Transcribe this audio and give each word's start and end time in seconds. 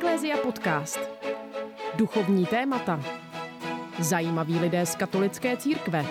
Eklézia 0.00 0.36
podcast. 0.36 1.00
Duchovní 1.94 2.46
témata. 2.46 3.00
Zajímaví 3.98 4.58
lidé 4.58 4.86
z 4.86 4.94
katolické 4.94 5.56
církve. 5.56 6.06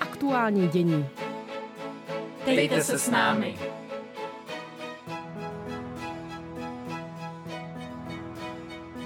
Aktuální 0.00 0.68
dění. 0.68 1.08
Dejte 2.46 2.80
se 2.80 2.98
s 2.98 3.10
námi. 3.10 3.54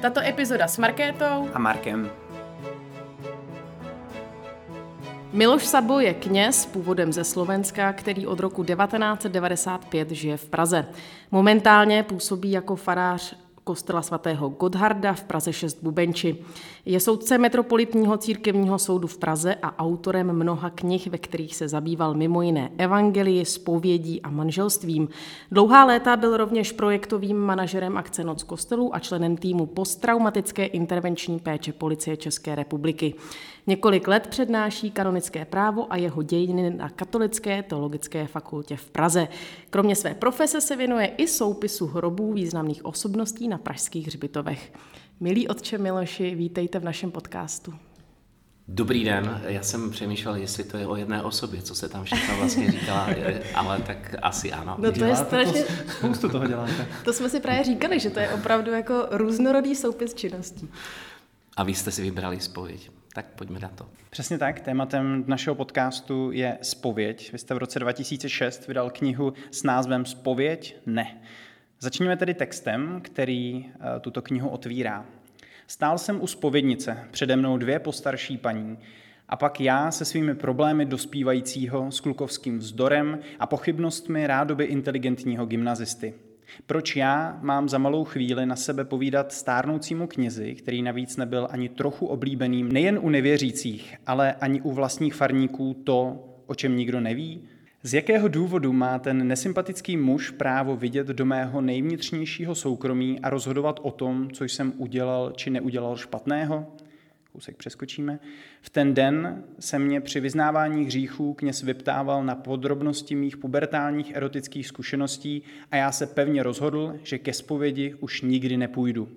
Tato 0.02 0.20
epizoda 0.20 0.68
s 0.68 0.78
Markétou 0.78 1.48
a 1.54 1.58
Markem. 1.58 2.10
Miloš 5.32 5.66
Sabo 5.66 6.00
je 6.00 6.14
kněz 6.14 6.66
původem 6.66 7.12
ze 7.12 7.24
Slovenska, 7.24 7.92
který 7.92 8.26
od 8.26 8.40
roku 8.40 8.64
1995 8.64 10.10
žije 10.10 10.36
v 10.36 10.48
Praze. 10.48 10.86
Momentálně 11.30 12.02
působí 12.02 12.50
jako 12.50 12.76
farář 12.76 13.49
kostela 13.64 14.02
svatého 14.02 14.48
Godharda 14.48 15.12
v 15.12 15.24
Praze 15.24 15.52
6 15.52 15.78
Bubenči. 15.82 16.36
Je 16.84 17.00
soudce 17.00 17.38
Metropolitního 17.38 18.16
církevního 18.16 18.78
soudu 18.78 19.08
v 19.08 19.18
Praze 19.18 19.54
a 19.54 19.78
autorem 19.78 20.32
mnoha 20.32 20.70
knih, 20.70 21.06
ve 21.06 21.18
kterých 21.18 21.56
se 21.56 21.68
zabýval 21.68 22.14
mimo 22.14 22.42
jiné 22.42 22.70
evangelii, 22.78 23.44
spovědí 23.44 24.22
a 24.22 24.30
manželstvím. 24.30 25.08
Dlouhá 25.50 25.84
léta 25.84 26.16
byl 26.16 26.36
rovněž 26.36 26.72
projektovým 26.72 27.36
manažerem 27.36 27.98
akce 27.98 28.24
Noc 28.24 28.42
kostelů 28.42 28.94
a 28.94 28.98
členem 28.98 29.36
týmu 29.36 29.66
posttraumatické 29.66 30.66
intervenční 30.66 31.38
péče 31.38 31.72
policie 31.72 32.16
České 32.16 32.54
republiky. 32.54 33.14
Několik 33.66 34.08
let 34.08 34.26
přednáší 34.26 34.90
kanonické 34.90 35.44
právo 35.44 35.92
a 35.92 35.96
jeho 35.96 36.22
dějiny 36.22 36.70
na 36.70 36.88
Katolické 36.88 37.62
teologické 37.62 38.26
fakultě 38.26 38.76
v 38.76 38.90
Praze. 38.90 39.28
Kromě 39.70 39.96
své 39.96 40.14
profese 40.14 40.60
se 40.60 40.76
věnuje 40.76 41.06
i 41.06 41.26
soupisu 41.26 41.86
hrobů 41.86 42.32
významných 42.32 42.84
osobností 42.84 43.48
na 43.48 43.58
pražských 43.58 44.06
hřbitovech. 44.06 44.72
Milí 45.20 45.48
otče 45.48 45.78
Miloši, 45.78 46.34
vítejte 46.34 46.78
v 46.78 46.84
našem 46.84 47.10
podcastu. 47.10 47.74
Dobrý 48.68 49.04
den, 49.04 49.42
já 49.46 49.62
jsem 49.62 49.90
přemýšlel, 49.90 50.34
jestli 50.34 50.64
to 50.64 50.76
je 50.76 50.86
o 50.86 50.96
jedné 50.96 51.22
osobě, 51.22 51.62
co 51.62 51.74
se 51.74 51.88
tam 51.88 52.04
všechno 52.04 52.36
vlastně 52.36 52.72
říkala, 52.72 53.08
ale 53.54 53.80
tak 53.80 54.14
asi 54.22 54.52
ano. 54.52 54.76
No 54.78 54.92
to 54.92 55.04
je 55.04 55.16
strašně... 55.16 55.62
To, 55.62 55.92
spoustu 55.92 56.28
toho 56.28 56.46
děláte. 56.46 56.88
To 57.04 57.12
jsme 57.12 57.28
si 57.28 57.40
právě 57.40 57.64
říkali, 57.64 58.00
že 58.00 58.10
to 58.10 58.20
je 58.20 58.30
opravdu 58.30 58.72
jako 58.72 59.06
různorodý 59.10 59.76
soupis 59.76 60.14
činností. 60.14 60.68
A 61.56 61.62
vy 61.62 61.74
jste 61.74 61.90
si 61.90 62.02
vybrali 62.02 62.40
spověď. 62.40 62.90
Tak 63.14 63.26
pojďme 63.26 63.58
na 63.58 63.68
to. 63.68 63.88
Přesně 64.10 64.38
tak. 64.38 64.60
Tématem 64.60 65.24
našeho 65.26 65.54
podcastu 65.54 66.30
je 66.32 66.58
spověď. 66.62 67.32
Vy 67.32 67.38
jste 67.38 67.54
v 67.54 67.58
roce 67.58 67.78
2006 67.78 68.68
vydal 68.68 68.90
knihu 68.90 69.32
s 69.50 69.62
názvem 69.62 70.04
Spověď 70.04 70.76
ne. 70.86 71.20
Začněme 71.80 72.16
tedy 72.16 72.34
textem, 72.34 73.00
který 73.04 73.66
eh, 73.66 74.00
tuto 74.00 74.22
knihu 74.22 74.48
otvírá. 74.48 75.06
Stál 75.66 75.98
jsem 75.98 76.22
u 76.22 76.26
spovědnice, 76.26 77.04
přede 77.10 77.36
mnou 77.36 77.58
dvě 77.58 77.78
postarší 77.78 78.38
paní, 78.38 78.78
a 79.28 79.36
pak 79.36 79.60
já 79.60 79.90
se 79.90 80.04
svými 80.04 80.34
problémy 80.34 80.86
dospívajícího, 80.86 81.92
s 81.92 82.00
klukovským 82.00 82.58
vzdorem 82.58 83.18
a 83.38 83.46
pochybnostmi 83.46 84.26
rádoby 84.26 84.64
inteligentního 84.64 85.46
gymnazisty. 85.46 86.14
Proč 86.66 86.96
já 86.96 87.38
mám 87.42 87.68
za 87.68 87.78
malou 87.78 88.04
chvíli 88.04 88.46
na 88.46 88.56
sebe 88.56 88.84
povídat 88.84 89.32
stárnoucímu 89.32 90.06
knězi, 90.06 90.54
který 90.54 90.82
navíc 90.82 91.16
nebyl 91.16 91.48
ani 91.50 91.68
trochu 91.68 92.06
oblíbeným 92.06 92.72
nejen 92.72 92.98
u 93.02 93.08
nevěřících, 93.08 93.96
ale 94.06 94.32
ani 94.32 94.60
u 94.60 94.72
vlastních 94.72 95.14
farníků 95.14 95.74
to, 95.84 96.24
o 96.46 96.54
čem 96.54 96.76
nikdo 96.76 97.00
neví? 97.00 97.42
Z 97.82 97.94
jakého 97.94 98.28
důvodu 98.28 98.72
má 98.72 98.98
ten 98.98 99.28
nesympatický 99.28 99.96
muž 99.96 100.30
právo 100.30 100.76
vidět 100.76 101.06
do 101.06 101.24
mého 101.24 101.60
nejvnitřnějšího 101.60 102.54
soukromí 102.54 103.20
a 103.20 103.30
rozhodovat 103.30 103.80
o 103.82 103.90
tom, 103.90 104.30
co 104.32 104.44
jsem 104.44 104.72
udělal 104.76 105.32
či 105.36 105.50
neudělal 105.50 105.96
špatného? 105.96 106.66
Kousek 107.32 107.56
přeskočíme. 107.56 108.18
V 108.60 108.70
ten 108.70 108.94
den 108.94 109.44
se 109.60 109.78
mě 109.78 110.00
při 110.00 110.20
vyznávání 110.20 110.84
hříchů 110.84 111.34
kněz 111.34 111.62
vyptával 111.62 112.24
na 112.24 112.34
podrobnosti 112.34 113.14
mých 113.14 113.36
pubertálních 113.36 114.16
erotických 114.16 114.66
zkušeností 114.66 115.42
a 115.70 115.76
já 115.76 115.92
se 115.92 116.06
pevně 116.06 116.42
rozhodl, 116.42 116.94
že 117.02 117.18
ke 117.18 117.32
zpovědi 117.32 117.94
už 117.94 118.22
nikdy 118.22 118.56
nepůjdu. 118.56 119.08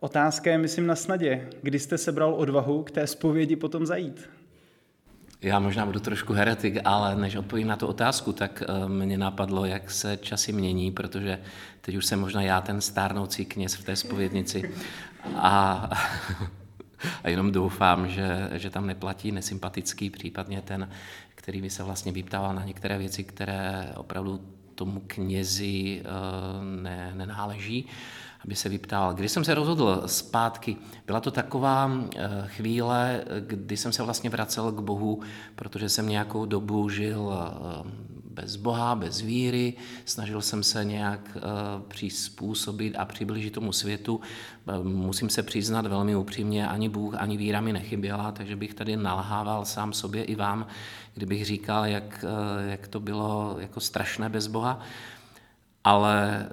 Otázka 0.00 0.50
je, 0.50 0.58
myslím, 0.58 0.86
na 0.86 0.96
snadě. 0.96 1.48
Kdy 1.62 1.78
jste 1.78 1.98
sebral 1.98 2.34
odvahu 2.34 2.82
k 2.82 2.90
té 2.90 3.06
zpovědi 3.06 3.56
potom 3.56 3.86
zajít? 3.86 4.30
Já 5.42 5.58
možná 5.58 5.86
budu 5.86 6.00
trošku 6.00 6.32
heretik, 6.32 6.78
ale 6.84 7.16
než 7.16 7.36
odpovím 7.36 7.66
na 7.66 7.76
tu 7.76 7.86
otázku, 7.86 8.32
tak 8.32 8.62
uh, 8.68 8.88
mě 8.88 9.18
napadlo, 9.18 9.64
jak 9.64 9.90
se 9.90 10.16
časy 10.16 10.52
mění, 10.52 10.92
protože 10.92 11.38
teď 11.80 11.96
už 11.96 12.06
jsem 12.06 12.20
možná 12.20 12.42
já 12.42 12.60
ten 12.60 12.80
stárnoucí 12.80 13.44
kněz 13.44 13.74
v 13.74 13.84
té 13.84 13.96
spovědnici. 13.96 14.74
A 15.36 15.90
a 17.24 17.28
jenom 17.28 17.52
doufám, 17.52 18.08
že, 18.08 18.50
že 18.52 18.70
tam 18.70 18.86
neplatí 18.86 19.32
nesympatický, 19.32 20.10
případně 20.10 20.62
ten, 20.62 20.88
který 21.34 21.62
by 21.62 21.70
se 21.70 21.82
vlastně 21.82 22.12
vyptával 22.12 22.54
na 22.54 22.64
některé 22.64 22.98
věci, 22.98 23.24
které 23.24 23.92
opravdu 23.96 24.40
tomu 24.74 25.02
knězi 25.06 26.02
eh, 26.04 26.82
ne, 26.82 27.12
nenáleží 27.14 27.86
aby 28.44 28.56
se 28.56 28.68
vyptal. 28.68 29.14
Když 29.14 29.32
jsem 29.32 29.44
se 29.44 29.54
rozhodl 29.54 30.02
zpátky, 30.06 30.76
byla 31.06 31.20
to 31.20 31.30
taková 31.30 31.90
eh, 32.16 32.28
chvíle, 32.46 33.24
kdy 33.40 33.76
jsem 33.76 33.92
se 33.92 34.02
vlastně 34.02 34.30
vracel 34.30 34.72
k 34.72 34.80
Bohu, 34.80 35.20
protože 35.54 35.88
jsem 35.88 36.08
nějakou 36.08 36.46
dobu 36.46 36.88
žil 36.88 37.32
eh, 37.32 38.12
bez 38.32 38.56
Boha, 38.56 38.94
bez 38.94 39.20
víry, 39.20 39.74
snažil 40.04 40.42
jsem 40.42 40.62
se 40.62 40.84
nějak 40.84 41.36
uh, 41.36 41.42
přizpůsobit 41.88 42.96
a 42.98 43.04
přiblížit 43.04 43.52
tomu 43.52 43.72
světu. 43.72 44.20
Uh, 44.64 44.84
musím 44.84 45.30
se 45.30 45.42
přiznat 45.42 45.86
velmi 45.86 46.16
upřímně, 46.16 46.68
ani 46.68 46.88
Bůh, 46.88 47.14
ani 47.14 47.36
víra 47.36 47.60
mi 47.60 47.72
nechyběla, 47.72 48.32
takže 48.32 48.56
bych 48.56 48.74
tady 48.74 48.96
nalhával 48.96 49.64
sám 49.64 49.92
sobě 49.92 50.24
i 50.24 50.34
vám, 50.34 50.66
kdybych 51.14 51.44
říkal, 51.44 51.86
jak, 51.86 52.24
uh, 52.24 52.70
jak 52.70 52.88
to 52.88 53.00
bylo 53.00 53.56
jako 53.58 53.80
strašné 53.80 54.28
bez 54.28 54.46
Boha. 54.46 54.80
Ale 55.84 56.46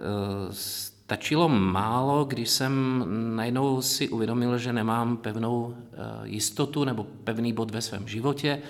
stačilo 0.52 1.50
málo, 1.50 2.26
když 2.26 2.50
jsem 2.50 3.04
najednou 3.36 3.82
si 3.82 4.10
uvědomil, 4.10 4.58
že 4.58 4.74
nemám 4.74 5.18
pevnou 5.18 5.76
jistotu 6.24 6.84
nebo 6.84 7.04
pevný 7.04 7.54
bod 7.54 7.72
ve 7.72 7.82
svém 7.82 8.08
životě, 8.08 8.62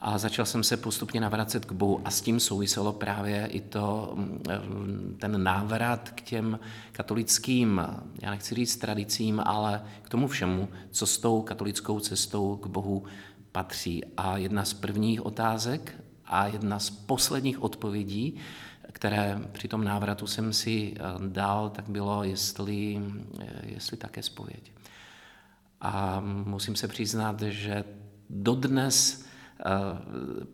a 0.00 0.18
začal 0.18 0.46
jsem 0.46 0.62
se 0.64 0.76
postupně 0.76 1.20
navracet 1.20 1.64
k 1.64 1.72
Bohu 1.72 2.00
a 2.04 2.10
s 2.10 2.20
tím 2.20 2.40
souviselo 2.40 2.92
právě 2.92 3.46
i 3.46 3.60
to, 3.60 4.12
mm, 4.14 5.16
ten 5.20 5.42
návrat 5.42 6.10
k 6.10 6.20
těm 6.20 6.58
katolickým, 6.92 7.82
já 8.22 8.30
nechci 8.30 8.54
říct 8.54 8.76
tradicím, 8.76 9.42
ale 9.44 9.82
k 10.02 10.08
tomu 10.08 10.28
všemu, 10.28 10.68
co 10.90 11.06
s 11.06 11.18
tou 11.18 11.42
katolickou 11.42 12.00
cestou 12.00 12.56
k 12.56 12.66
Bohu 12.66 13.04
patří. 13.52 14.04
A 14.16 14.36
jedna 14.36 14.64
z 14.64 14.74
prvních 14.74 15.26
otázek 15.26 15.94
a 16.26 16.46
jedna 16.46 16.78
z 16.78 16.90
posledních 16.90 17.62
odpovědí, 17.62 18.36
které 18.92 19.38
při 19.52 19.68
tom 19.68 19.84
návratu 19.84 20.26
jsem 20.26 20.52
si 20.52 20.94
eh, 20.96 21.02
dal, 21.28 21.70
tak 21.70 21.88
bylo, 21.88 22.24
jestli, 22.24 23.02
eh, 23.40 23.44
jestli 23.62 23.96
také 23.96 24.22
spověď. 24.22 24.72
A 25.80 26.20
musím 26.44 26.76
se 26.76 26.88
přiznat, 26.88 27.42
že 27.42 27.84
dodnes 28.30 29.27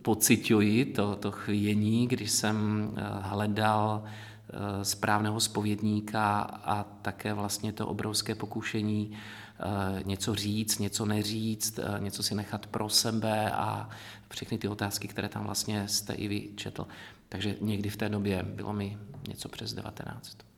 pocituji 0.03 0.85
to, 0.85 1.17
to 1.17 1.31
chvění, 1.31 2.07
když 2.09 2.31
jsem 2.31 2.89
eh, 2.97 3.03
hledal 3.21 4.05
eh, 4.05 4.85
správného 4.85 5.41
spovědníka 5.41 6.41
a 6.41 6.85
také 7.03 7.35
vlastně 7.35 7.73
to 7.73 7.87
obrovské 7.87 8.35
pokušení 8.35 9.13
eh, 9.13 10.03
něco 10.05 10.35
říct, 10.35 10.79
něco 10.79 11.07
neříct, 11.07 11.81
něco 11.99 12.23
si 12.23 12.35
nechat 12.35 12.67
pro 12.67 12.89
sebe 12.89 13.51
a 13.51 13.89
všechny 14.29 14.59
ty 14.59 14.69
otázky, 14.69 15.09
které 15.09 15.29
tam 15.29 15.45
vlastně 15.45 15.89
jste 15.89 16.15
i 16.15 16.29
vy 16.29 16.49
četl. 16.57 16.87
Takže 17.29 17.57
někdy 17.61 17.91
v 17.91 17.97
té 17.97 18.09
době 18.09 18.43
bylo 18.43 18.73
mi 18.73 18.99
něco 19.29 19.49
přes 19.49 19.75
19. 19.75 20.54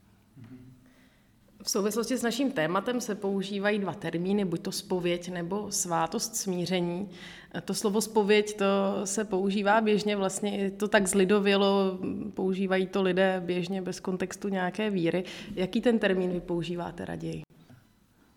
V 1.67 1.71
souvislosti 1.71 2.17
s 2.17 2.23
naším 2.23 2.53
tématem 2.53 3.01
se 3.01 3.15
používají 3.15 3.79
dva 3.79 3.95
termíny, 3.95 4.45
buď 4.45 4.61
to 4.61 4.73
spověď 4.73 5.29
nebo 5.29 5.67
svátost 5.73 6.37
smíření. 6.37 7.09
To 7.65 7.75
slovo 7.75 8.01
spověď 8.01 8.57
to 8.57 8.65
se 9.05 9.25
používá 9.25 9.81
běžně, 9.81 10.17
vlastně 10.17 10.71
to 10.71 10.89
tak 10.89 11.07
zlidovělo, 11.07 11.99
používají 12.35 12.87
to 12.87 13.03
lidé 13.03 13.43
běžně 13.45 13.83
bez 13.83 14.01
kontextu 14.01 14.49
nějaké 14.49 14.91
víry. 14.91 15.25
Jaký 15.55 15.81
ten 15.81 15.99
termín 15.99 16.31
vy 16.31 16.41
používáte 16.41 17.05
raději? 17.05 17.43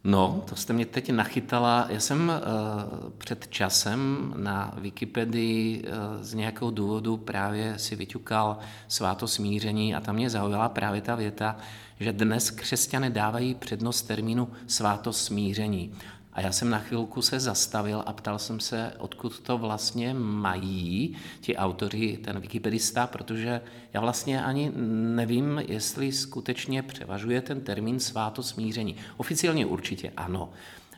No, 0.03 0.43
to 0.49 0.55
jste 0.55 0.73
mě 0.73 0.85
teď 0.85 1.09
nachytala. 1.09 1.85
Já 1.89 1.99
jsem 1.99 2.29
uh, 2.29 3.09
před 3.17 3.47
časem 3.47 4.33
na 4.37 4.73
Wikipedii 4.77 5.83
uh, 5.83 6.23
z 6.23 6.33
nějakého 6.33 6.71
důvodu 6.71 7.17
právě 7.17 7.79
si 7.79 7.95
vyťukal 7.95 8.57
sváto 8.87 9.27
smíření 9.27 9.95
a 9.95 9.99
tam 9.99 10.15
mě 10.15 10.29
zaujala 10.29 10.69
právě 10.69 11.01
ta 11.01 11.15
věta, 11.15 11.57
že 11.99 12.13
dnes 12.13 12.51
křesťané 12.51 13.09
dávají 13.09 13.55
přednost 13.55 14.01
termínu 14.01 14.47
sváto 14.67 15.13
smíření. 15.13 15.93
A 16.39 16.41
já 16.41 16.51
jsem 16.51 16.69
na 16.69 16.79
chvilku 16.79 17.21
se 17.21 17.39
zastavil 17.39 18.03
a 18.05 18.13
ptal 18.13 18.39
jsem 18.39 18.59
se, 18.59 18.93
odkud 18.97 19.39
to 19.39 19.57
vlastně 19.57 20.13
mají 20.13 21.15
ti 21.41 21.57
autoři, 21.57 22.19
ten 22.23 22.39
wikipedista, 22.39 23.07
protože 23.07 23.61
já 23.93 24.01
vlastně 24.01 24.43
ani 24.43 24.71
nevím, 25.15 25.61
jestli 25.67 26.11
skutečně 26.11 26.83
převažuje 26.83 27.41
ten 27.41 27.61
termín 27.61 27.99
svátosmíření. 27.99 28.95
Oficiálně 29.17 29.65
určitě 29.65 30.11
ano, 30.17 30.49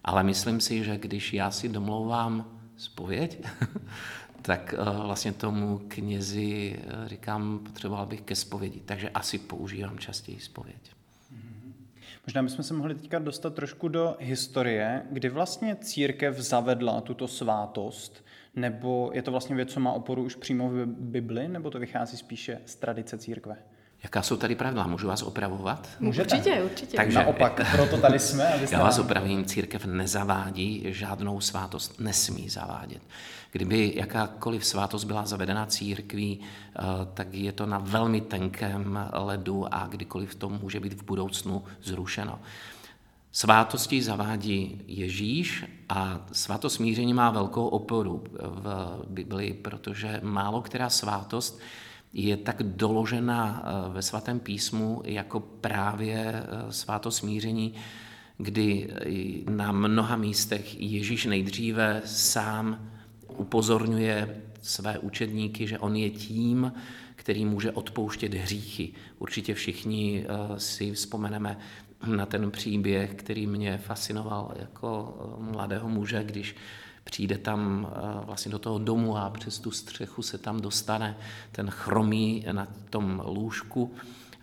ale 0.04 0.24
myslím 0.24 0.62
si, 0.62 0.84
že 0.84 0.98
když 0.98 1.34
já 1.34 1.52
si 1.52 1.70
domlouvám 1.70 2.60
spověď, 2.78 3.46
tak 4.42 4.76
eh, 4.78 5.06
vlastně 5.06 5.32
tomu 5.34 5.82
knězi 5.88 6.80
eh, 6.84 7.10
říkám, 7.10 7.60
potřeboval 7.60 8.06
bych 8.06 8.22
ke 8.22 8.36
zpovědi, 8.36 8.82
takže 8.86 9.10
asi 9.10 9.38
používám 9.38 10.00
častěji 10.00 10.40
zpověď. 10.40 11.01
Možná 12.28 12.44
bychom 12.44 12.64
se 12.64 12.74
mohli 12.74 12.96
teďka 12.96 13.20
dostat 13.20 13.54
trošku 13.54 13.88
do 13.88 14.16
historie, 14.20 15.06
kdy 15.12 15.30
vlastně 15.30 15.76
církev 15.76 16.38
zavedla 16.38 17.02
tuto 17.02 17.28
svátost, 17.28 18.26
nebo 18.56 19.12
je 19.14 19.22
to 19.22 19.32
vlastně 19.32 19.56
věc, 19.56 19.74
co 19.74 19.80
má 19.80 19.94
oporu 19.94 20.24
už 20.24 20.36
přímo 20.36 20.70
v 20.70 20.86
Bibli, 20.86 21.48
nebo 21.48 21.70
to 21.70 21.80
vychází 21.80 22.18
spíše 22.18 22.62
z 22.66 22.76
tradice 22.76 23.18
církve? 23.18 23.58
Jaká 24.04 24.22
jsou 24.22 24.38
tady 24.38 24.56
pravidla? 24.56 24.88
Můžu 24.88 25.08
vás 25.08 25.22
opravovat? 25.22 25.90
Můžete. 26.00 26.36
Určitě, 26.36 26.62
určitě. 26.64 26.98
Takže, 26.98 27.18
Naopak, 27.18 27.72
proto 27.72 27.98
tady 27.98 28.20
jsme. 28.20 28.60
Já 28.72 28.84
vás 28.84 29.00
opravím, 29.00 29.46
církev 29.46 29.86
nezavádí 29.86 30.84
žádnou 30.88 31.42
svátost, 31.42 32.00
nesmí 32.00 32.50
zavádět. 32.50 33.02
Kdyby 33.52 33.94
jakákoliv 33.96 34.66
svátost 34.66 35.06
byla 35.06 35.26
zavedena 35.26 35.66
církví, 35.66 36.40
eh, 36.40 36.82
tak 37.14 37.28
je 37.32 37.52
to 37.52 37.66
na 37.66 37.80
velmi 37.80 38.22
tenkém 38.22 39.10
ledu 39.14 39.74
a 39.74 39.88
kdykoliv 39.88 40.36
to 40.36 40.50
může 40.50 40.80
být 40.80 40.94
v 40.94 41.04
budoucnu 41.04 41.64
zrušeno. 41.84 42.40
Svátosti 43.32 44.02
zavádí 44.02 44.82
Ježíš 44.88 45.66
a 45.90 46.26
svátost 46.32 46.76
smíření 46.76 47.14
má 47.14 47.30
velkou 47.30 47.68
oporu 47.68 48.24
v 48.40 48.98
Biblii, 49.08 49.54
protože 49.54 50.20
málo 50.24 50.62
která 50.62 50.90
svátost 50.90 51.60
je 52.14 52.38
tak 52.38 52.64
doložena 52.64 53.64
eh, 53.64 53.94
ve 53.94 54.02
svatém 54.02 54.40
písmu 54.40 55.02
jako 55.06 55.40
právě 55.40 56.34
eh, 56.34 56.72
svátost 56.72 57.18
smíření, 57.18 57.74
kdy 58.38 58.90
na 59.50 59.72
mnoha 59.72 60.16
místech 60.16 60.82
Ježíš 60.82 61.26
nejdříve 61.26 62.02
sám 62.06 62.92
upozorňuje 63.38 64.42
své 64.62 65.00
učedníky, 65.00 65.68
že 65.68 65.80
on 65.80 65.96
je 65.96 66.10
tím, 66.10 66.74
který 67.16 67.46
může 67.46 67.72
odpouštět 67.72 68.34
hříchy. 68.34 68.90
Určitě 69.20 69.54
všichni 69.54 70.26
eh, 70.26 70.60
si 70.60 70.92
vzpomeneme 70.92 71.58
na 72.06 72.26
ten 72.26 72.52
příběh, 72.52 73.14
který 73.14 73.48
mě 73.48 73.78
fascinoval 73.78 74.54
jako 74.60 75.16
mladého 75.40 75.90
muže, 75.90 76.24
když 76.24 76.56
přijde 77.04 77.38
tam 77.38 77.88
eh, 77.92 78.26
vlastně 78.26 78.52
do 78.52 78.60
toho 78.60 78.80
domu 78.80 79.18
a 79.18 79.30
přes 79.30 79.60
tu 79.60 79.72
střechu 79.72 80.22
se 80.22 80.38
tam 80.38 80.62
dostane 80.62 81.18
ten 81.52 81.70
chromý 81.70 82.46
na 82.52 82.68
tom 82.90 83.22
lůžku 83.26 83.94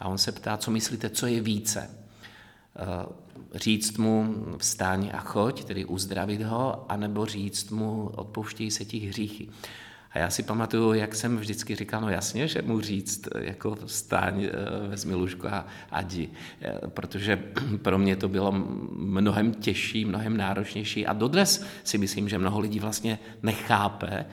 a 0.00 0.08
on 0.08 0.18
se 0.18 0.32
ptá, 0.32 0.56
co 0.56 0.70
myslíte, 0.70 1.10
co 1.10 1.26
je 1.26 1.40
více. 1.40 1.90
Eh, 2.76 3.06
říct 3.54 3.98
mu 3.98 4.34
vstáň 4.58 5.10
a 5.14 5.20
choď, 5.20 5.64
tedy 5.64 5.84
uzdravit 5.84 6.42
ho, 6.42 6.92
anebo 6.92 7.26
říct 7.26 7.70
mu 7.70 8.10
odpouštějí 8.14 8.70
se 8.70 8.84
ti 8.84 8.98
hříchy. 8.98 9.48
A 10.10 10.18
já 10.18 10.30
si 10.30 10.42
pamatuju, 10.42 10.92
jak 10.92 11.14
jsem 11.14 11.36
vždycky 11.36 11.74
říkal, 11.74 12.00
no 12.00 12.08
jasně, 12.08 12.48
že 12.48 12.62
mu 12.62 12.80
říct, 12.80 13.28
jako 13.38 13.74
vstáň, 13.84 14.44
eh, 14.44 14.88
vezmi 14.88 15.14
lůžko 15.14 15.48
a, 15.48 15.66
a 15.90 16.00
jdi. 16.00 16.30
Eh, 16.62 16.88
protože 16.88 17.36
pro 17.82 17.98
mě 17.98 18.16
to 18.16 18.28
bylo 18.28 18.52
mnohem 18.92 19.54
těžší, 19.54 20.04
mnohem 20.04 20.36
náročnější 20.36 21.06
a 21.06 21.12
dodnes 21.12 21.64
si 21.84 21.98
myslím, 21.98 22.28
že 22.28 22.38
mnoho 22.38 22.60
lidí 22.60 22.80
vlastně 22.80 23.18
nechápe, 23.42 24.26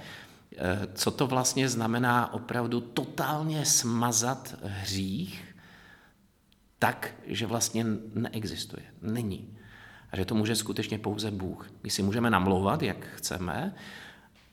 eh, 0.58 0.88
co 0.94 1.12
to 1.12 1.28
vlastně 1.28 1.70
znamená 1.70 2.34
opravdu 2.34 2.82
totálně 2.82 3.66
smazat 3.66 4.56
hřích 4.64 5.56
tak, 6.80 7.16
že 7.28 7.46
vlastně 7.46 7.86
neexistuje, 8.14 8.84
není. 9.02 9.58
A 10.12 10.16
že 10.16 10.26
to 10.26 10.36
může 10.36 10.56
skutečně 10.56 11.00
pouze 11.00 11.32
Bůh. 11.32 11.70
My 11.84 11.90
si 11.90 12.04
můžeme 12.04 12.30
namlouvat, 12.30 12.82
jak 12.82 13.06
chceme, 13.16 13.76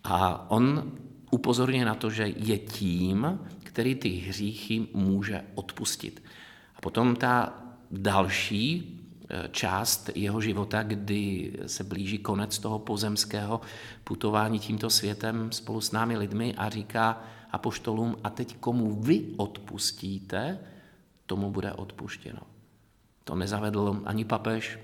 a 0.04 0.50
on 0.50 0.92
upozorňuje 1.32 1.84
na 1.84 1.94
to, 1.96 2.10
že 2.10 2.28
je 2.36 2.58
tím, 2.58 3.40
který 3.64 3.94
ty 3.94 4.08
hříchy 4.08 4.86
může 4.94 5.44
odpustit. 5.54 6.22
A 6.76 6.80
potom 6.80 7.16
ta 7.16 7.62
další 7.90 8.62
e, 9.28 9.48
část 9.48 10.10
jeho 10.14 10.40
života, 10.40 10.82
kdy 10.82 11.52
se 11.66 11.84
blíží 11.84 12.18
konec 12.18 12.58
toho 12.58 12.78
pozemského 12.78 13.60
putování 14.04 14.58
tímto 14.58 14.90
světem 14.90 15.52
spolu 15.52 15.80
s 15.80 15.92
námi 15.92 16.16
lidmi 16.16 16.54
a 16.54 16.68
říká 16.68 17.24
apoštolům, 17.50 18.16
a 18.24 18.30
teď 18.30 18.56
komu 18.56 19.00
vy 19.00 19.24
odpustíte, 19.36 20.58
tomu 21.26 21.50
bude 21.50 21.72
odpuštěno. 21.72 22.40
To 23.24 23.34
nezavedl 23.34 24.02
ani 24.04 24.24
papež, 24.24 24.78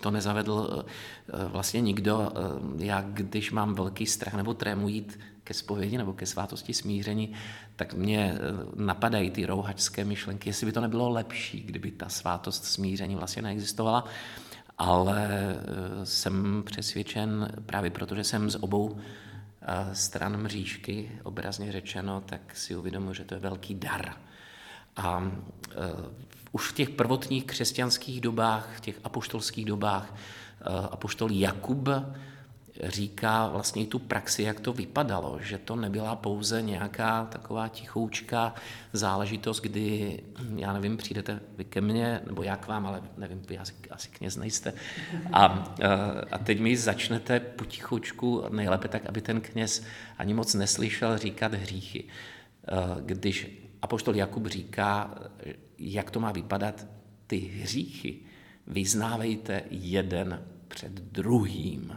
to 0.00 0.10
nezavedl 0.10 0.84
eh, 0.84 1.44
vlastně 1.44 1.80
nikdo. 1.80 2.32
Eh, 2.32 2.84
já, 2.84 3.00
když 3.00 3.50
mám 3.50 3.74
velký 3.74 4.06
strach 4.06 4.34
nebo 4.34 4.54
trému 4.54 4.88
jít 4.88 5.20
ke 5.44 5.54
zpovědi 5.54 5.98
nebo 5.98 6.12
ke 6.12 6.26
svátosti 6.26 6.74
smíření, 6.74 7.32
tak 7.76 7.94
mě 7.94 8.34
eh, 8.34 8.38
napadají 8.76 9.30
ty 9.30 9.46
rouhačské 9.46 10.04
myšlenky, 10.04 10.48
jestli 10.48 10.66
by 10.66 10.72
to 10.72 10.80
nebylo 10.80 11.08
lepší, 11.08 11.60
kdyby 11.60 11.90
ta 11.90 12.08
svátost 12.08 12.64
smíření 12.64 13.16
vlastně 13.16 13.42
neexistovala. 13.42 14.04
Ale 14.78 15.28
jsem 16.04 16.62
přesvědčen, 16.66 17.48
právě 17.66 17.90
protože 17.90 18.24
jsem 18.24 18.50
z 18.50 18.56
obou 18.60 18.98
stran 19.92 20.42
mřížky, 20.42 21.10
obrazně 21.22 21.72
řečeno, 21.72 22.22
tak 22.26 22.40
si 22.56 22.76
uvědomuji, 22.76 23.12
že 23.14 23.24
to 23.24 23.34
je 23.34 23.40
velký 23.40 23.74
dar. 23.74 24.14
A 24.98 25.32
už 26.52 26.68
v 26.68 26.74
těch 26.74 26.90
prvotních 26.90 27.44
křesťanských 27.44 28.20
dobách, 28.20 28.68
v 28.76 28.80
těch 28.80 29.00
apoštolských 29.04 29.64
dobách, 29.64 30.14
eh, 30.14 30.64
apoštol 30.90 31.32
Jakub 31.32 31.88
říká 32.82 33.48
vlastně 33.48 33.86
tu 33.86 33.98
praxi, 33.98 34.42
jak 34.42 34.60
to 34.60 34.72
vypadalo, 34.72 35.38
že 35.42 35.58
to 35.58 35.76
nebyla 35.76 36.16
pouze 36.16 36.62
nějaká 36.62 37.24
taková 37.24 37.68
tichoučká 37.68 38.54
záležitost, 38.92 39.60
kdy, 39.60 40.20
já 40.56 40.72
nevím, 40.72 40.96
přijdete 40.96 41.40
vy 41.56 41.64
ke 41.64 41.80
mně, 41.80 42.20
nebo 42.26 42.42
já 42.42 42.56
k 42.56 42.66
vám, 42.66 42.86
ale 42.86 43.02
nevím, 43.16 43.42
vy 43.48 43.58
asi, 43.58 43.74
asi 43.90 44.08
kněz 44.08 44.36
nejste, 44.36 44.72
a, 45.32 45.74
eh, 45.80 45.86
a 46.30 46.38
teď 46.38 46.60
mi 46.60 46.76
začnete 46.76 47.40
potichoučku, 47.40 48.44
nejlépe 48.48 48.88
tak, 48.88 49.06
aby 49.06 49.20
ten 49.20 49.40
kněz 49.40 49.82
ani 50.18 50.34
moc 50.34 50.54
neslyšel 50.54 51.18
říkat 51.18 51.54
hříchy. 51.54 52.04
Když 53.00 53.67
Apoštol 53.82 54.16
Jakub 54.16 54.46
říká, 54.46 55.14
jak 55.78 56.10
to 56.10 56.20
má 56.20 56.32
vypadat, 56.32 56.86
ty 57.26 57.36
hříchy 57.36 58.18
vyznávejte 58.66 59.62
jeden 59.70 60.42
před 60.68 60.92
druhým. 60.92 61.96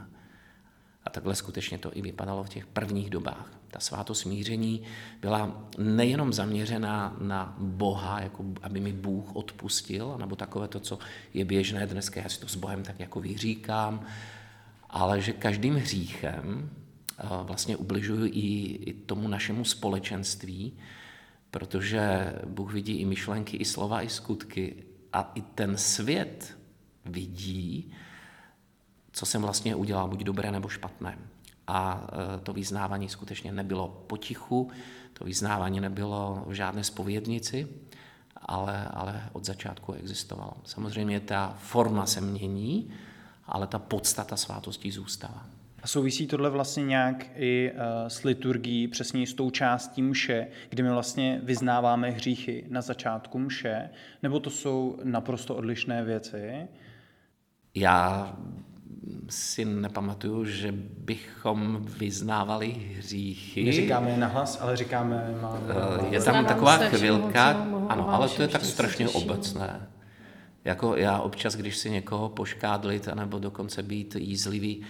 A 1.04 1.10
takhle 1.10 1.36
skutečně 1.36 1.78
to 1.78 1.98
i 1.98 2.02
vypadalo 2.02 2.44
v 2.44 2.50
těch 2.50 2.66
prvních 2.66 3.10
dobách. 3.10 3.52
Ta 3.68 3.80
svátost 3.80 4.22
smíření 4.22 4.82
byla 5.22 5.70
nejenom 5.78 6.34
zaměřená 6.34 7.18
na 7.22 7.56
Boha, 7.60 8.22
jako 8.22 8.46
aby 8.62 8.80
mi 8.80 8.94
Bůh 8.94 9.36
odpustil, 9.36 10.18
nebo 10.20 10.36
takové 10.36 10.68
to, 10.68 10.80
co 10.80 11.00
je 11.34 11.46
běžné 11.46 11.88
dneska, 11.88 12.22
já 12.22 12.30
si 12.30 12.40
to 12.40 12.48
s 12.48 12.56
Bohem 12.56 12.84
tak 12.84 13.00
jako 13.00 13.22
vyříkám, 13.22 14.06
ale 14.90 15.22
že 15.22 15.34
každým 15.34 15.76
hříchem 15.76 16.70
eh, 17.20 17.24
vlastně 17.44 17.78
ubližuju 17.78 18.26
i, 18.26 18.30
i 18.66 18.94
tomu 18.94 19.28
našemu 19.28 19.66
společenství, 19.66 20.74
protože 21.52 22.34
Bůh 22.48 22.74
vidí 22.74 22.94
i 22.94 23.06
myšlenky, 23.06 23.58
i 23.58 23.66
slova, 23.66 24.02
i 24.02 24.10
skutky 24.10 24.84
a 25.14 25.32
i 25.36 25.42
ten 25.42 25.78
svět 25.78 26.58
vidí, 27.06 27.92
co 29.12 29.26
jsem 29.26 29.42
vlastně 29.42 29.76
udělal, 29.76 30.08
buď 30.08 30.24
dobré 30.24 30.52
nebo 30.52 30.70
špatné. 30.70 31.18
A 31.68 32.08
e, 32.38 32.40
to 32.40 32.54
vyznávání 32.54 33.10
skutečně 33.10 33.52
nebylo 33.52 33.88
potichu, 34.08 34.72
to 35.14 35.26
vyznávání 35.26 35.80
nebylo 35.80 36.44
v 36.48 36.54
žádné 36.54 36.84
spovědnici, 36.84 37.68
ale, 38.36 38.88
ale 38.88 39.30
od 39.34 39.46
začátku 39.46 39.94
existovalo. 39.94 40.54
Samozřejmě 40.66 41.20
ta 41.20 41.58
forma 41.60 42.06
se 42.06 42.22
mění, 42.22 42.94
ale 43.46 43.68
ta 43.68 43.80
podstata 43.80 44.38
svátosti 44.38 44.92
zůstává. 44.92 45.46
A 45.84 45.88
souvisí 45.88 46.28
tohle 46.28 46.50
vlastně 46.50 46.84
nějak 46.84 47.26
i 47.36 47.72
uh, 47.72 47.80
s 48.08 48.24
liturgií, 48.24 48.88
přesně 48.88 49.28
s 49.28 49.34
tou 49.34 49.50
částí 49.50 50.02
mše, 50.02 50.48
kdy 50.70 50.84
my 50.84 50.90
vlastně 50.90 51.42
vyznáváme 51.44 52.10
hříchy 52.10 52.66
na 52.70 52.82
začátku 52.82 53.40
mše, 53.40 53.90
nebo 54.24 54.40
to 54.40 54.50
jsou 54.50 55.00
naprosto 55.04 55.56
odlišné 55.56 56.04
věci? 56.04 56.68
Já 57.76 58.36
si 59.30 59.66
nepamatuju, 59.66 60.46
že 60.46 60.72
bychom 60.98 61.86
vyznávali 61.98 62.68
hříchy. 62.98 63.64
Neříkáme 63.64 64.10
je 64.10 64.18
nahlas, 64.18 64.62
ale 64.62 64.78
říkáme... 64.78 65.36
Máme... 65.42 65.60
Eh, 66.10 66.16
je 66.16 66.24
tam 66.24 66.46
taková 66.46 66.78
chvilka, 66.78 67.50
ano, 67.90 68.10
ale 68.10 68.30
to 68.30 68.42
je 68.42 68.48
tak 68.48 68.66
strašně 68.66 69.10
obecné. 69.10 69.88
Jako 70.66 70.96
já 70.96 71.20
občas, 71.20 71.56
když 71.56 71.78
si 71.78 71.90
někoho 71.90 72.30
poškádlit, 72.30 73.08
nebo 73.14 73.40
dokonce 73.40 73.84
být 73.84 74.16
jízlivý, 74.16 74.82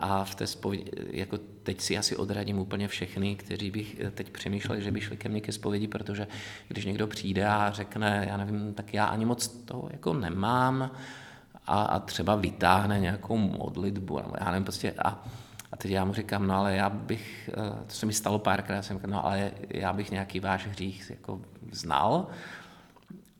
a 0.00 0.24
v 0.24 0.34
té 0.34 0.46
spovědi, 0.46 0.90
jako 1.10 1.38
teď 1.62 1.80
si 1.80 1.98
asi 1.98 2.16
odradím 2.16 2.58
úplně 2.58 2.88
všechny, 2.88 3.36
kteří 3.36 3.70
bych 3.70 3.96
teď 4.14 4.30
přemýšleli, 4.30 4.82
že 4.82 4.90
by 4.90 5.00
šli 5.00 5.16
ke 5.16 5.28
mně 5.28 5.40
ke 5.40 5.52
zpovědi, 5.52 5.88
protože 5.88 6.26
když 6.68 6.84
někdo 6.84 7.06
přijde 7.06 7.46
a 7.46 7.70
řekne, 7.70 8.26
já 8.28 8.36
nevím, 8.36 8.74
tak 8.74 8.94
já 8.94 9.04
ani 9.04 9.24
moc 9.24 9.48
toho 9.48 9.88
jako 9.92 10.14
nemám 10.14 10.90
a, 11.66 11.82
a 11.82 11.98
třeba 11.98 12.36
vytáhne 12.36 13.00
nějakou 13.00 13.36
modlitbu, 13.36 14.20
já 14.40 14.50
nevím, 14.50 14.64
prostě 14.64 14.92
a, 14.92 15.24
a 15.72 15.76
teď 15.76 15.90
já 15.90 16.04
mu 16.04 16.12
říkám, 16.12 16.46
no 16.46 16.56
ale 16.56 16.76
já 16.76 16.90
bych, 16.90 17.50
eh, 17.52 17.84
to 17.86 17.94
se 17.94 18.06
mi 18.06 18.12
stalo 18.12 18.38
párkrát, 18.38 18.82
jsem 18.82 18.96
říkal, 18.96 19.10
no 19.10 19.26
ale 19.26 19.50
já 19.70 19.92
bych 19.92 20.10
nějaký 20.10 20.40
váš 20.40 20.66
hřích 20.66 21.10
jako 21.10 21.40
znal, 21.72 22.26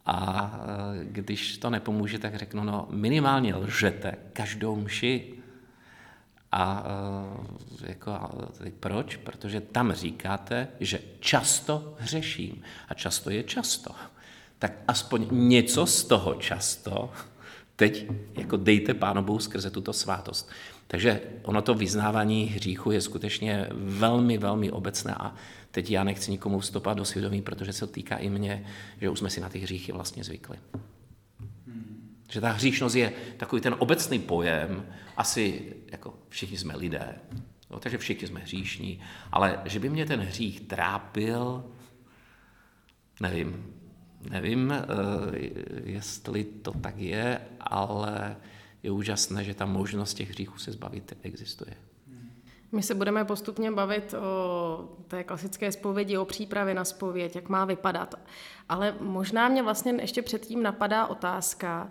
a 0.06 0.50
eh, 0.62 1.04
když 1.04 1.58
to 1.58 1.70
nepomůže, 1.70 2.18
tak 2.18 2.34
řeknu, 2.34 2.64
no 2.64 2.86
minimálně 2.90 3.54
lžete 3.54 4.14
každou 4.32 4.76
mši. 4.76 5.35
A 6.52 6.86
eh, 7.82 7.88
jako, 7.88 8.12
teď 8.58 8.74
proč? 8.74 9.16
Protože 9.16 9.60
tam 9.60 9.92
říkáte, 9.92 10.68
že 10.80 11.00
často 11.20 11.94
hřeším. 11.98 12.62
A 12.88 12.94
často 12.94 13.30
je 13.30 13.42
často. 13.42 13.90
Tak 14.58 14.72
aspoň 14.88 15.26
něco 15.30 15.86
z 15.86 16.04
toho 16.04 16.34
často 16.34 17.10
teď 17.76 18.06
jako 18.34 18.56
dejte 18.56 18.94
Pánu 18.94 19.22
Bohu 19.22 19.38
skrze 19.38 19.70
tuto 19.70 19.92
svátost. 19.92 20.50
Takže 20.86 21.20
ono 21.42 21.62
to 21.62 21.74
vyznávání 21.74 22.44
hříchu 22.44 22.90
je 22.90 23.00
skutečně 23.00 23.66
velmi, 23.72 24.38
velmi 24.38 24.70
obecné 24.70 25.14
a 25.14 25.34
teď 25.70 25.90
já 25.90 26.04
nechci 26.04 26.30
nikomu 26.30 26.60
vstopat 26.60 26.96
do 26.96 27.04
svědomí, 27.04 27.42
protože 27.42 27.72
se 27.72 27.86
to 27.86 27.92
týká 27.92 28.16
i 28.16 28.28
mě, 28.28 28.66
že 29.00 29.10
už 29.10 29.18
jsme 29.18 29.30
si 29.30 29.40
na 29.40 29.48
ty 29.48 29.58
hříchy 29.58 29.92
vlastně 29.92 30.24
zvykli. 30.24 30.56
Že 32.30 32.40
ta 32.40 32.50
hříšnost 32.50 32.96
je 32.96 33.12
takový 33.36 33.62
ten 33.62 33.74
obecný 33.78 34.18
pojem, 34.18 34.86
asi 35.16 35.74
jako 35.92 36.14
všichni 36.36 36.58
jsme 36.58 36.76
lidé, 36.76 37.14
no, 37.70 37.80
takže 37.80 37.98
všichni 37.98 38.28
jsme 38.28 38.40
hříšní, 38.40 39.00
ale 39.32 39.60
že 39.64 39.80
by 39.80 39.88
mě 39.88 40.06
ten 40.06 40.20
hřích 40.20 40.60
trápil, 40.60 41.64
nevím, 43.20 43.74
nevím, 44.30 44.72
eh, 44.72 44.84
jestli 45.84 46.44
to 46.44 46.72
tak 46.72 46.98
je, 46.98 47.40
ale 47.60 48.36
je 48.82 48.90
úžasné, 48.90 49.44
že 49.44 49.54
ta 49.54 49.66
možnost 49.66 50.14
těch 50.14 50.30
hříchů 50.30 50.58
se 50.58 50.72
zbavit 50.72 51.16
existuje. 51.22 51.76
My 52.72 52.82
se 52.82 52.94
budeme 52.94 53.24
postupně 53.24 53.70
bavit 53.70 54.14
o 54.14 54.96
té 55.08 55.24
klasické 55.24 55.72
zpovědi, 55.72 56.18
o 56.18 56.24
přípravě 56.24 56.74
na 56.74 56.84
zpověď, 56.84 57.36
jak 57.36 57.48
má 57.48 57.64
vypadat. 57.64 58.14
Ale 58.68 58.94
možná 59.00 59.48
mě 59.48 59.62
vlastně 59.62 59.94
ještě 60.00 60.22
předtím 60.22 60.62
napadá 60.62 61.06
otázka, 61.06 61.90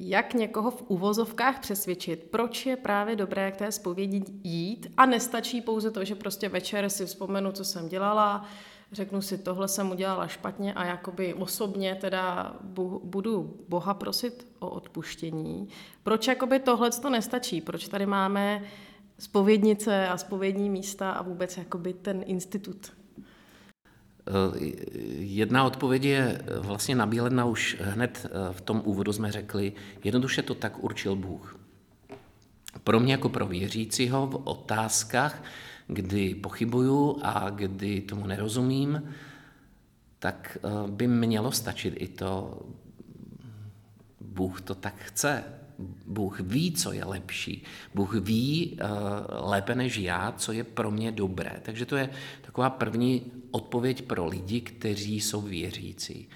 jak 0.00 0.34
někoho 0.34 0.70
v 0.70 0.84
uvozovkách 0.88 1.60
přesvědčit, 1.60 2.28
proč 2.30 2.66
je 2.66 2.76
právě 2.76 3.16
dobré 3.16 3.52
k 3.52 3.56
té 3.56 3.72
zpovědi 3.72 4.24
jít 4.44 4.92
a 4.96 5.06
nestačí 5.06 5.60
pouze 5.60 5.90
to, 5.90 6.04
že 6.04 6.14
prostě 6.14 6.48
večer 6.48 6.90
si 6.90 7.06
vzpomenu, 7.06 7.52
co 7.52 7.64
jsem 7.64 7.88
dělala, 7.88 8.44
řeknu 8.92 9.22
si, 9.22 9.38
tohle 9.38 9.68
jsem 9.68 9.90
udělala 9.90 10.26
špatně 10.26 10.74
a 10.74 10.84
jakoby 10.84 11.34
osobně 11.34 11.94
teda 11.94 12.56
budu 13.04 13.56
Boha 13.68 13.94
prosit 13.94 14.46
o 14.58 14.70
odpuštění. 14.70 15.68
Proč 16.02 16.26
jakoby 16.26 16.58
tohle 16.58 16.90
to 16.90 17.10
nestačí? 17.10 17.60
Proč 17.60 17.88
tady 17.88 18.06
máme 18.06 18.62
spovědnice 19.18 20.08
a 20.08 20.18
spovědní 20.18 20.70
místa 20.70 21.10
a 21.10 21.22
vůbec 21.22 21.56
jakoby 21.56 21.92
ten 21.92 22.22
institut? 22.26 22.97
Eh, 24.28 24.58
jedna 25.18 25.64
odpověď 25.64 26.04
je 26.04 26.42
vlastně 26.58 26.94
nabíledna 26.94 27.44
už 27.44 27.76
hned 27.80 28.26
eh, 28.26 28.52
v 28.52 28.60
tom 28.60 28.82
úvodu 28.84 29.12
jsme 29.12 29.32
řekli, 29.32 29.72
jednoduše 30.04 30.42
to 30.42 30.54
tak 30.54 30.84
určil 30.84 31.16
Bůh. 31.16 31.58
Pro 32.84 33.00
mě 33.00 33.12
jako 33.12 33.28
pro 33.28 33.46
věřícího 33.46 34.26
v 34.26 34.34
otázkách, 34.44 35.42
kdy 35.86 36.34
pochybuju 36.34 37.18
a 37.22 37.50
kdy 37.50 38.00
tomu 38.00 38.26
nerozumím, 38.26 39.02
tak 40.18 40.58
eh, 40.64 40.90
by 40.90 41.06
mělo 41.06 41.52
stačit 41.52 41.94
i 41.96 42.08
to, 42.08 42.62
Bůh 44.20 44.60
to 44.60 44.74
tak 44.74 44.94
chce. 44.96 45.44
Bůh 46.06 46.40
ví, 46.40 46.72
co 46.72 46.92
je 46.92 47.04
lepší. 47.04 47.64
Bůh 47.94 48.14
ví 48.14 48.78
uh, 48.82 48.88
lépe 49.50 49.74
než 49.74 49.96
já, 49.96 50.32
co 50.32 50.52
je 50.52 50.64
pro 50.64 50.90
mě 50.90 51.12
dobré. 51.12 51.60
Takže 51.62 51.86
to 51.86 51.96
je 51.96 52.10
taková 52.42 52.70
první 52.70 53.22
odpověď 53.50 54.02
pro 54.02 54.26
lidi, 54.26 54.60
kteří 54.60 55.20
jsou 55.20 55.40
věřící. 55.40 56.28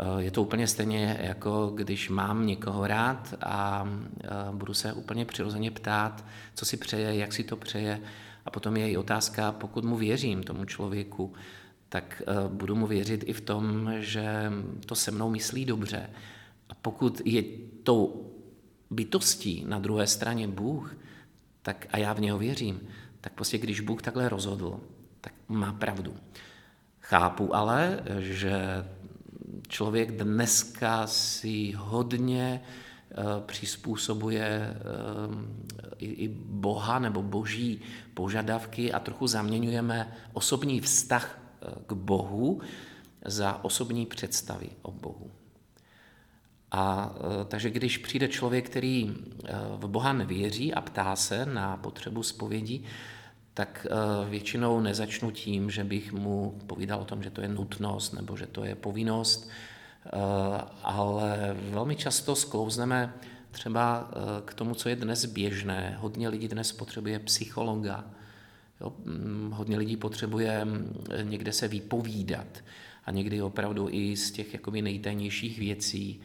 Uh, 0.00 0.18
je 0.18 0.30
to 0.30 0.42
úplně 0.42 0.66
stejně, 0.66 1.18
jako 1.20 1.72
když 1.74 2.10
mám 2.10 2.46
někoho 2.46 2.86
rád 2.86 3.34
a 3.42 3.82
uh, 3.82 4.56
budu 4.56 4.74
se 4.74 4.92
úplně 4.92 5.24
přirozeně 5.24 5.70
ptát, 5.70 6.24
co 6.54 6.64
si 6.64 6.76
přeje, 6.76 7.16
jak 7.16 7.32
si 7.32 7.44
to 7.44 7.56
přeje. 7.56 8.00
A 8.44 8.50
potom 8.50 8.76
je 8.76 8.90
i 8.90 8.96
otázka, 8.96 9.52
pokud 9.52 9.84
mu 9.84 9.96
věřím 9.96 10.42
tomu 10.42 10.64
člověku, 10.64 11.32
tak 11.88 12.22
budu 12.48 12.76
mu 12.76 12.86
věřit 12.86 13.24
i 13.26 13.32
v 13.32 13.40
tom, 13.40 13.92
že 13.98 14.52
to 14.86 14.94
se 14.94 15.10
mnou 15.10 15.30
myslí 15.30 15.64
dobře. 15.64 16.10
A 16.68 16.74
pokud 16.74 17.22
je 17.24 17.42
tou 17.82 18.30
bytostí 18.90 19.64
na 19.68 19.78
druhé 19.78 20.06
straně 20.06 20.48
Bůh, 20.48 20.96
tak 21.62 21.86
a 21.90 21.98
já 21.98 22.12
v 22.12 22.20
něho 22.20 22.38
věřím, 22.38 22.80
tak 23.20 23.32
prostě 23.32 23.58
když 23.58 23.80
Bůh 23.80 24.02
takhle 24.02 24.28
rozhodl, 24.28 24.80
tak 25.20 25.32
má 25.48 25.72
pravdu. 25.72 26.16
Chápu 27.00 27.54
ale, 27.54 28.00
že 28.18 28.84
člověk 29.68 30.22
dneska 30.22 31.06
si 31.06 31.72
hodně 31.76 32.60
eh, 32.60 33.14
přizpůsobuje 33.46 34.46
eh, 34.46 36.04
i 36.04 36.28
Boha 36.46 36.98
nebo 36.98 37.22
boží 37.22 37.80
požadavky 38.14 38.92
a 38.92 39.00
trochu 39.00 39.26
zaměňujeme 39.26 40.16
osobní 40.32 40.80
vztah 40.80 41.38
eh, 41.62 41.70
k 41.86 41.92
Bohu 41.92 42.60
za 43.24 43.64
osobní 43.64 44.06
představy 44.06 44.70
o 44.82 44.90
Bohu. 44.90 45.30
A 46.74 47.14
e, 47.16 47.44
takže 47.44 47.70
když 47.70 47.98
přijde 47.98 48.28
člověk, 48.28 48.66
který 48.66 49.10
e, 49.10 49.52
v 49.76 49.88
Boha 49.88 50.12
nevěří 50.12 50.74
a 50.74 50.80
ptá 50.80 51.16
se 51.16 51.46
na 51.46 51.76
potřebu 51.76 52.22
zpovědi, 52.22 52.82
tak 53.54 53.86
e, 53.86 54.30
většinou 54.30 54.80
nezačnu 54.80 55.30
tím, 55.30 55.70
že 55.70 55.84
bych 55.84 56.12
mu 56.12 56.58
povídal 56.66 57.00
o 57.00 57.04
tom, 57.04 57.22
že 57.22 57.30
to 57.30 57.40
je 57.40 57.48
nutnost 57.48 58.12
nebo 58.12 58.36
že 58.36 58.46
to 58.46 58.64
je 58.64 58.74
povinnost, 58.74 59.50
ale 60.82 61.56
velmi 61.70 61.96
často 61.96 62.36
sklouzneme 62.36 63.14
třeba 63.50 64.10
k 64.44 64.54
tomu, 64.54 64.74
co 64.74 64.88
je 64.88 64.96
dnes 64.96 65.24
běžné. 65.24 65.96
Hodně 66.00 66.28
lidí 66.28 66.48
dnes 66.48 66.72
potřebuje 66.72 67.18
psychologa, 67.18 68.04
jo? 68.80 68.92
hodně 69.50 69.78
lidí 69.78 69.96
potřebuje 69.96 70.66
někde 71.22 71.52
se 71.52 71.68
vypovídat 71.68 72.46
a 73.04 73.10
někdy 73.10 73.42
opravdu 73.42 73.88
i 73.90 74.16
z 74.16 74.30
těch 74.30 74.52
jakoby 74.52 74.82
nejtajnějších 74.82 75.58
věcí 75.58 76.20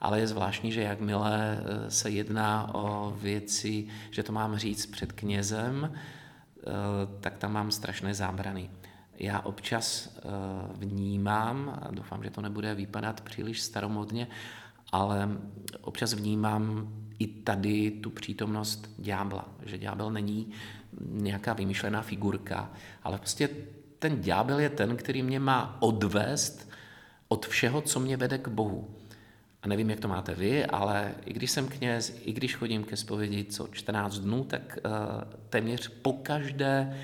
ale 0.00 0.20
je 0.20 0.26
zvláštní, 0.26 0.72
že 0.72 0.82
jakmile 0.82 1.58
eh, 1.58 1.90
se 1.90 2.10
jedná 2.10 2.74
o 2.74 3.10
věci, 3.10 3.86
že 4.10 4.22
to 4.22 4.32
mám 4.32 4.56
říct 4.56 4.86
před 4.86 5.12
knězem, 5.12 5.92
eh, 5.92 6.62
tak 7.20 7.38
tam 7.38 7.52
mám 7.52 7.70
strašné 7.70 8.14
zábrany. 8.14 8.70
Já 9.18 9.40
občas 9.40 10.16
eh, 10.16 10.20
vnímám, 10.74 11.78
a 11.82 11.90
doufám, 11.90 12.24
že 12.24 12.30
to 12.30 12.40
nebude 12.40 12.74
vypadat 12.74 13.20
příliš 13.20 13.62
staromodně, 13.62 14.28
ale 14.92 15.28
občas 15.80 16.12
vnímám 16.12 16.88
i 17.18 17.26
tady 17.26 17.90
tu 17.90 18.10
přítomnost 18.10 18.94
ďábla, 18.98 19.48
že 19.66 19.78
ďábel 19.78 20.10
není 20.10 20.50
nějaká 21.00 21.52
vymyšlená 21.52 22.02
figurka, 22.02 22.70
ale 23.02 23.18
prostě 23.18 23.48
ten 23.98 24.20
ďábel 24.20 24.60
je 24.60 24.70
ten, 24.70 24.96
který 24.96 25.22
mě 25.22 25.40
má 25.40 25.76
odvést 25.80 26.70
od 27.28 27.46
všeho, 27.46 27.80
co 27.80 28.00
mě 28.00 28.16
vede 28.16 28.38
k 28.38 28.48
Bohu. 28.48 28.88
A 29.62 29.68
nevím, 29.68 29.90
jak 29.90 30.00
to 30.00 30.08
máte 30.08 30.34
vy, 30.34 30.66
ale 30.66 31.14
i 31.26 31.32
když 31.32 31.50
jsem 31.50 31.68
kněz, 31.68 32.20
i 32.22 32.32
když 32.32 32.56
chodím 32.56 32.84
ke 32.84 32.96
zpovědi 32.96 33.44
co 33.44 33.68
14 33.72 34.18
dnů, 34.18 34.44
tak 34.44 34.78
uh, 34.84 34.92
téměř 35.48 35.88
po 36.02 36.12
každé 36.12 36.96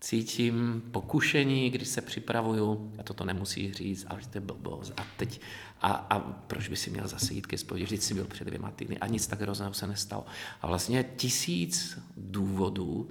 cítím 0.00 0.82
pokušení, 0.90 1.70
když 1.70 1.88
se 1.88 2.00
připravuju, 2.00 2.92
a 2.98 3.02
toto 3.02 3.24
nemusí 3.24 3.72
říct, 3.72 4.06
ale 4.08 4.20
to 4.30 4.38
je 4.38 4.40
blbost. 4.40 4.92
A 4.96 5.06
teď, 5.16 5.40
a, 5.80 5.92
a 5.92 6.18
proč 6.20 6.68
by 6.68 6.76
si 6.76 6.90
měl 6.90 7.08
zase 7.08 7.34
jít 7.34 7.46
ke 7.46 7.58
zpovědi, 7.58 7.84
vždyť 7.84 8.02
si 8.02 8.14
byl 8.14 8.24
před 8.24 8.44
dvěma 8.44 8.70
týdny 8.70 8.98
a 8.98 9.06
nic 9.06 9.26
tak 9.26 9.40
hrozného 9.40 9.74
se 9.74 9.86
nestalo. 9.86 10.26
A 10.62 10.66
vlastně 10.66 11.04
tisíc 11.16 11.98
důvodů, 12.16 13.10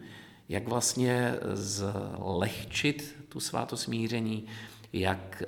jak 0.50 0.68
vlastně 0.68 1.34
zlehčit 1.54 3.26
tu 3.30 3.40
svátosmíření, 3.40 4.46
jak 4.94 5.44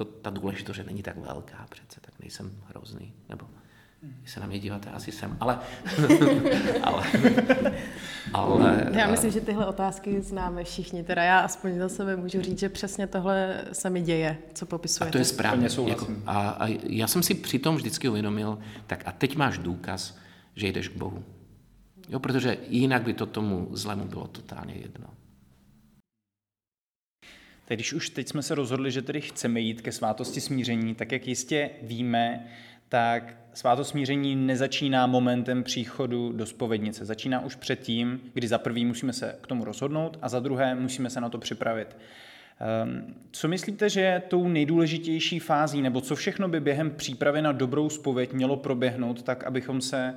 jako 0.00 0.12
ta 0.22 0.30
důležitost, 0.30 0.76
že 0.76 0.84
není 0.84 1.02
tak 1.02 1.16
velká 1.16 1.66
přece, 1.70 2.00
tak 2.00 2.14
nejsem 2.20 2.50
hrozný, 2.66 3.12
nebo 3.28 3.46
Když 4.20 4.30
se 4.30 4.40
na 4.40 4.46
mě 4.46 4.58
díváte, 4.58 4.90
asi 4.90 5.12
jsem, 5.12 5.36
ale, 5.40 5.58
ale, 6.82 7.04
ale... 8.32 8.86
Já 8.92 9.10
myslím, 9.10 9.30
že 9.30 9.40
tyhle 9.40 9.66
otázky 9.66 10.22
známe 10.22 10.64
všichni, 10.64 11.04
teda 11.04 11.22
já 11.22 11.40
aspoň 11.40 11.78
za 11.78 11.88
sebe 11.88 12.16
můžu 12.16 12.42
říct, 12.42 12.58
že 12.58 12.68
přesně 12.68 13.06
tohle 13.06 13.64
se 13.72 13.90
mi 13.90 14.02
děje, 14.02 14.38
co 14.54 14.66
popisujete. 14.66 15.08
A 15.08 15.12
to 15.12 15.18
je 15.18 15.24
správně. 15.24 15.68
Jako, 15.86 16.06
a, 16.26 16.50
a 16.50 16.66
já 16.82 17.06
jsem 17.06 17.22
si 17.22 17.34
přitom 17.34 17.76
vždycky 17.76 18.08
uvědomil, 18.08 18.58
tak 18.86 19.02
a 19.06 19.12
teď 19.12 19.36
máš 19.36 19.58
důkaz, 19.58 20.18
že 20.54 20.66
jdeš 20.66 20.88
k 20.88 20.96
Bohu. 20.96 21.24
Jo, 22.08 22.20
protože 22.20 22.56
jinak 22.68 23.02
by 23.02 23.14
to 23.14 23.26
tomu 23.26 23.68
zlému 23.72 24.04
bylo 24.04 24.26
totálně 24.26 24.74
jedno. 24.74 25.06
Tak 27.70 27.76
když 27.76 27.92
už 27.92 28.10
teď 28.10 28.28
jsme 28.28 28.42
se 28.42 28.54
rozhodli, 28.54 28.90
že 28.90 29.02
tedy 29.02 29.20
chceme 29.20 29.60
jít 29.60 29.80
ke 29.80 29.92
svátosti 29.92 30.40
smíření, 30.40 30.94
tak 30.94 31.12
jak 31.12 31.28
jistě 31.28 31.70
víme, 31.82 32.46
tak 32.88 33.36
svátost 33.54 33.90
smíření 33.90 34.36
nezačíná 34.36 35.06
momentem 35.06 35.62
příchodu 35.62 36.32
do 36.32 36.46
spovednice. 36.46 37.04
Začíná 37.04 37.44
už 37.44 37.54
předtím, 37.54 38.20
kdy 38.34 38.48
za 38.48 38.58
prvý 38.58 38.84
musíme 38.84 39.12
se 39.12 39.38
k 39.40 39.46
tomu 39.46 39.64
rozhodnout 39.64 40.18
a 40.22 40.28
za 40.28 40.40
druhé 40.40 40.74
musíme 40.74 41.10
se 41.10 41.20
na 41.20 41.28
to 41.28 41.38
připravit. 41.38 41.96
Ehm, 42.60 43.14
co 43.30 43.48
myslíte, 43.48 43.88
že 43.88 44.00
je 44.00 44.22
tou 44.28 44.48
nejdůležitější 44.48 45.38
fází, 45.38 45.82
nebo 45.82 46.00
co 46.00 46.16
všechno 46.16 46.48
by 46.48 46.60
během 46.60 46.90
přípravy 46.90 47.42
na 47.42 47.52
dobrou 47.52 47.88
spověď 47.88 48.32
mělo 48.32 48.56
proběhnout, 48.56 49.22
tak 49.22 49.44
abychom 49.44 49.80
se 49.80 50.14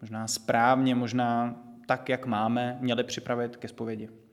možná 0.00 0.26
správně, 0.26 0.94
možná 0.94 1.60
tak, 1.86 2.08
jak 2.08 2.26
máme, 2.26 2.78
měli 2.80 3.04
připravit 3.04 3.56
ke 3.56 3.68
spovědi? 3.68 4.23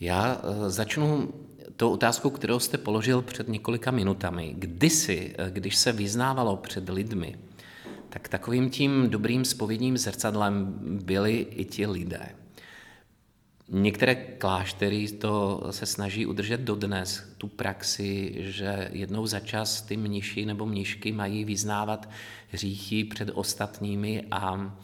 Já 0.00 0.40
eh, 0.42 0.70
začnu 0.70 1.34
tou 1.76 1.90
otázkou, 1.90 2.30
kterou 2.30 2.58
jste 2.58 2.78
položil 2.78 3.22
před 3.22 3.48
několika 3.48 3.90
minutami. 3.90 4.54
Kdysi, 4.58 5.34
eh, 5.38 5.50
když 5.50 5.76
se 5.76 5.92
vyznávalo 5.92 6.56
před 6.56 6.88
lidmi, 6.88 7.36
tak 8.08 8.28
takovým 8.28 8.70
tím 8.70 9.10
dobrým 9.10 9.44
spovědním 9.44 9.98
zrcadlem 9.98 10.78
byli 11.04 11.46
i 11.50 11.64
ti 11.64 11.86
lidé. 11.86 12.28
Některé 13.68 14.14
kláštery 14.14 15.08
to 15.08 15.62
se 15.70 15.86
snaží 15.86 16.26
udržet 16.26 16.60
dodnes, 16.60 17.22
tu 17.38 17.48
praxi, 17.48 18.34
že 18.38 18.88
jednou 18.92 19.26
za 19.26 19.40
čas 19.40 19.82
ty 19.82 19.96
mniši 19.96 20.46
nebo 20.46 20.66
mnišky 20.66 21.12
mají 21.12 21.44
vyznávat 21.44 22.08
hříchy 22.50 23.04
před 23.04 23.30
ostatními 23.34 24.24
a 24.30 24.76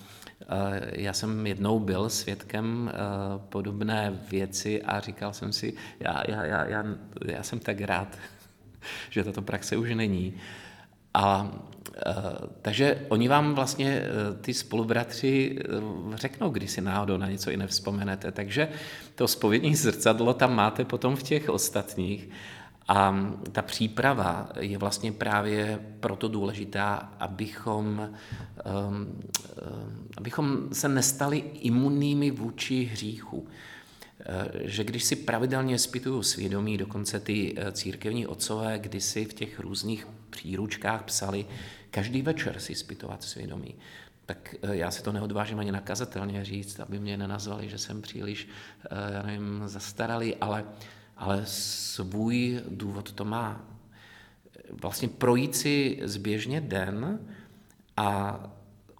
já 0.92 1.12
jsem 1.12 1.46
jednou 1.46 1.78
byl 1.78 2.10
svědkem 2.10 2.90
eh, 2.92 2.96
podobné 3.48 4.20
věci 4.30 4.82
a 4.82 5.00
říkal 5.00 5.32
jsem 5.32 5.52
si, 5.52 5.74
já, 6.00 6.22
já, 6.28 6.44
já, 6.44 6.64
já, 6.64 6.84
já 7.24 7.42
jsem 7.42 7.58
tak 7.58 7.80
rád, 7.80 8.18
že 9.10 9.24
tato 9.24 9.42
praxe 9.42 9.76
už 9.76 9.90
není. 9.94 10.34
A 11.14 11.52
eh, 12.06 12.12
takže 12.62 13.06
oni 13.08 13.28
vám 13.28 13.54
vlastně, 13.54 14.02
eh, 14.02 14.34
ty 14.40 14.54
spolubratři, 14.54 15.58
řeknou, 16.14 16.50
když 16.50 16.70
si 16.70 16.80
náhodou 16.80 17.16
na 17.16 17.30
něco 17.30 17.50
i 17.50 17.56
nevzpomenete. 17.56 18.32
Takže 18.32 18.68
to 19.14 19.28
spovědní 19.28 19.76
zrcadlo 19.76 20.34
tam 20.34 20.54
máte 20.54 20.84
potom 20.84 21.16
v 21.16 21.22
těch 21.22 21.48
ostatních. 21.48 22.28
A 22.88 23.26
ta 23.52 23.62
příprava 23.62 24.48
je 24.60 24.78
vlastně 24.78 25.12
právě 25.12 25.78
proto 26.00 26.28
důležitá, 26.28 26.94
abychom, 27.18 28.10
um, 28.88 29.20
abychom 30.16 30.68
se 30.72 30.88
nestali 30.88 31.38
imunními 31.38 32.30
vůči 32.30 32.84
hříchu. 32.84 33.48
Eh, 34.26 34.48
že 34.54 34.84
když 34.84 35.04
si 35.04 35.16
pravidelně 35.16 35.78
zpytuju 35.78 36.22
svědomí, 36.22 36.78
dokonce 36.78 37.20
ty 37.20 37.54
eh, 37.56 37.72
církevní 37.72 38.26
otcové 38.26 38.78
kdysi 38.78 39.24
v 39.24 39.34
těch 39.34 39.60
různých 39.60 40.08
příručkách 40.30 41.02
psali, 41.02 41.46
každý 41.90 42.22
večer 42.22 42.60
si 42.60 42.74
zpytovat 42.74 43.22
svědomí, 43.22 43.74
tak 44.26 44.54
já 44.72 44.90
si 44.90 45.02
to 45.02 45.12
neodvážím 45.12 45.58
ani 45.58 45.72
nakazatelně 45.72 46.44
říct, 46.44 46.80
aby 46.80 46.98
mě 46.98 47.16
nenazvali, 47.16 47.68
že 47.68 47.78
jsem 47.78 48.02
příliš, 48.02 48.48
já 49.12 49.22
nevím, 49.22 49.62
zastaralý, 49.66 50.36
ale 50.36 50.64
ale 51.22 51.46
svůj 51.46 52.60
důvod 52.68 53.12
to 53.12 53.24
má. 53.24 53.64
Vlastně 54.82 55.08
projít 55.08 55.56
si 55.56 56.00
zběžně 56.04 56.60
den 56.60 57.26
a 57.96 58.40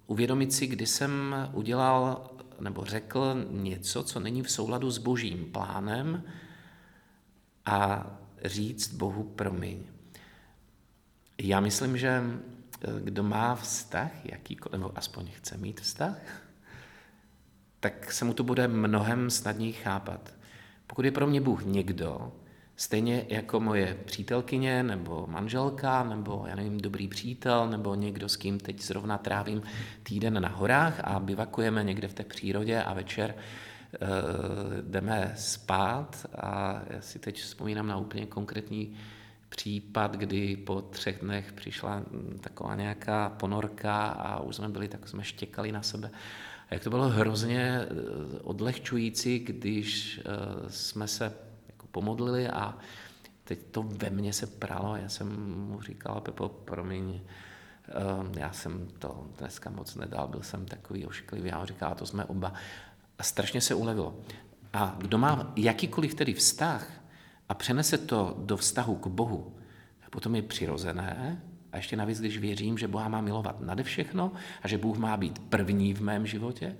uvědomit 0.07 0.53
si, 0.53 0.67
kdy 0.67 0.85
jsem 0.85 1.35
udělal 1.53 2.29
nebo 2.59 2.85
řekl 2.85 3.45
něco, 3.49 4.03
co 4.03 4.19
není 4.19 4.41
v 4.41 4.51
souladu 4.51 4.91
s 4.91 4.97
božím 4.97 5.51
plánem 5.51 6.23
a 7.65 8.07
říct 8.45 8.93
Bohu 8.93 9.23
promiň. 9.23 9.83
Já 11.37 11.59
myslím, 11.59 11.97
že 11.97 12.23
eh, 12.23 12.87
kdo 13.03 13.23
má 13.23 13.55
vztah, 13.55 14.25
jakýkoliv, 14.25 14.73
nebo 14.73 14.97
aspoň 14.97 15.31
chce 15.31 15.57
mít 15.57 15.81
vztah, 15.81 16.17
tak 17.79 18.11
se 18.11 18.25
mu 18.25 18.33
to 18.33 18.43
bude 18.43 18.67
mnohem 18.67 19.29
snadněji 19.29 19.73
chápat. 19.73 20.42
Pokud 20.93 21.05
je 21.05 21.11
pro 21.11 21.27
mě 21.27 21.41
Bůh 21.41 21.65
někdo, 21.65 22.31
stejně 22.75 23.25
jako 23.29 23.59
moje 23.59 23.97
přítelkyně, 24.05 24.83
nebo 24.83 25.25
manželka, 25.29 26.03
nebo 26.03 26.45
já 26.47 26.55
nevím, 26.55 26.77
dobrý 26.77 27.07
přítel, 27.07 27.69
nebo 27.69 27.95
někdo, 27.95 28.29
s 28.29 28.35
kým 28.35 28.59
teď 28.59 28.81
zrovna 28.81 29.17
trávím 29.17 29.61
týden 30.03 30.41
na 30.41 30.49
horách 30.49 31.01
a 31.03 31.19
bivakujeme 31.19 31.83
někde 31.83 32.07
v 32.07 32.13
té 32.13 32.23
přírodě 32.23 32.83
a 32.83 32.93
večer 32.93 33.35
uh, 33.35 34.07
jdeme 34.81 35.33
spát 35.35 36.25
a 36.35 36.81
já 36.89 37.01
si 37.01 37.19
teď 37.19 37.41
vzpomínám 37.41 37.87
na 37.87 37.97
úplně 37.97 38.25
konkrétní 38.25 38.95
případ, 39.49 40.15
kdy 40.15 40.57
po 40.57 40.81
třech 40.81 41.19
dnech 41.19 41.53
přišla 41.53 42.01
taková 42.41 42.75
nějaká 42.75 43.29
ponorka 43.29 44.07
a 44.07 44.39
už 44.39 44.55
jsme 44.55 44.69
byli, 44.69 44.87
tak 44.87 45.07
jsme 45.07 45.23
štěkali 45.23 45.71
na 45.71 45.81
sebe 45.81 46.11
jak 46.73 46.83
to 46.83 46.89
bylo 46.89 47.09
hrozně 47.09 47.79
eh, 47.81 47.87
odlehčující, 48.41 49.39
když 49.39 50.19
eh, 50.19 50.69
jsme 50.69 51.07
se 51.07 51.33
jako 51.67 51.87
pomodlili 51.87 52.47
a 52.47 52.77
teď 53.43 53.59
to 53.71 53.83
ve 53.83 54.09
mně 54.09 54.33
se 54.33 54.47
pralo. 54.47 54.95
Já 54.95 55.09
jsem 55.09 55.55
mu 55.69 55.81
říkal, 55.81 56.21
Pepo, 56.21 56.49
promiň, 56.49 57.21
eh, 57.87 58.39
já 58.39 58.51
jsem 58.51 58.87
to 58.99 59.27
dneska 59.39 59.69
moc 59.69 59.95
nedal, 59.95 60.27
byl 60.27 60.41
jsem 60.41 60.65
takový 60.65 61.05
ošklivý. 61.05 61.49
Já 61.49 61.65
říkal, 61.65 61.95
to 61.95 62.05
jsme 62.05 62.25
oba. 62.25 62.53
A 63.17 63.23
strašně 63.23 63.61
se 63.61 63.75
ulevilo. 63.75 64.19
A 64.73 64.95
kdo 64.97 65.17
má 65.17 65.53
jakýkoliv 65.55 66.15
tedy 66.15 66.33
vztah 66.33 66.91
a 67.49 67.53
přenese 67.53 67.97
to 67.97 68.35
do 68.37 68.57
vztahu 68.57 68.95
k 68.95 69.07
Bohu, 69.07 69.55
tak 69.99 70.09
potom 70.09 70.35
je 70.35 70.41
přirozené, 70.41 71.41
a 71.73 71.77
ještě 71.77 71.95
navíc, 71.95 72.19
když 72.19 72.37
věřím, 72.37 72.77
že 72.77 72.87
Boha 72.87 73.09
má 73.09 73.21
milovat 73.21 73.61
nade 73.61 73.83
všechno 73.83 74.31
a 74.63 74.67
že 74.67 74.77
Bůh 74.77 74.97
má 74.97 75.17
být 75.17 75.39
první 75.39 75.93
v 75.93 76.01
mém 76.01 76.27
životě, 76.27 76.75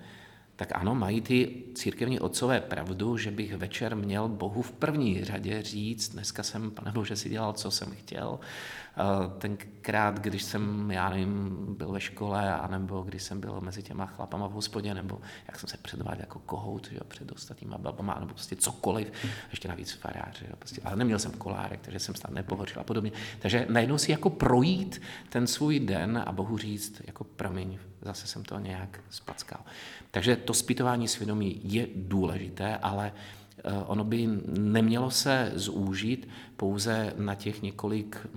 tak 0.66 0.82
ano, 0.82 0.96
mají 0.96 1.22
ty 1.22 1.64
církevní 1.76 2.20
otcové 2.20 2.62
pravdu, 2.62 3.18
že 3.18 3.32
bych 3.32 3.58
večer 3.58 3.96
měl 3.96 4.28
Bohu 4.28 4.62
v 4.62 4.72
první 4.72 5.24
řadě 5.24 5.62
říct, 5.62 6.10
dneska 6.10 6.44
jsem, 6.44 6.72
pane 6.72 6.92
Bože, 6.92 7.16
si 7.16 7.30
dělal, 7.30 7.54
co 7.54 7.72
jsem 7.72 7.92
chtěl. 7.92 8.40
Tenkrát, 9.38 10.20
když 10.20 10.44
jsem, 10.44 10.92
já 10.92 11.10
nevím, 11.10 11.66
byl 11.78 11.92
ve 11.92 12.02
škole, 12.02 12.56
anebo 12.56 13.02
když 13.02 13.24
jsem 13.24 13.40
byl 13.40 13.62
mezi 13.62 13.84
těma 13.84 14.06
chlapama 14.06 14.48
v 14.48 14.52
hospodě, 14.52 14.94
nebo 14.94 15.22
jak 15.48 15.60
jsem 15.60 15.70
se 15.70 15.78
předváděl 15.78 16.22
jako 16.22 16.40
kohout 16.40 16.88
že 16.90 16.96
jo, 16.96 17.02
před 17.08 17.32
ostatníma 17.32 17.78
babama, 17.78 18.18
nebo 18.20 18.34
prostě 18.34 18.56
cokoliv, 18.56 19.12
ještě 19.50 19.68
navíc 19.68 19.92
farář, 19.92 20.42
jo, 20.42 20.56
prostě, 20.60 20.82
ale 20.86 20.96
neměl 20.96 21.20
jsem 21.20 21.32
kolárek, 21.32 21.80
takže 21.82 22.00
jsem 22.00 22.16
snad 22.16 22.34
nepohořil 22.34 22.82
a 22.82 22.84
podobně. 22.84 23.12
Takže 23.40 23.66
najednou 23.70 23.98
si 23.98 24.12
jako 24.12 24.30
projít 24.30 25.02
ten 25.30 25.48
svůj 25.48 25.80
den 25.80 26.24
a 26.26 26.32
Bohu 26.32 26.58
říct, 26.58 27.02
jako 27.08 27.24
promiň, 27.24 27.80
zase 28.02 28.28
jsem 28.28 28.44
to 28.44 28.60
nějak 28.60 29.00
spackal. 29.10 29.62
Takže 30.14 30.36
to 30.36 30.54
zpytování 30.54 31.08
svědomí 31.08 31.62
je 31.64 31.88
důležité, 31.96 32.78
ale 32.78 33.14
eh, 33.58 33.72
ono 33.86 34.04
by 34.04 34.30
nemělo 34.48 35.12
se 35.12 35.52
zúžit 35.56 36.30
pouze 36.58 37.14
na 37.18 37.36
těch 37.36 37.62
několik 37.62 38.28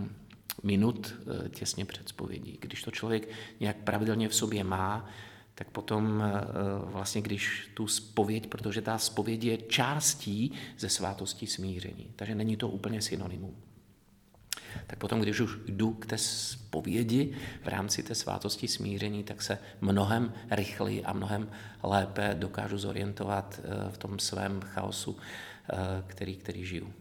minut 0.63 1.15
eh, 1.45 1.49
těsně 1.49 1.85
před 1.85 2.09
spovědí. 2.09 2.59
Když 2.61 2.83
to 2.83 2.91
člověk 2.91 3.29
nějak 3.61 3.77
pravidelně 3.77 4.29
v 4.29 4.35
sobě 4.35 4.65
má, 4.65 5.09
tak 5.55 5.71
potom 5.71 6.23
eh, 6.23 6.41
vlastně, 6.85 7.23
když 7.23 7.71
tu 7.75 7.87
spověď, 7.87 8.47
protože 8.47 8.83
ta 8.83 8.99
spověď 8.99 9.45
je 9.45 9.57
částí 9.57 10.53
ze 10.79 10.89
svátosti 10.89 11.47
smíření, 11.47 12.11
takže 12.17 12.35
není 12.35 12.57
to 12.57 12.69
úplně 12.69 13.03
synonymum 13.03 13.66
tak 14.87 14.99
potom, 14.99 15.21
když 15.21 15.41
už 15.41 15.59
jdu 15.67 15.93
k 15.93 16.07
té 16.07 16.19
spovědi 16.19 17.37
v 17.63 17.69
rámci 17.69 18.03
té 18.03 18.15
svátosti 18.15 18.69
smíření, 18.69 19.25
tak 19.25 19.43
se 19.43 19.59
mnohem 19.81 20.33
rychleji 20.51 21.05
a 21.05 21.13
mnohem 21.13 21.51
lépe 21.83 22.35
dokážu 22.39 22.79
zorientovat 22.79 23.61
eh, 23.65 23.91
v 23.91 23.99
tom 23.99 24.19
svém 24.19 24.61
chaosu, 24.61 25.17
eh, 25.73 25.77
který, 26.07 26.37
který 26.37 26.65
žiju. 26.65 26.93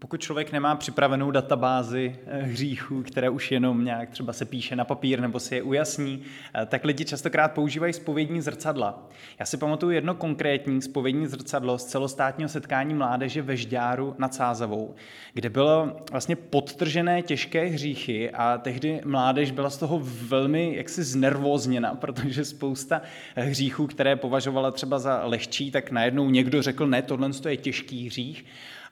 Pokud 0.00 0.20
člověk 0.20 0.52
nemá 0.52 0.76
připravenou 0.76 1.30
databázi 1.30 2.16
eh, 2.26 2.42
hříchů, 2.42 3.02
které 3.02 3.30
už 3.30 3.50
jenom 3.50 3.84
nějak 3.84 4.10
třeba 4.10 4.32
se 4.32 4.44
píše 4.44 4.76
na 4.76 4.84
papír 4.84 5.20
nebo 5.20 5.40
si 5.40 5.54
je 5.54 5.62
ujasní, 5.62 6.22
eh, 6.54 6.66
tak 6.66 6.84
lidi 6.84 7.04
častokrát 7.04 7.52
používají 7.52 7.92
spovědní 7.92 8.40
zrcadla. 8.40 9.08
Já 9.38 9.46
si 9.46 9.56
pamatuju 9.56 9.92
jedno 9.92 10.14
konkrétní 10.14 10.82
spovědní 10.82 11.26
zrcadlo 11.26 11.78
z 11.78 11.84
celostátního 11.84 12.48
setkání 12.48 12.94
mládeže 12.94 13.42
ve 13.42 13.56
Žďáru 13.56 14.14
nad 14.18 14.34
Sázavou, 14.34 14.94
kde 15.32 15.50
bylo 15.50 15.96
vlastně 16.10 16.36
podtržené 16.36 17.22
těžké 17.22 17.64
hříchy 17.64 18.30
a 18.30 18.58
tehdy 18.58 19.00
mládež 19.04 19.50
byla 19.50 19.70
z 19.70 19.78
toho 19.78 20.00
velmi 20.02 20.76
jaksi 20.76 21.04
znervózněna, 21.04 21.94
protože 22.00 22.44
spousta 22.44 23.02
hříchů, 23.36 23.86
které 23.86 24.16
považovala 24.16 24.70
třeba 24.70 24.98
za 24.98 25.20
lehčí, 25.24 25.70
tak 25.70 25.90
najednou 25.90 26.30
někdo 26.30 26.62
řekl, 26.62 26.86
ne, 26.86 27.02
tohle 27.02 27.30
je 27.48 27.56
těžký 27.56 28.06
hřích. 28.06 28.44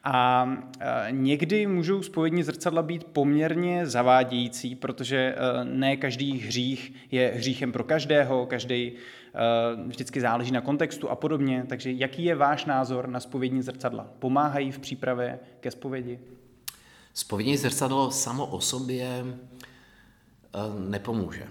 A 0.09 0.49
někdy 1.11 1.66
můžou 1.66 2.03
spovědní 2.03 2.42
zrcadla 2.42 2.83
být 2.83 3.05
poměrně 3.05 3.87
zavádějící, 3.87 4.75
protože 4.75 5.37
ne 5.64 5.97
každý 5.97 6.38
hřích 6.38 6.92
je 7.11 7.33
hříchem 7.37 7.73
pro 7.73 7.85
každého, 7.85 8.47
každý 8.47 8.92
vždycky 9.87 10.21
záleží 10.21 10.53
na 10.53 10.61
kontextu 10.61 11.11
a 11.11 11.16
podobně. 11.16 11.64
Takže 11.69 11.92
jaký 11.92 12.25
je 12.25 12.35
váš 12.35 12.64
názor 12.64 13.09
na 13.09 13.21
spovědní 13.21 13.62
zrcadla? 13.62 14.07
Pomáhají 14.19 14.73
v 14.73 14.79
přípravě 14.79 15.38
ke 15.61 15.71
spovědi? 15.71 16.19
Spovědní 17.14 17.57
zrcadlo 17.57 18.11
samo 18.11 18.47
o 18.47 18.61
sobě 18.61 19.25
nepomůže 20.79 21.47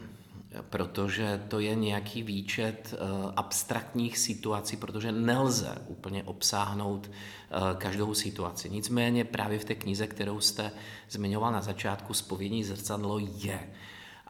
protože 0.69 1.41
to 1.47 1.59
je 1.59 1.75
nějaký 1.75 2.23
výčet 2.23 2.93
eh, 2.93 2.97
abstraktních 3.35 4.17
situací, 4.17 4.77
protože 4.77 5.11
nelze 5.11 5.77
úplně 5.87 6.23
obsáhnout 6.23 7.11
eh, 7.11 7.75
každou 7.77 8.13
situaci. 8.13 8.69
Nicméně 8.69 9.23
právě 9.23 9.59
v 9.59 9.65
té 9.65 9.75
knize, 9.75 10.07
kterou 10.07 10.39
jste 10.39 10.71
zmiňoval 11.09 11.51
na 11.51 11.61
začátku, 11.61 12.13
spovědní 12.13 12.63
zrcadlo 12.63 13.19
je. 13.19 13.69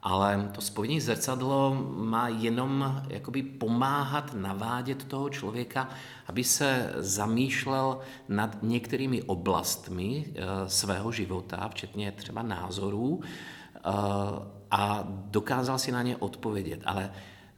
Ale 0.04 0.50
to 0.56 0.62
spovědní 0.62 1.02
zrcadlo 1.02 1.88
má 1.98 2.28
jenom 2.28 3.02
jakoby 3.10 3.44
pomáhat 3.44 4.34
navádět 4.34 5.04
toho 5.04 5.30
člověka, 5.30 5.90
aby 6.28 6.44
se 6.44 6.94
zamýšlel 6.98 8.00
nad 8.30 8.58
některými 8.62 9.22
oblastmi 9.24 10.26
eh, 10.28 10.70
svého 10.70 11.12
života, 11.12 11.68
včetně 11.68 12.12
třeba 12.12 12.42
názorů, 12.42 13.22
a 14.76 15.08
dokázal 15.08 15.80
si 15.80 15.92
na 15.92 16.02
ně 16.02 16.18
odpovědět. 16.18 16.82
Ale 16.86 17.12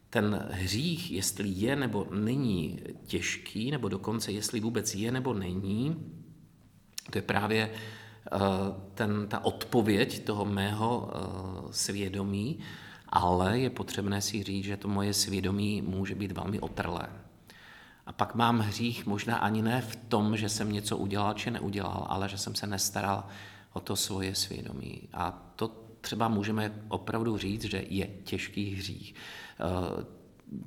ten 0.10 0.48
hřích, 0.52 1.12
jestli 1.12 1.50
je 1.50 1.76
nebo 1.76 2.08
není 2.12 2.80
těžký, 3.06 3.72
nebo 3.72 3.90
dokonce 3.90 4.32
jestli 4.32 4.60
vůbec 4.60 4.96
je 4.96 5.12
nebo 5.12 5.34
není, 5.34 5.96
to 7.12 7.18
je 7.18 7.22
právě 7.22 7.70
eh, 7.72 8.40
ten, 8.94 9.28
ta 9.28 9.46
odpověď 9.46 10.24
toho 10.24 10.46
mého 10.46 11.10
eh, 11.10 11.20
svědomí, 11.74 12.60
ale 13.10 13.60
je 13.60 13.70
potřebné 13.70 14.22
si 14.22 14.44
říct, 14.44 14.66
že 14.66 14.78
to 14.78 14.88
moje 14.88 15.14
svědomí 15.14 15.82
může 15.82 16.16
být 16.16 16.32
velmi 16.32 16.60
otrlé. 16.60 17.10
A 18.06 18.12
pak 18.12 18.36
mám 18.36 18.60
hřích 18.60 19.06
možná 19.06 19.38
ani 19.38 19.62
ne 19.62 19.82
v 19.82 19.96
tom, 19.96 20.38
že 20.38 20.50
jsem 20.50 20.72
něco 20.72 20.98
udělal 20.98 21.34
či 21.34 21.52
neudělal, 21.52 22.06
ale 22.10 22.30
že 22.30 22.38
jsem 22.38 22.56
se 22.56 22.68
nestaral 22.68 23.24
o 23.74 23.80
to 23.80 23.96
svoje 23.96 24.36
svědomí. 24.36 25.10
A 25.14 25.52
to 25.56 25.87
třeba 26.08 26.28
můžeme 26.28 26.72
opravdu 26.88 27.38
říct, 27.38 27.64
že 27.64 27.84
je 27.90 28.08
těžký 28.24 28.76
hřích. 28.76 29.16
Eh, 29.60 30.06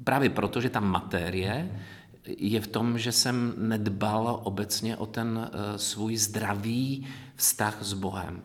právě 0.05 0.31
proto, 0.31 0.61
že 0.61 0.70
ta 0.70 0.81
materie 0.81 1.81
je 2.24 2.61
v 2.61 2.66
tom, 2.66 2.98
že 2.98 3.12
jsem 3.12 3.55
nedbal 3.57 4.40
obecně 4.44 4.96
o 4.96 5.07
ten 5.07 5.40
eh, 5.48 5.79
svůj 5.79 6.16
zdravý 6.16 7.07
vztah 7.37 7.79
s 7.81 7.92
Bohem. 7.92 8.42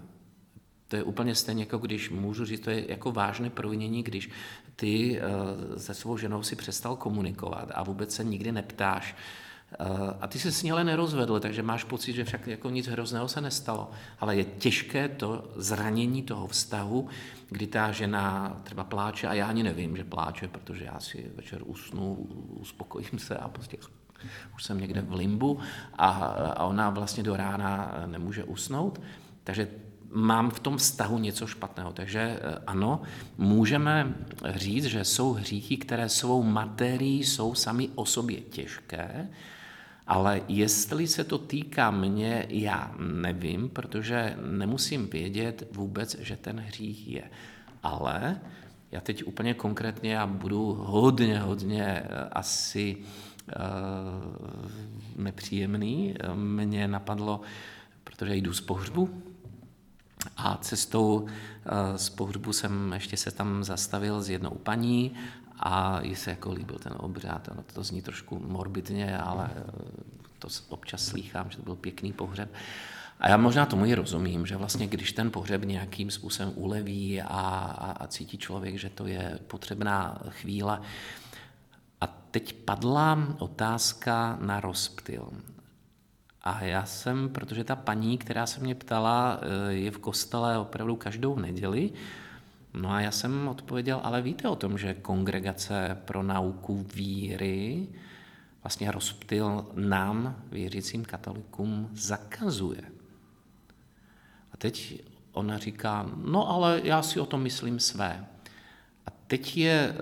To 0.88 0.96
je 0.96 1.04
úplně 1.04 1.36
stejně, 1.36 1.64
jako 1.64 1.78
když 1.78 2.10
můžu 2.10 2.46
říct, 2.46 2.64
to 2.64 2.70
je 2.70 2.92
jako 2.92 3.12
vážné 3.12 3.50
provinění, 3.50 4.04
když 4.04 4.30
ty 4.76 5.20
eh, 5.20 5.80
se 5.80 5.94
svou 5.94 6.18
ženou 6.18 6.44
si 6.44 6.56
přestal 6.56 6.96
komunikovat 6.96 7.72
a 7.76 7.84
vůbec 7.84 8.16
se 8.16 8.24
nikdy 8.24 8.52
neptáš, 8.52 9.16
a 10.22 10.28
ty 10.28 10.40
se 10.40 10.52
s 10.52 10.64
ní 10.64 10.72
ale 10.72 10.84
nerozvedl, 10.84 11.40
takže 11.40 11.62
máš 11.62 11.84
pocit, 11.84 12.14
že 12.14 12.24
však 12.24 12.48
jako 12.48 12.70
nic 12.70 12.88
hrozného 12.88 13.28
se 13.28 13.42
nestalo. 13.42 13.92
Ale 14.20 14.36
je 14.36 14.44
těžké 14.44 15.10
to 15.10 15.52
zranění 15.56 16.24
toho 16.24 16.48
vztahu, 16.48 17.08
kdy 17.50 17.68
ta 17.68 17.92
žena 17.92 18.58
třeba 18.64 18.84
pláče 18.84 19.28
a 19.28 19.34
já 19.34 19.48
ani 19.48 19.64
nevím, 19.64 19.98
že 19.98 20.04
pláče, 20.04 20.48
protože 20.48 20.86
já 20.86 21.00
si 21.00 21.32
večer 21.36 21.62
usnu, 21.66 22.16
uspokojím 22.60 23.20
se 23.20 23.38
a 23.38 23.48
prostě 23.48 23.78
už 24.56 24.64
jsem 24.64 24.80
někde 24.80 25.02
v 25.02 25.14
limbu 25.14 25.60
a, 25.94 26.10
a 26.10 26.64
ona 26.66 26.90
vlastně 26.90 27.24
do 27.24 27.36
rána 27.36 27.94
nemůže 28.06 28.44
usnout. 28.44 29.02
Takže 29.44 29.68
mám 30.16 30.50
v 30.50 30.60
tom 30.60 30.78
vztahu 30.78 31.20
něco 31.20 31.48
špatného. 31.48 31.94
Takže 31.94 32.20
eh, 32.20 32.40
ano, 32.68 33.02
můžeme 33.38 34.16
říct, 34.56 34.86
že 34.86 35.04
jsou 35.04 35.34
hříchy, 35.34 35.78
které 35.78 36.10
svou 36.10 36.44
materií 36.44 37.24
jsou 37.24 37.56
sami 37.56 37.90
o 37.96 38.06
sobě 38.06 38.42
těžké, 38.42 39.30
ale 40.08 40.41
jestli 40.48 41.08
se 41.08 41.24
to 41.24 41.38
týká 41.38 41.91
mě, 41.91 42.46
já 42.50 42.96
nevím, 43.00 43.70
protože 43.70 44.38
nemusím 44.50 45.08
vědět 45.08 45.68
vůbec, 45.72 46.20
že 46.20 46.38
ten 46.38 46.60
hřích 46.60 47.08
je. 47.08 47.24
Ale 47.84 48.41
já 48.91 49.02
teď 49.02 49.24
úplně 49.24 49.54
konkrétně, 49.54 50.13
já 50.13 50.28
budu 50.28 50.74
hodně, 50.74 51.39
hodně 51.39 51.86
eh, 51.86 52.30
asi 52.32 52.98
uh, 52.98 53.54
nepříjemný. 55.15 56.15
Mně 56.34 56.88
napadlo, 56.88 57.41
protože 58.04 58.36
jdu 58.36 58.54
z 58.54 58.62
pohřbu, 58.62 59.22
a 60.38 60.58
cestou 60.58 61.15
uh, 61.15 61.30
z 61.96 62.10
pohřbu 62.10 62.54
jsem 62.54 62.94
ještě 62.94 63.18
se 63.18 63.32
tam 63.32 63.63
zastavil 63.63 64.22
s 64.22 64.30
jednou 64.30 64.52
paní 64.63 65.12
a 65.60 66.02
jí 66.02 66.15
se 66.15 66.30
jako 66.30 66.52
líbil 66.52 66.80
ten 66.80 66.94
obřád. 66.98 67.48
Ono 67.52 67.63
to 67.74 67.84
zní 67.84 68.02
trošku 68.02 68.39
morbidně, 68.39 69.18
ale 69.18 69.50
eh, 69.56 69.62
to 70.39 70.48
občas 70.70 71.06
slýchám, 71.06 71.50
že 71.50 71.58
to 71.58 71.63
byl 71.63 71.76
pěkný 71.76 72.13
pohřeb. 72.13 72.54
A 73.20 73.30
já 73.30 73.38
možná 73.38 73.65
tomu 73.65 73.86
i 73.86 73.96
rozumím, 73.96 74.46
že 74.46 74.58
vlastně 74.58 74.88
když 74.88 75.12
ten 75.12 75.32
pohřeb 75.32 75.63
nějakým 75.63 76.12
způsobem 76.12 76.52
uleví 76.56 77.22
a, 77.22 77.26
a, 77.28 77.91
a 77.91 78.08
cítí 78.08 78.38
člověk, 78.38 78.78
že 78.78 78.89
to 78.89 79.08
je 79.08 79.39
potřebná 79.48 80.22
chvíle. 80.30 80.82
A 82.02 82.08
teď 82.08 82.54
padla 82.54 83.28
otázka 83.39 84.38
na 84.41 84.60
rozptyl. 84.60 85.30
A 86.44 86.63
já 86.63 86.86
jsem, 86.86 87.30
protože 87.30 87.63
ta 87.63 87.76
paní, 87.76 88.18
která 88.18 88.46
se 88.46 88.60
mě 88.60 88.76
ptala, 88.76 89.39
eh, 89.41 89.74
je 89.74 89.91
v 89.91 89.98
kostele 89.98 90.58
opravdu 90.58 90.96
každou 90.96 91.39
neděli, 91.39 91.91
No 92.76 92.92
a 92.92 93.02
já 93.02 93.12
jsem 93.12 93.48
odpověděl, 93.48 94.00
ale 94.04 94.22
víte 94.22 94.50
o 94.50 94.56
tom, 94.56 94.78
že 94.78 94.94
kongregace 94.94 95.98
pro 96.06 96.24
nauku 96.24 96.86
víry 96.96 97.88
vlastně 98.64 98.92
rozptyl 98.92 99.66
nám, 99.74 100.44
věřícím 100.52 101.06
katolikům, 101.06 101.90
zakazuje. 101.94 102.82
A 104.52 104.58
teď 104.58 105.04
ona 105.32 105.58
říká, 105.58 106.10
no 106.16 106.50
ale 106.50 106.82
já 106.84 107.02
si 107.02 107.20
o 107.20 107.26
tom 107.26 107.42
myslím 107.42 107.80
své. 107.80 108.26
A 109.06 109.12
teď 109.28 109.58
je 109.58 109.94
eh, 109.94 109.96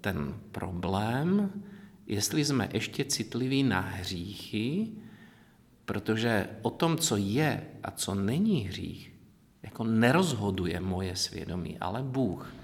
ten 0.00 0.34
problém, 0.52 1.52
jestli 2.06 2.44
jsme 2.44 2.68
ještě 2.72 3.04
citliví 3.04 3.62
na 3.62 3.80
hříchy, 3.80 4.88
protože 5.84 6.48
o 6.62 6.70
tom, 6.70 6.98
co 6.98 7.16
je 7.16 7.66
a 7.82 7.90
co 7.90 8.14
není 8.14 8.60
hřích, 8.60 9.17
jako 9.68 9.84
nerozhoduje 9.84 10.80
moje 10.80 11.16
svědomí, 11.16 11.78
ale 11.78 12.02
Bůh. 12.02 12.54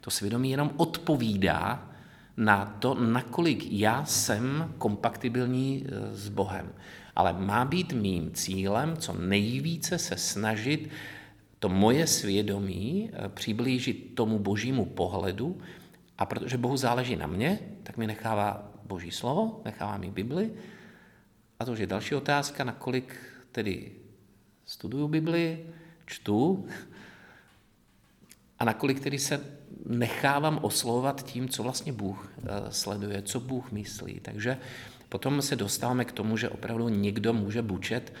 To 0.00 0.10
svědomí 0.10 0.50
jenom 0.50 0.70
odpovídá 0.76 1.90
na 2.36 2.76
to, 2.78 2.94
nakolik 2.94 3.66
já 3.70 4.04
jsem 4.04 4.74
kompatibilní 4.78 5.86
e, 5.86 6.16
s 6.16 6.28
Bohem. 6.28 6.72
Ale 7.16 7.32
má 7.32 7.64
být 7.64 7.92
mým 7.92 8.30
cílem 8.32 8.96
co 8.96 9.12
nejvíce 9.12 9.98
se 9.98 10.16
snažit 10.16 10.88
to 11.58 11.68
moje 11.68 12.06
svědomí 12.06 13.10
e, 13.12 13.28
přiblížit 13.28 14.14
tomu 14.14 14.38
božímu 14.38 14.84
pohledu 14.84 15.58
a 16.18 16.26
protože 16.26 16.58
Bohu 16.58 16.76
záleží 16.76 17.16
na 17.16 17.26
mě, 17.26 17.58
tak 17.82 17.96
mi 17.96 18.06
nechává 18.06 18.70
boží 18.86 19.10
slovo, 19.10 19.60
nechává 19.64 19.96
mi 19.98 20.10
Bibli 20.10 20.50
a 21.58 21.64
to 21.64 21.72
už 21.72 21.78
je 21.78 21.86
další 21.86 22.14
otázka, 22.14 22.64
nakolik 22.64 23.16
tedy 23.52 23.92
studuju 24.64 25.08
Bibli, 25.08 25.66
čtu 26.12 26.66
a 28.58 28.64
nakolik 28.64 29.00
tedy 29.00 29.18
se 29.18 29.40
nechávám 29.86 30.58
oslovovat 30.62 31.22
tím, 31.22 31.48
co 31.48 31.62
vlastně 31.62 31.92
Bůh 31.92 32.32
eh, 32.38 32.48
sleduje, 32.70 33.22
co 33.22 33.40
Bůh 33.40 33.72
myslí. 33.72 34.20
Takže 34.20 34.58
potom 35.08 35.42
se 35.42 35.56
dostáváme 35.56 36.04
k 36.04 36.12
tomu, 36.12 36.36
že 36.36 36.48
opravdu 36.48 36.88
někdo 36.88 37.32
může 37.32 37.62
bučet, 37.62 38.12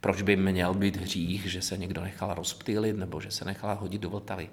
proč 0.00 0.22
by 0.22 0.36
měl 0.36 0.74
být 0.74 0.96
hřích, 0.96 1.50
že 1.50 1.62
se 1.62 1.76
někdo 1.76 2.00
nechal 2.00 2.34
rozptýlit 2.34 2.96
nebo 2.96 3.20
že 3.20 3.30
se 3.30 3.44
nechal 3.44 3.76
hodit 3.76 4.02
do 4.02 4.10
Vltavy. 4.10 4.50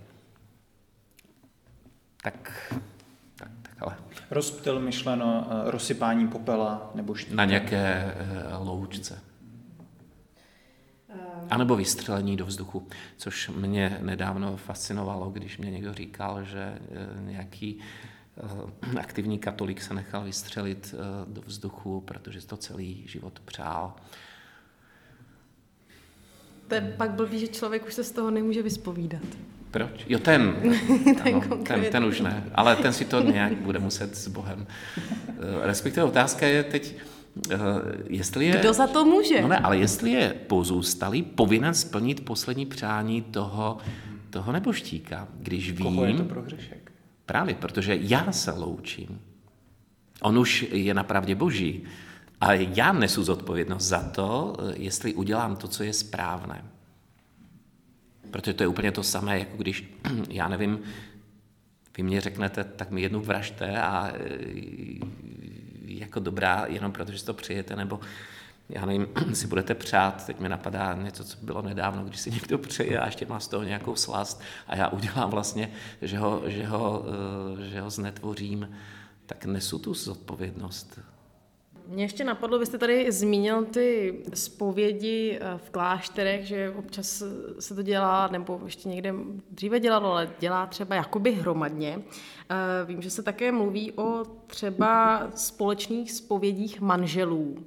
Tak, 2.24 2.74
tak, 3.36 3.52
tak 3.62 3.84
ale. 3.84 3.96
Rozptyl 4.32 4.80
myšleno 4.80 5.48
eh, 5.50 5.72
rozsypání 5.72 6.28
popela 6.28 6.92
nebo 6.96 7.16
štítem. 7.16 7.38
Na 7.38 7.46
nějaké 7.46 7.78
eh, 7.78 8.58
loučce. 8.58 9.22
A 11.50 11.58
nebo 11.58 11.76
vystřelení 11.76 12.38
do 12.38 12.46
vzduchu, 12.46 12.88
což 13.18 13.50
mě 13.50 13.98
nedávno 14.02 14.58
fascinovalo, 14.58 15.30
když 15.30 15.58
mě 15.58 15.72
někdo 15.72 15.94
říkal, 15.94 16.44
že 16.44 16.60
eh, 16.60 17.32
nějaký 17.32 17.80
eh, 18.38 19.00
aktivní 19.00 19.40
katolik 19.40 19.82
se 19.82 19.94
nechal 19.94 20.24
vystřelit 20.24 20.96
do 21.28 21.42
vzduchu, 21.42 22.02
protože 22.02 22.48
to 22.48 22.58
celý 22.58 23.04
život 23.08 23.40
přál. 23.46 23.94
To 26.68 26.76
je 26.76 26.94
pak 26.98 27.12
blbý, 27.12 27.40
že 27.40 27.48
člověk 27.48 27.86
už 27.86 27.94
se 27.94 28.04
z 28.04 28.12
toho 28.12 28.32
nemůže 28.32 28.64
vyspovídat. 28.64 29.24
Proč? 29.72 30.06
Jo, 30.08 30.20
ten. 30.20 30.56
ten, 31.24 31.36
ano, 31.44 31.58
ten, 31.64 31.86
ten 31.92 32.06
už 32.06 32.22
ne. 32.22 32.44
Ale 32.56 32.76
ten 32.76 32.94
si 32.94 33.06
to 33.06 33.22
nějak 33.22 33.54
bude 33.54 33.80
muset 33.80 34.18
s 34.18 34.28
Bohem. 34.28 34.68
Respektive 35.62 36.06
otázka 36.06 36.48
je 36.48 36.64
teď, 36.64 36.96
Eh, 36.98 37.14
jestli 38.10 38.45
je... 38.45 38.60
Kdo 38.60 38.74
za 38.74 38.88
to 38.88 39.06
může? 39.06 39.41
No 39.41 39.48
ne, 39.48 39.58
ale 39.58 39.78
jestli 39.78 40.12
je 40.12 40.36
pozůstalý 40.48 41.21
povinen 41.21 41.74
splnit 41.74 42.26
poslední 42.26 42.65
přání 42.65 43.21
toho, 43.21 43.78
toho 44.30 44.52
neboštíka, 44.52 45.28
když 45.39 45.71
vím... 45.71 45.84
Koho 45.84 46.06
je 46.06 46.13
to 46.13 46.24
pro 46.24 46.41
hřešek? 46.41 46.91
Právě, 47.26 47.56
protože 47.56 47.98
já 48.02 48.32
se 48.32 48.52
loučím. 48.52 49.21
On 50.21 50.39
už 50.39 50.65
je 50.71 50.93
na 50.93 51.04
pravdě 51.04 51.36
boží. 51.36 51.84
A 52.41 52.54
já 52.54 52.93
nesu 52.93 53.24
zodpovědnost 53.24 53.84
za 53.84 54.00
to, 54.04 54.58
jestli 54.76 55.13
udělám 55.13 55.56
to, 55.56 55.67
co 55.67 55.84
je 55.84 55.93
správné. 55.93 56.65
Protože 58.32 58.54
to 58.54 58.63
je 58.63 58.67
úplně 58.67 58.91
to 58.91 59.04
samé, 59.04 59.39
jako 59.39 59.58
když, 59.58 59.84
já 60.30 60.48
nevím, 60.48 60.80
vy 61.98 62.04
mě 62.04 62.21
řeknete, 62.21 62.63
tak 62.63 62.91
mi 62.91 63.02
jednu 63.02 63.21
vražte 63.21 63.82
a 63.82 64.12
jako 66.00 66.20
dobrá 66.20 66.66
jenom 66.68 66.92
protože 66.92 67.20
si 67.20 67.26
to 67.26 67.34
přijete, 67.34 67.76
nebo 67.76 68.00
já 68.70 68.86
nevím, 68.86 69.08
si 69.34 69.48
budete 69.48 69.76
přát, 69.76 70.26
teď 70.26 70.40
mi 70.40 70.50
napadá 70.50 70.94
něco, 70.94 71.24
co 71.24 71.38
bylo 71.42 71.62
nedávno, 71.62 72.04
když 72.04 72.20
si 72.20 72.32
někdo 72.32 72.58
přeje 72.58 73.00
a 73.00 73.06
ještě 73.06 73.26
má 73.26 73.40
z 73.40 73.48
toho 73.48 73.64
nějakou 73.64 73.96
slast 73.96 74.42
a 74.68 74.76
já 74.76 74.88
udělám 74.88 75.30
vlastně, 75.30 75.72
že 76.02 76.18
ho, 76.18 76.42
že 76.46 76.66
ho, 76.66 77.06
eh, 77.62 77.70
že 77.70 77.82
ho 77.82 77.90
znetvořím, 77.90 78.70
tak 79.26 79.46
nesu 79.46 79.80
tu 79.80 79.94
zodpovědnost. 79.94 81.00
Mě 81.88 82.04
ještě 82.04 82.24
napadlo, 82.24 82.60
vy 82.60 82.65
jste 82.65 82.78
tady 82.78 83.12
zmínil 83.12 83.65
ty 83.65 84.15
zpovědi 84.34 85.39
eh, 85.41 85.58
v 85.58 85.69
klášterech, 85.69 86.45
že 86.45 86.74
občas 86.78 87.24
se 87.60 87.76
to 87.76 87.82
dělá, 87.82 88.28
nebo 88.28 88.62
ještě 88.65 88.89
někde 88.89 89.13
dříve 89.52 89.80
dělalo, 89.80 90.12
ale 90.12 90.30
dělá 90.39 90.65
třeba 90.65 90.95
jakoby 90.95 91.32
hromadně. 91.32 92.02
Eh, 92.50 92.86
vím, 92.86 93.02
že 93.02 93.10
se 93.10 93.24
také 93.24 93.52
mluví 93.52 93.91
o 93.91 94.24
třeba 94.48 95.28
společných 95.36 96.12
zpovědích 96.12 96.82
manželů. 96.82 97.58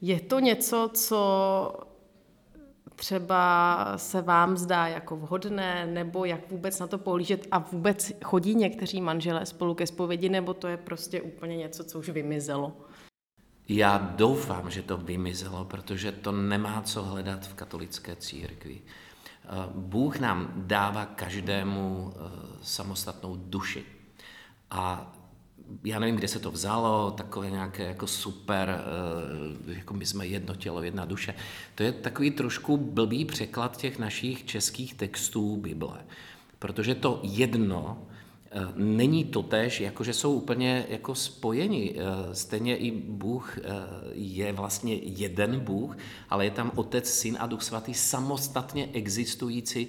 Je 0.00 0.20
to 0.20 0.40
něco, 0.40 0.90
co 0.94 1.72
třeba 2.96 3.92
se 3.96 4.22
vám 4.22 4.56
zdá 4.56 4.86
jako 4.86 5.16
vhodné, 5.16 5.86
nebo 5.86 6.24
jak 6.24 6.50
vůbec 6.50 6.78
na 6.78 6.86
to 6.86 6.98
pohlížet 6.98 7.46
a 7.50 7.58
vůbec 7.58 8.12
chodí 8.24 8.54
někteří 8.54 9.00
manželé 9.00 9.46
spolu 9.46 9.74
ke 9.74 9.86
zpovědi, 9.86 10.28
nebo 10.28 10.54
to 10.54 10.68
je 10.68 10.76
prostě 10.76 11.22
úplně 11.22 11.56
něco, 11.56 11.84
co 11.84 11.98
už 11.98 12.08
vymizelo? 12.08 12.72
Já 13.74 13.98
doufám, 13.98 14.70
že 14.70 14.82
to 14.82 14.96
vymizelo, 14.96 15.64
protože 15.64 16.12
to 16.12 16.32
nemá 16.32 16.82
co 16.82 17.02
hledat 17.02 17.46
v 17.46 17.54
katolické 17.54 18.16
církvi. 18.16 18.80
Eh, 18.84 19.48
Bůh 19.74 20.18
nám 20.18 20.52
dává 20.56 21.06
každému 21.06 22.12
eh, 22.14 22.18
samostatnou 22.62 23.36
duši. 23.36 23.84
A 24.70 25.12
já 25.84 25.98
nevím, 25.98 26.16
kde 26.16 26.28
se 26.28 26.38
to 26.38 26.50
vzalo, 26.50 27.10
takové 27.10 27.50
nějaké 27.50 27.84
jako 27.84 28.06
super, 28.06 28.80
eh, 29.66 29.74
jako 29.74 29.94
my 29.94 30.06
jsme 30.06 30.26
jedno 30.26 30.54
tělo, 30.54 30.82
jedna 30.82 31.04
duše. 31.04 31.34
To 31.74 31.82
je 31.82 31.92
takový 31.92 32.30
trošku 32.30 32.76
blbý 32.76 33.24
překlad 33.24 33.76
těch 33.76 33.98
našich 33.98 34.46
českých 34.46 34.94
textů 34.94 35.56
Bible. 35.56 36.04
Protože 36.58 36.94
to 36.94 37.20
jedno 37.22 38.06
není 38.76 39.24
to 39.24 39.42
tež, 39.42 39.80
jako 39.80 40.04
že 40.04 40.12
jsou 40.12 40.34
úplně 40.34 40.86
jako 40.88 41.14
spojeni. 41.14 41.94
Eh, 41.96 42.34
stejně 42.34 42.76
i 42.76 42.90
Bůh 42.90 43.58
eh, 43.58 43.62
je 44.12 44.52
vlastně 44.52 44.94
jeden 44.94 45.60
Bůh, 45.60 45.96
ale 46.30 46.44
je 46.44 46.50
tam 46.50 46.72
Otec, 46.74 47.08
Syn 47.10 47.36
a 47.40 47.46
Duch 47.46 47.62
Svatý 47.62 47.94
samostatně 47.94 48.88
existující 48.92 49.88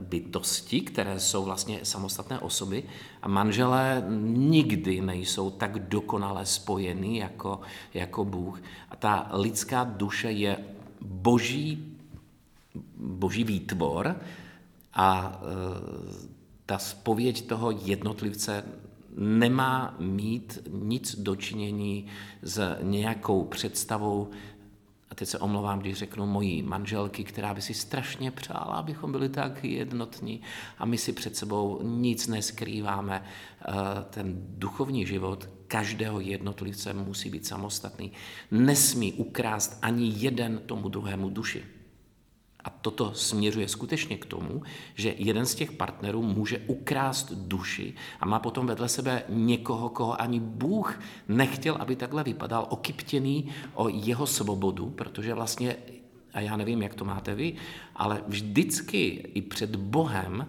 bytosti, 0.00 0.80
které 0.80 1.20
jsou 1.20 1.44
vlastně 1.44 1.80
samostatné 1.82 2.38
osoby 2.38 2.84
a 3.22 3.28
manželé 3.28 4.04
nikdy 4.36 5.00
nejsou 5.00 5.50
tak 5.50 5.78
dokonale 5.78 6.46
spojeni 6.46 7.18
jako, 7.18 7.60
jako 7.94 8.24
Bůh. 8.24 8.62
A 8.90 8.96
ta 8.96 9.30
lidská 9.32 9.84
duše 9.84 10.30
je 10.30 10.58
boží, 11.00 11.96
boží 12.96 13.44
výtvor 13.44 14.16
a 14.94 15.40
ta 16.72 16.78
spověď 16.78 17.46
toho 17.46 17.70
jednotlivce 17.70 18.64
nemá 19.16 19.96
mít 19.98 20.58
nic 20.70 21.16
dočinění 21.18 22.06
s 22.42 22.76
nějakou 22.82 23.44
představou, 23.44 24.30
a 25.10 25.14
teď 25.14 25.28
se 25.28 25.38
omlouvám, 25.38 25.78
když 25.78 25.98
řeknu 25.98 26.26
mojí 26.26 26.62
manželky, 26.62 27.24
která 27.24 27.54
by 27.54 27.62
si 27.62 27.74
strašně 27.74 28.30
přála, 28.30 28.74
abychom 28.74 29.12
byli 29.12 29.28
tak 29.28 29.64
jednotní 29.64 30.40
a 30.78 30.84
my 30.84 30.98
si 30.98 31.12
před 31.12 31.36
sebou 31.36 31.80
nic 31.82 32.28
neskrýváme. 32.28 33.24
Eh, 33.24 33.72
ten 34.10 34.44
duchovní 34.48 35.06
život 35.06 35.48
každého 35.66 36.20
jednotlivce 36.20 36.92
musí 36.92 37.30
být 37.30 37.46
samostatný. 37.46 38.12
Nesmí 38.50 39.12
ukrást 39.12 39.78
ani 39.82 40.12
jeden 40.16 40.58
tomu 40.58 40.88
druhému 40.88 41.30
duši. 41.30 41.81
A 42.64 42.70
toto 42.70 43.14
směřuje 43.14 43.68
skutečně 43.68 44.16
k 44.16 44.26
tomu, 44.26 44.62
že 44.94 45.14
jeden 45.18 45.46
z 45.46 45.54
těch 45.54 45.72
partnerů 45.72 46.22
může 46.22 46.58
ukrást 46.58 47.32
duši 47.32 47.94
a 48.20 48.26
má 48.26 48.38
potom 48.38 48.66
vedle 48.66 48.88
sebe 48.88 49.22
někoho, 49.28 49.88
koho 49.88 50.20
ani 50.20 50.40
Bůh 50.40 51.00
nechtěl, 51.28 51.76
aby 51.80 51.96
takhle 51.96 52.24
vypadal, 52.24 52.66
okyptěný 52.70 53.48
o 53.74 53.88
jeho 53.88 54.26
svobodu, 54.26 54.90
protože 54.90 55.34
vlastně, 55.34 55.76
a 56.34 56.40
já 56.40 56.56
nevím, 56.56 56.82
jak 56.82 56.94
to 56.94 57.04
máte 57.04 57.34
vy, 57.34 57.54
ale 57.96 58.22
vždycky 58.28 59.30
i 59.34 59.42
před 59.42 59.76
Bohem 59.76 60.46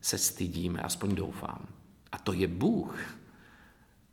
se 0.00 0.18
stydíme, 0.18 0.80
aspoň 0.80 1.14
doufám. 1.14 1.66
A 2.12 2.18
to 2.18 2.32
je 2.32 2.48
Bůh. 2.48 3.18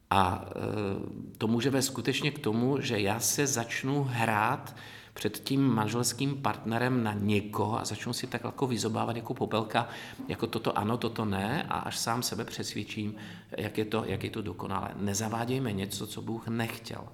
A 0.10 0.46
e, 0.46 1.38
to 1.38 1.48
může 1.48 1.70
vést 1.70 1.86
skutečně 1.86 2.32
k 2.32 2.40
tomu, 2.40 2.82
že 2.82 3.00
já 3.00 3.20
se 3.20 3.48
začnu 3.48 4.04
hrát 4.04 4.76
před 5.14 5.40
tím 5.40 5.68
manželským 5.68 6.36
partnerem 6.42 7.04
na 7.04 7.14
někoho 7.14 7.80
a 7.80 7.86
začnu 7.86 8.14
si 8.14 8.28
tak 8.28 8.44
jako 8.44 8.68
vyzobávat 8.68 9.16
jako 9.16 9.34
popelka, 9.34 9.88
jako 10.28 10.48
toto 10.48 10.78
ano, 10.78 10.98
toto 10.98 11.26
ne 11.26 11.64
a 11.64 11.74
až 11.74 11.98
sám 11.98 12.24
sebe 12.24 12.46
přesvědčím, 12.46 13.16
jak 13.58 13.78
je 13.78 13.86
to, 13.86 14.04
jak 14.06 14.24
je 14.24 14.30
to 14.30 14.42
dokonalé. 14.42 14.90
Nezavádějme 14.96 15.72
něco, 15.72 16.08
co 16.08 16.22
Bůh 16.22 16.48
nechtěl. 16.48 17.08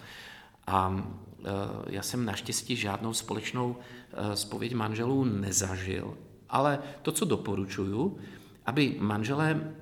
A 0.67 1.03
e, 1.39 1.51
já 1.87 2.01
jsem 2.01 2.25
naštěstí 2.25 2.75
žádnou 2.75 3.13
společnou 3.13 3.75
e, 4.13 4.35
spověď 4.35 4.73
manželů 4.73 5.23
nezažil, 5.23 6.17
ale 6.49 6.79
to, 7.01 7.11
co 7.11 7.25
doporučuju, 7.25 8.17
aby 8.65 8.95
manželé 8.99 9.73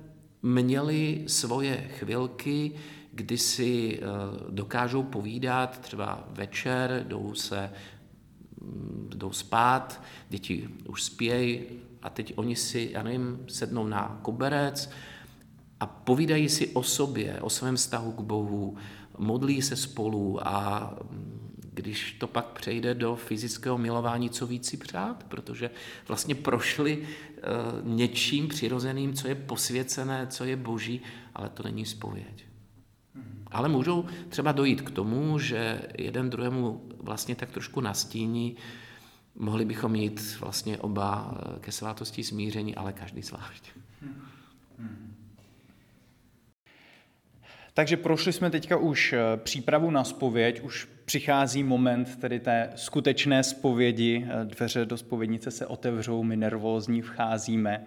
měli 0.42 1.24
svoje 1.26 1.88
chvilky, 1.98 2.72
kdy 3.12 3.38
si 3.38 3.98
e, 3.98 4.02
dokážou 4.50 5.02
povídat, 5.02 5.78
třeba 5.78 6.24
večer, 6.30 7.04
jdou 7.08 7.34
se 7.34 7.70
jdou 9.14 9.32
spát, 9.32 10.02
děti 10.28 10.68
už 10.88 11.02
spějí 11.02 11.60
a 12.02 12.10
teď 12.10 12.32
oni 12.36 12.56
si, 12.56 12.90
já 12.92 13.02
nevím, 13.02 13.44
sednou 13.48 13.86
na 13.86 14.18
koberec 14.22 14.90
a 15.80 15.86
povídají 15.86 16.48
si 16.48 16.68
o 16.68 16.82
sobě, 16.82 17.40
o 17.40 17.50
svém 17.50 17.76
vztahu 17.76 18.12
k 18.12 18.20
Bohu, 18.20 18.76
modlí 19.18 19.62
se 19.62 19.76
spolu 19.76 20.48
a 20.48 20.94
když 21.74 22.12
to 22.12 22.26
pak 22.26 22.46
přejde 22.46 22.94
do 22.94 23.16
fyzického 23.16 23.78
milování, 23.78 24.30
co 24.30 24.46
víc 24.46 24.68
si 24.68 24.76
přát, 24.76 25.24
protože 25.24 25.70
vlastně 26.08 26.34
prošli 26.34 26.98
uh, 26.98 27.94
něčím 27.96 28.48
přirozeným, 28.48 29.14
co 29.14 29.28
je 29.28 29.34
posvěcené, 29.34 30.26
co 30.26 30.44
je 30.44 30.56
boží, 30.56 31.00
ale 31.34 31.48
to 31.48 31.62
není 31.62 31.86
spověď. 31.86 32.47
Ale 33.50 33.68
můžou 33.68 34.04
třeba 34.28 34.52
dojít 34.52 34.80
k 34.80 34.90
tomu, 34.90 35.38
že 35.38 35.82
jeden 35.98 36.30
druhému 36.30 36.82
vlastně 37.00 37.34
tak 37.34 37.50
trošku 37.50 37.80
nastíní, 37.80 38.56
mohli 39.34 39.64
bychom 39.64 39.94
jít 39.94 40.36
vlastně 40.40 40.78
oba 40.78 41.38
eh, 41.56 41.60
ke 41.60 41.72
svátosti 41.72 42.24
smíření, 42.24 42.74
ale 42.74 42.92
každý 42.92 43.22
zvlášť. 43.22 43.70
Takže 47.74 47.96
prošli 47.96 48.32
jsme 48.32 48.50
teďka 48.50 48.76
už 48.76 49.12
eh, 49.12 49.36
přípravu 49.36 49.90
na 49.90 50.04
spověď, 50.04 50.60
už 50.60 50.88
přichází 51.04 51.62
moment 51.62 52.16
tedy 52.16 52.40
té 52.40 52.72
skutečné 52.76 53.42
spovědi, 53.42 54.26
eh, 54.28 54.44
dveře 54.44 54.84
do 54.84 54.96
spovědnice 54.96 55.50
se 55.50 55.66
otevřou, 55.66 56.22
my 56.22 56.36
nervózní 56.36 57.02
vcházíme 57.02 57.86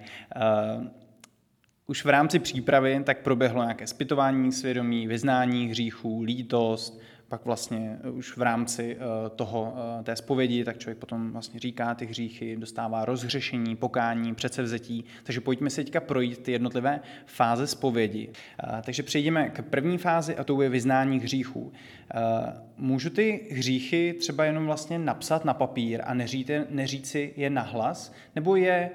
už 1.92 2.06
v 2.06 2.10
rámci 2.10 2.40
přípravy 2.40 3.02
tak 3.04 3.20
proběhlo 3.20 3.64
nějaké 3.64 3.88
zpytování 3.88 4.52
svědomí, 4.52 5.08
vyznání 5.08 5.68
hříchů, 5.68 6.22
lítost, 6.22 7.02
pak 7.28 7.46
vlastně 7.46 7.98
už 8.12 8.38
v 8.38 8.42
rámci 8.42 8.98
toho, 9.36 9.74
té 10.04 10.16
zpovědi, 10.16 10.64
tak 10.64 10.78
člověk 10.78 10.98
potom 10.98 11.32
vlastně 11.32 11.60
říká 11.60 11.96
ty 11.96 12.06
hříchy, 12.06 12.58
dostává 12.58 13.06
rozhřešení, 13.06 13.76
pokání, 13.76 14.36
předsevzetí. 14.36 15.06
Takže 15.24 15.42
pojďme 15.42 15.70
si 15.70 15.84
teďka 15.84 16.00
projít 16.00 16.38
ty 16.38 16.52
jednotlivé 16.52 17.00
fáze 17.26 17.68
zpovědi. 17.68 18.30
Takže 18.84 19.04
přejdeme 19.04 19.50
k 19.50 19.62
první 19.62 19.98
fázi 19.98 20.36
a 20.36 20.44
to 20.44 20.62
je 20.62 20.70
vyznání 20.70 21.20
hříchů. 21.20 21.74
Můžu 22.78 23.10
ty 23.10 23.48
hříchy 23.52 24.16
třeba 24.20 24.46
jenom 24.46 24.66
vlastně 24.66 25.00
napsat 25.00 25.46
na 25.46 25.54
papír 25.54 26.02
a 26.06 26.14
neříci 26.70 27.34
je 27.38 27.50
nahlas, 27.50 28.14
nebo 28.36 28.56
je 28.56 28.90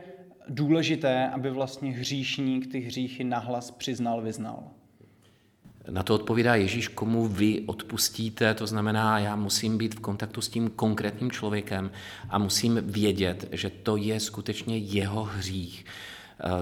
důležité, 0.48 1.28
aby 1.28 1.50
vlastně 1.50 1.92
hříšník 1.92 2.72
ty 2.72 2.80
hříchy 2.80 3.24
nahlas 3.24 3.70
přiznal, 3.70 4.22
vyznal? 4.22 4.62
Na 5.90 6.02
to 6.02 6.14
odpovídá 6.14 6.54
Ježíš, 6.54 6.88
komu 6.88 7.28
vy 7.28 7.60
odpustíte, 7.66 8.54
to 8.54 8.66
znamená, 8.66 9.18
já 9.18 9.36
musím 9.36 9.78
být 9.78 9.94
v 9.94 10.00
kontaktu 10.00 10.40
s 10.40 10.48
tím 10.48 10.70
konkrétním 10.70 11.30
člověkem 11.30 11.90
a 12.28 12.38
musím 12.38 12.80
vědět, 12.82 13.48
že 13.52 13.70
to 13.70 13.96
je 13.96 14.20
skutečně 14.20 14.78
jeho 14.78 15.24
hřích. 15.24 15.84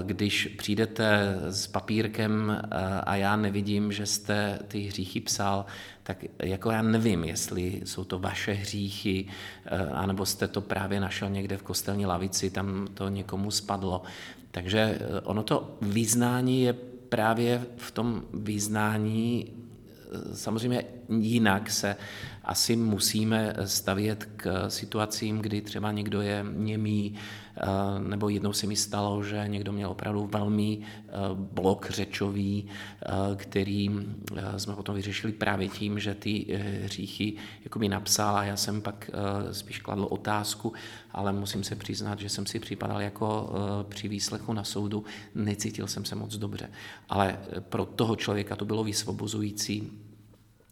Když 0.03 0.47
přijdete 0.59 1.37
s 1.49 1.67
papírkem 1.67 2.51
eh, 2.51 2.77
a 3.01 3.17
já 3.17 3.37
nevidím, 3.37 3.93
že 3.93 4.07
jste 4.07 4.59
ty 4.69 4.81
hříchy 4.81 5.21
psal, 5.21 5.67
tak 6.03 6.25
jako 6.39 6.71
já 6.71 6.83
nevím, 6.83 7.25
jestli 7.25 7.83
jsou 7.85 8.05
to 8.05 8.19
vaše 8.19 8.53
hříchy, 8.53 9.27
eh, 9.67 9.79
anebo 9.79 10.27
jste 10.27 10.49
to 10.49 10.61
právě 10.61 11.01
našel 11.01 11.31
někde 11.31 11.57
v 11.57 11.63
kostelní 11.63 12.07
lavici, 12.07 12.51
tam 12.51 12.89
to 12.95 13.09
někomu 13.09 13.51
spadlo. 13.51 14.03
Takže 14.51 14.79
eh, 14.79 15.21
ono 15.21 15.43
to 15.43 15.77
vyznání 15.81 16.63
je 16.63 16.73
právě 17.09 17.67
v 17.77 17.91
tom 17.91 18.23
vyznání 18.33 19.53
samozřejmě 20.35 20.85
jinak 21.09 21.71
se 21.71 21.97
asi 22.45 22.77
musíme 22.77 23.55
stavět 23.65 24.29
k 24.37 24.71
situacím, 24.71 25.39
kdy 25.39 25.61
třeba 25.61 25.93
někdo 25.93 26.21
je 26.21 26.45
němý, 26.53 27.15
eh, 27.15 27.43
nebo 27.99 28.29
jednou 28.29 28.53
se 28.53 28.67
mi 28.67 28.77
stalo, 28.77 29.23
že 29.23 29.45
někdo 29.47 29.73
měl 29.73 29.90
opravdu 29.90 30.27
velmi 30.27 30.79
eh, 30.81 31.12
blok 31.35 31.90
řečový, 31.90 32.67
eh, 32.67 33.09
který 33.37 33.90
jsme 34.57 34.75
potom 34.75 34.95
vyřešili 34.95 35.33
právě 35.33 35.69
tím, 35.69 35.99
že 35.99 36.14
ty 36.14 36.47
hříchy 36.85 37.35
jako 37.64 37.79
mi 37.79 37.88
napsal 37.88 38.37
a 38.37 38.45
já 38.45 38.57
jsem 38.57 38.81
pak 38.81 39.11
spíš 39.53 39.79
kladl 39.79 40.07
otázku, 40.11 40.73
ale 41.12 41.33
musím 41.33 41.64
se 41.64 41.77
přiznat, 41.77 42.21
že 42.21 42.29
jsem 42.29 42.47
si 42.47 42.59
připadal 42.61 43.01
jako 43.01 43.53
při 43.88 44.09
výslechu 44.09 44.53
na 44.53 44.64
soudu, 44.64 45.05
necítil 45.35 45.87
jsem 45.87 46.05
se 46.05 46.14
moc 46.14 46.37
dobře. 46.37 46.71
Ale 47.09 47.38
pro 47.61 47.85
toho 47.85 48.17
člověka 48.17 48.57
to 48.57 48.64
bylo 48.64 48.85
vysvobozující, 48.85 49.90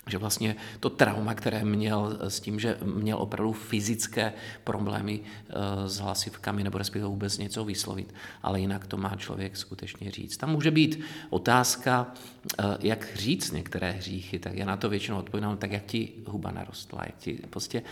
že 0.06 0.18
vlastně 0.18 0.56
to 0.80 0.90
trauma, 0.90 1.34
které 1.34 1.64
měl 1.64 2.18
s 2.20 2.40
tím, 2.40 2.60
že 2.60 2.78
měl 2.84 3.18
opravdu 3.18 3.52
fyzické 3.52 4.32
problémy 4.64 5.20
eh, 5.20 5.88
s 5.88 5.98
hlasivkami 5.98 6.64
nebo 6.64 6.78
respektive 6.78 7.08
vůbec 7.08 7.38
něco 7.38 7.64
vyslovit, 7.64 8.14
ale 8.42 8.60
jinak 8.60 8.86
to 8.86 8.96
má 8.96 9.16
člověk 9.16 9.56
skutečně 9.56 10.10
říct. 10.10 10.36
Tam 10.36 10.50
může 10.50 10.70
být 10.70 11.00
otázka, 11.30 12.14
eh, 12.58 12.64
jak 12.80 13.16
říct 13.16 13.50
některé 13.50 13.90
hříchy, 13.90 14.38
tak 14.38 14.54
já 14.54 14.66
na 14.66 14.76
to 14.76 14.88
většinou 14.88 15.18
odpovídám, 15.18 15.56
tak 15.56 15.72
jak 15.72 15.84
ti 15.84 16.12
huba 16.26 16.50
narostla, 16.50 17.02
jak 17.06 17.16
ti 17.16 17.38
prostě 17.50 17.82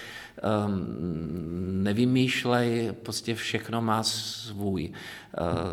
um, 0.67 1.85
nevymýšlej, 1.85 2.93
prostě 3.03 3.35
všechno 3.35 3.83
má 3.83 4.03
svůj, 4.03 4.93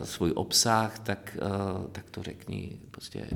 svůj 0.04 0.32
obsah, 0.36 1.00
tak, 1.00 1.38
uh, 1.42 1.88
tak 1.92 2.10
to 2.10 2.24
řekni 2.24 2.80
prostě 2.92 3.28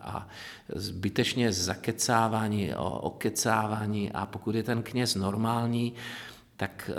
a 0.00 0.28
zbytečně 0.74 1.52
zakecávání 1.52 2.00
kecávání, 2.00 2.74
o, 2.74 2.90
o 2.90 3.10
kecávání 3.10 4.12
a 4.12 4.26
pokud 4.26 4.54
je 4.54 4.62
ten 4.62 4.82
kněz 4.82 5.14
normální, 5.14 5.92
tak 6.56 6.90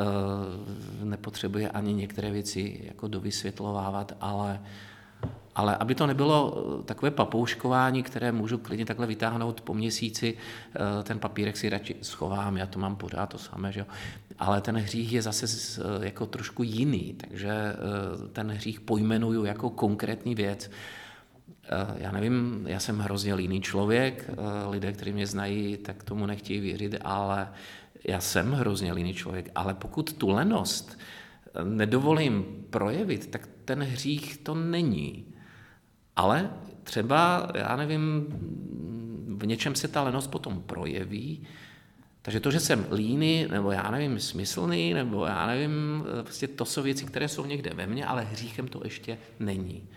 nepotřebuje 1.03 1.69
ani 1.69 1.93
některé 1.93 2.31
věci 2.31 2.79
jako 2.83 3.07
dovysvětlovávat, 3.07 4.17
ale, 4.21 4.61
ale 5.55 5.75
aby 5.75 5.95
to 5.95 6.07
nebylo 6.07 6.37
eh, 6.53 6.83
takové 6.83 7.11
papouškování, 7.11 8.03
které 8.03 8.31
můžu 8.31 8.57
klidně 8.57 8.85
takhle 8.85 9.07
vytáhnout 9.07 9.61
po 9.61 9.73
měsíci, 9.73 10.37
ten 11.03 11.19
papírek 11.19 11.57
si 11.57 11.69
radši 11.69 11.95
schovám, 12.01 12.57
já 12.57 12.65
to 12.65 12.79
mám 12.79 12.95
pořád 12.95 13.29
to 13.29 13.37
samé, 13.37 13.71
že 13.71 13.79
jo? 13.79 13.85
Ale 14.41 14.62
ten 14.62 14.77
hřích 14.77 15.13
je 15.13 15.21
zase 15.21 15.47
jako 16.01 16.25
trošku 16.25 16.63
jiný, 16.63 17.15
takže 17.17 17.49
e, 17.49 17.75
ten 18.34 18.51
hřích 18.51 18.80
pojmenuju 18.80 19.45
jako 19.45 19.69
konkrétní 19.69 20.36
věc, 20.36 20.69
Eh, 21.71 21.95
já 21.97 22.12
nevím, 22.12 22.63
já 22.67 22.80
jsem 22.80 22.99
hrozně 22.99 23.34
líný 23.34 23.62
člověk, 23.62 24.30
eh, 24.30 24.69
lidé, 24.69 24.93
kteří 24.93 25.13
mě 25.13 25.27
znají, 25.27 25.77
tak 25.77 26.04
tomu 26.04 26.25
nechtějí 26.25 26.60
věřit, 26.60 26.95
ale 27.01 27.49
já 28.08 28.21
jsem 28.21 28.51
hrozně 28.51 28.93
líný 28.93 29.13
člověk, 29.13 29.51
ale 29.56 29.73
pokud 29.73 30.13
tu 30.13 30.30
lenost 30.30 30.99
nedovolím 31.63 32.45
projevit, 32.69 33.27
tak 33.27 33.49
ten 33.65 33.84
hřích 33.84 34.38
to 34.38 34.56
není. 34.56 35.25
Ale 36.15 36.49
třeba, 36.84 37.51
já 37.56 37.75
nevím, 37.75 38.25
v 39.38 39.45
něčem 39.45 39.75
se 39.75 39.88
ta 39.88 40.04
lenost 40.04 40.27
potom 40.27 40.62
projeví, 40.62 41.47
takže 42.21 42.39
to, 42.39 42.51
že 42.51 42.60
jsem 42.60 42.86
líný, 42.91 43.47
nebo 43.51 43.71
já 43.71 43.91
nevím, 43.91 44.19
smyslný, 44.19 44.93
nebo 44.93 45.25
já 45.25 45.47
nevím, 45.47 46.05
prostě 46.21 46.47
to 46.47 46.65
jsou 46.65 46.84
věci, 46.84 47.05
které 47.05 47.27
jsou 47.27 47.45
někde 47.45 47.73
ve 47.73 47.88
mně, 47.88 48.05
ale 48.05 48.23
hříchem 48.23 48.67
to 48.67 48.81
ještě 48.84 49.17
není. 49.39 49.88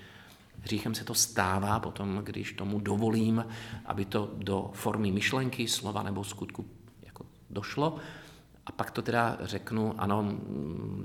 Hříchem 0.60 0.94
se 0.94 1.04
to 1.04 1.14
stává 1.14 1.80
potom, 1.80 2.20
když 2.22 2.52
tomu 2.52 2.80
dovolím, 2.80 3.46
aby 3.86 4.04
to 4.04 4.30
do 4.36 4.70
formy 4.72 5.12
myšlenky, 5.12 5.68
slova 5.68 6.02
nebo 6.02 6.24
skutku 6.24 6.66
jako 7.02 7.26
došlo. 7.50 7.96
A 8.66 8.72
pak 8.72 8.90
to 8.90 9.02
teda 9.02 9.38
řeknu, 9.40 9.94
ano, 9.98 10.32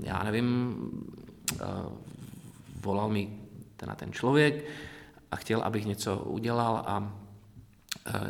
já 0.00 0.22
nevím, 0.22 0.76
eh, 1.52 1.64
volal 2.80 3.08
mi 3.08 3.40
ten 3.76 3.92
ten 3.96 4.12
člověk 4.12 4.64
a 5.30 5.36
chtěl, 5.36 5.60
abych 5.60 5.86
něco 5.86 6.16
udělal 6.16 6.76
a 6.86 7.12
eh, 7.12 7.19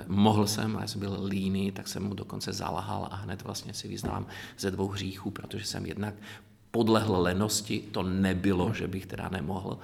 mohl 0.06 0.46
jsem, 0.46 0.76
ale 0.76 0.88
jsem 0.88 1.00
byl 1.00 1.24
líný, 1.24 1.72
tak 1.72 1.88
jsem 1.88 2.02
mu 2.02 2.14
dokonce 2.14 2.52
zalahal 2.52 3.09
a 3.11 3.16
hned 3.16 3.42
vlastně 3.42 3.74
si 3.74 3.88
vyznám 3.88 4.26
ze 4.59 4.70
dvou 4.70 4.88
hříchů, 4.88 5.30
protože 5.30 5.64
jsem 5.64 5.87
jednak 5.87 6.14
podlehl 6.70 7.22
lenosti, 7.22 7.80
to 7.92 8.02
nebylo, 8.02 8.74
že 8.74 8.88
bych 8.88 9.06
teda 9.06 9.28
nemohl, 9.28 9.78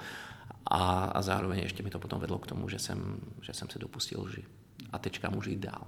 a, 0.65 1.05
a 1.05 1.21
zároveň 1.21 1.59
ještě 1.59 1.83
mi 1.83 1.89
to 1.89 1.99
potom 1.99 2.19
vedlo 2.19 2.39
k 2.39 2.47
tomu, 2.47 2.69
že 2.69 2.79
jsem, 2.79 3.19
že 3.41 3.53
jsem 3.53 3.69
se 3.69 3.79
dopustil 3.79 4.21
lži. 4.21 4.43
A 4.91 4.99
teďka 4.99 5.29
můžu 5.29 5.49
jít 5.49 5.59
dál. 5.59 5.87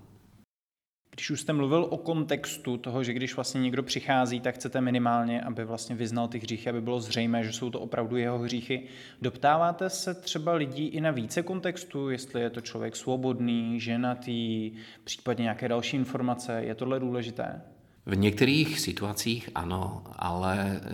Když 1.12 1.30
už 1.30 1.42
jste 1.42 1.54
mluvil 1.54 1.88
o 1.90 1.98
kontextu 1.98 2.78
toho, 2.78 3.04
že 3.04 3.14
když 3.14 3.36
vlastně 3.36 3.62
někdo 3.62 3.84
přichází, 3.84 4.40
tak 4.40 4.56
chcete 4.56 4.82
minimálně, 4.82 5.42
aby 5.42 5.66
vlastně 5.66 5.96
vyznal 5.96 6.28
ty 6.28 6.40
hříchy, 6.40 6.70
aby 6.70 6.82
bylo 6.82 7.00
zřejmé, 7.00 7.44
že 7.44 7.54
jsou 7.54 7.70
to 7.70 7.80
opravdu 7.80 8.18
jeho 8.18 8.40
hříchy. 8.40 8.84
Doptáváte 9.22 9.90
se 9.90 10.14
třeba 10.14 10.54
lidí 10.54 10.86
i 10.86 11.02
na 11.02 11.12
více 11.12 11.44
kontextu, 11.44 12.10
jestli 12.10 12.42
je 12.42 12.50
to 12.50 12.62
člověk 12.62 12.96
svobodný, 12.96 13.80
ženatý, 13.80 14.72
případně 15.04 15.44
nějaké 15.44 15.68
další 15.68 15.98
informace. 15.98 16.62
Je 16.64 16.76
tohle 16.76 17.00
důležité? 17.00 17.62
V 18.06 18.18
některých 18.18 18.80
situacích 18.80 19.50
ano, 19.56 20.04
ale 20.16 20.82
eh, 20.84 20.90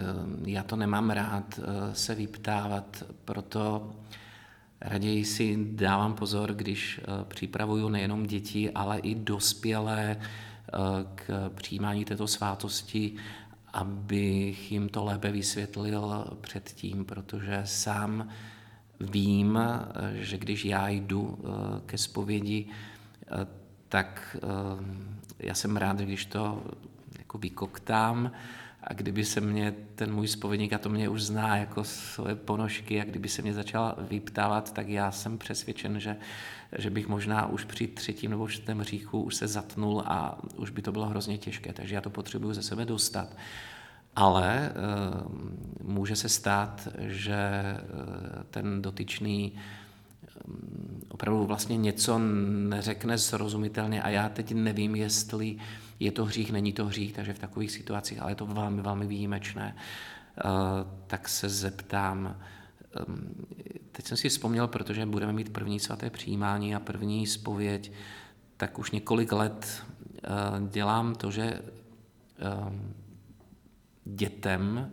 já 0.46 0.64
to 0.64 0.76
nemám 0.76 1.10
rád 1.10 1.60
eh, 1.60 1.96
se 1.96 2.16
vyptávat, 2.16 3.04
proto 3.26 3.92
raději 4.82 5.26
si 5.26 5.58
dávám 5.72 6.14
pozor, 6.14 6.54
když 6.54 7.00
eh, 7.00 7.26
připravuju 7.26 7.90
nejenom 7.90 8.24
děti, 8.24 8.72
ale 8.72 9.00
i 9.00 9.16
dospělé 9.16 10.18
k 11.16 11.50
přijímání 11.56 12.06
této 12.06 12.28
svátosti, 12.28 13.16
abych 13.74 14.72
jim 14.72 14.90
to 14.90 15.04
lépe 15.04 15.32
vysvětlil 15.32 16.28
předtím, 16.42 17.06
protože 17.06 17.62
sám 17.66 18.30
vím, 19.00 19.60
že 20.14 20.38
když 20.38 20.66
já 20.66 20.90
jdu 20.90 21.40
ke 21.86 21.98
zpovědi, 21.98 22.66
tak 23.90 24.38
já 25.40 25.54
jsem 25.54 25.78
rád, 25.78 25.98
když 25.98 26.26
to 26.26 26.64
jako 27.18 27.38
vykoktám 27.38 28.32
a 28.88 28.94
kdyby 28.94 29.26
se 29.26 29.42
mě 29.42 29.74
ten 29.96 30.14
můj 30.14 30.28
spovědník, 30.28 30.74
a 30.74 30.78
to 30.78 30.90
mě 30.90 31.10
už 31.10 31.22
zná 31.22 31.58
jako 31.58 31.84
svoje 31.84 32.36
ponožky, 32.36 33.02
a 33.02 33.04
kdyby 33.04 33.30
se 33.30 33.42
mě 33.42 33.54
začal 33.54 33.96
vyptávat, 34.10 34.74
tak 34.74 34.88
já 34.88 35.12
jsem 35.12 35.38
přesvědčen, 35.38 36.00
že, 36.00 36.18
že 36.78 36.90
bych 36.90 37.08
možná 37.08 37.48
už 37.48 37.64
při 37.64 37.88
třetím 37.88 38.32
nebo 38.32 38.48
čtvrtém 38.48 38.84
říchu 38.84 39.22
už 39.22 39.36
se 39.36 39.48
zatnul 39.48 40.04
a 40.06 40.40
už 40.56 40.70
by 40.70 40.82
to 40.82 40.92
bylo 40.92 41.06
hrozně 41.06 41.38
těžké, 41.38 41.74
takže 41.74 41.96
já 41.96 42.02
to 42.02 42.10
potřebuju 42.10 42.54
ze 42.54 42.64
sebe 42.64 42.86
dostat. 42.86 43.38
Ale 44.16 44.56
e, 44.56 44.72
může 45.84 46.16
se 46.16 46.30
stát, 46.30 46.88
že 47.00 47.36
e, 47.36 47.84
ten 48.50 48.82
dotyčný 48.82 49.54
opravdu 51.10 51.46
vlastně 51.46 51.78
něco 51.78 52.20
neřekne 52.70 53.18
srozumitelně 53.18 54.02
a 54.02 54.10
já 54.10 54.30
teď 54.30 54.54
nevím, 54.54 54.96
jestli 54.96 55.58
je 56.00 56.12
to 56.12 56.26
hřích, 56.26 56.52
není 56.52 56.74
to 56.74 56.86
hřích, 56.86 57.14
takže 57.14 57.34
v 57.34 57.40
takových 57.40 57.72
situacích, 57.72 58.22
ale 58.22 58.32
je 58.32 58.36
to 58.36 58.46
velmi, 58.46 58.82
velmi 58.82 59.08
výjimečné, 59.08 59.76
eh, 59.76 60.42
tak 61.08 61.30
se 61.30 61.50
zeptám, 61.50 62.40
ehm, 62.96 63.46
teď 63.92 64.06
jsem 64.06 64.18
si 64.18 64.30
vzpomněl, 64.30 64.68
protože 64.68 65.06
budeme 65.06 65.34
mít 65.34 65.54
první 65.54 65.80
svaté 65.80 66.10
přijímání 66.10 66.76
a 66.76 66.80
první 66.80 67.28
spověď, 67.28 67.92
tak 68.58 68.80
už 68.80 68.92
několik 68.92 69.32
let 69.32 69.84
dělám 70.70 71.16
to, 71.16 71.32
že 71.32 71.62
dětem 74.06 74.92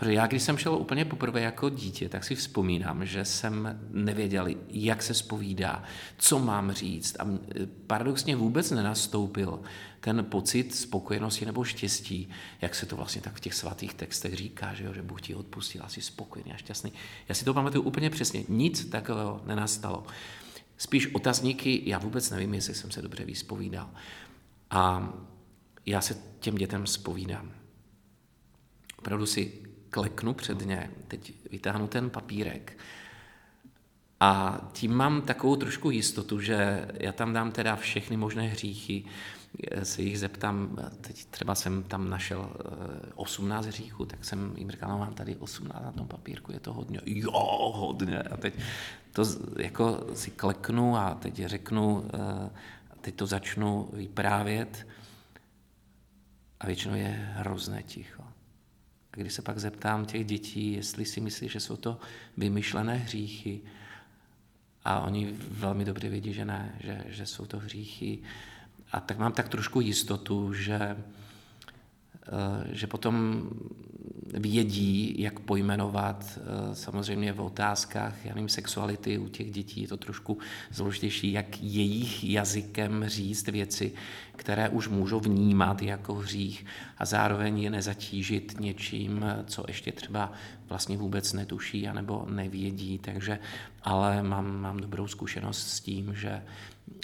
Protože 0.00 0.12
já, 0.12 0.26
když 0.26 0.42
jsem 0.42 0.58
šel 0.58 0.74
úplně 0.74 1.04
poprvé 1.04 1.40
jako 1.40 1.68
dítě, 1.68 2.08
tak 2.08 2.24
si 2.24 2.34
vzpomínám, 2.34 3.06
že 3.06 3.24
jsem 3.24 3.80
nevěděl, 3.90 4.46
jak 4.68 5.02
se 5.02 5.14
spovídá, 5.14 5.82
co 6.18 6.38
mám 6.38 6.72
říct. 6.72 7.16
A 7.20 7.26
paradoxně 7.86 8.36
vůbec 8.36 8.70
nenastoupil 8.70 9.62
ten 10.00 10.24
pocit 10.24 10.74
spokojenosti 10.74 11.46
nebo 11.46 11.64
štěstí, 11.64 12.28
jak 12.60 12.74
se 12.74 12.86
to 12.86 12.96
vlastně 12.96 13.20
tak 13.20 13.36
v 13.36 13.40
těch 13.40 13.54
svatých 13.54 13.94
textech 13.94 14.34
říká, 14.34 14.74
že, 14.74 14.84
jo, 14.84 14.94
že 14.94 15.02
Bůh 15.02 15.20
ti 15.20 15.34
odpustil, 15.34 15.82
asi 15.84 16.02
spokojený 16.02 16.52
a 16.52 16.56
šťastný. 16.56 16.92
Já 17.28 17.34
si 17.34 17.44
to 17.44 17.54
pamatuju 17.54 17.82
úplně 17.82 18.10
přesně. 18.10 18.44
Nic 18.48 18.84
takového 18.84 19.42
nenastalo. 19.46 20.06
Spíš 20.76 21.14
otazníky, 21.14 21.82
já 21.84 21.98
vůbec 21.98 22.30
nevím, 22.30 22.54
jestli 22.54 22.74
jsem 22.74 22.90
se 22.90 23.02
dobře 23.02 23.24
vyspovídal. 23.24 23.90
A 24.70 25.12
já 25.86 26.00
se 26.00 26.16
těm 26.38 26.54
dětem 26.54 26.86
spovídám. 26.86 27.52
Opravdu 28.98 29.26
si 29.26 29.69
kleknu 29.90 30.34
před 30.34 30.66
ně, 30.66 30.90
teď 31.08 31.32
vytáhnu 31.50 31.86
ten 31.86 32.10
papírek 32.10 32.78
a 34.20 34.60
tím 34.72 34.94
mám 34.94 35.22
takovou 35.22 35.56
trošku 35.56 35.90
jistotu, 35.90 36.40
že 36.40 36.88
já 36.92 37.12
tam 37.12 37.32
dám 37.32 37.52
teda 37.52 37.76
všechny 37.76 38.16
možné 38.16 38.42
hříchy, 38.42 39.04
se 39.82 40.02
jich 40.02 40.18
zeptám, 40.18 40.78
teď 41.00 41.24
třeba 41.24 41.54
jsem 41.54 41.82
tam 41.82 42.10
našel 42.10 42.50
18 43.14 43.64
eh, 43.64 43.68
hříchů, 43.68 44.06
tak 44.06 44.24
jsem 44.24 44.54
jim 44.56 44.70
říkal, 44.70 44.90
no 44.90 44.98
mám 44.98 45.14
tady 45.14 45.36
18 45.36 45.82
na 45.84 45.92
tom 45.92 46.08
papírku, 46.08 46.52
je 46.52 46.60
to 46.60 46.72
hodně, 46.72 47.00
jo, 47.06 47.72
hodně. 47.74 48.18
A 48.22 48.36
teď 48.36 48.54
to 49.12 49.24
jako 49.58 50.06
si 50.14 50.30
kleknu 50.30 50.96
a 50.96 51.14
teď 51.14 51.46
řeknu, 51.46 52.04
eh, 52.14 52.50
teď 53.00 53.14
to 53.14 53.26
začnu 53.26 53.88
vyprávět 53.92 54.86
a 56.60 56.66
většinou 56.66 56.94
je 56.94 57.32
hrozné 57.34 57.82
ticho. 57.82 58.29
Když 59.20 59.32
se 59.32 59.42
pak 59.42 59.58
zeptám 59.58 60.06
těch 60.06 60.26
dětí, 60.26 60.72
jestli 60.72 61.04
si 61.04 61.20
myslí, 61.20 61.48
že 61.48 61.60
jsou 61.60 61.76
to 61.76 62.00
vymyšlené 62.36 62.94
hříchy, 62.94 63.60
a 64.84 65.00
oni 65.00 65.34
velmi 65.50 65.84
dobře 65.84 66.08
vědí, 66.08 66.32
že 66.32 66.44
ne, 66.44 66.74
že, 66.80 67.04
že 67.08 67.26
jsou 67.26 67.46
to 67.46 67.58
hříchy. 67.58 68.18
A 68.92 69.00
tak 69.00 69.18
mám 69.18 69.32
tak 69.32 69.48
trošku 69.48 69.80
jistotu, 69.80 70.54
že, 70.54 70.96
že 72.72 72.86
potom 72.86 73.42
vědí, 74.34 75.14
jak 75.18 75.40
pojmenovat 75.40 76.38
eh, 76.38 76.74
samozřejmě 76.74 77.32
v 77.32 77.40
otázkách, 77.40 78.24
já 78.24 78.34
nevím, 78.34 78.48
sexuality 78.48 79.18
u 79.18 79.28
těch 79.28 79.50
dětí 79.50 79.82
je 79.82 79.88
to 79.88 79.96
trošku 79.96 80.38
zložitější, 80.72 81.32
jak 81.32 81.62
jejich 81.62 82.24
jazykem 82.24 83.04
říct 83.06 83.48
věci, 83.48 83.92
které 84.36 84.68
už 84.68 84.88
můžou 84.88 85.20
vnímat 85.20 85.82
jako 85.82 86.14
hřích 86.14 86.66
a 86.98 87.04
zároveň 87.04 87.58
je 87.58 87.70
nezatížit 87.70 88.60
něčím, 88.60 89.24
co 89.46 89.64
ještě 89.68 89.92
třeba 89.92 90.32
vlastně 90.68 90.96
vůbec 90.96 91.32
netuší 91.32 91.88
anebo 91.88 92.26
nevědí, 92.30 92.98
takže 92.98 93.38
ale 93.82 94.22
mám, 94.22 94.60
mám 94.60 94.76
dobrou 94.76 95.06
zkušenost 95.06 95.68
s 95.68 95.80
tím, 95.80 96.14
že 96.14 96.30
eh, 96.30 96.42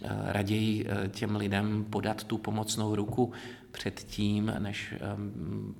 raději 0.08 0.86
eh, 0.88 1.08
těm 1.08 1.36
lidem 1.36 1.84
podat 1.90 2.24
tu 2.24 2.38
pomocnou 2.38 2.94
ruku 2.94 3.32
předtím, 3.76 4.52
než 4.58 4.94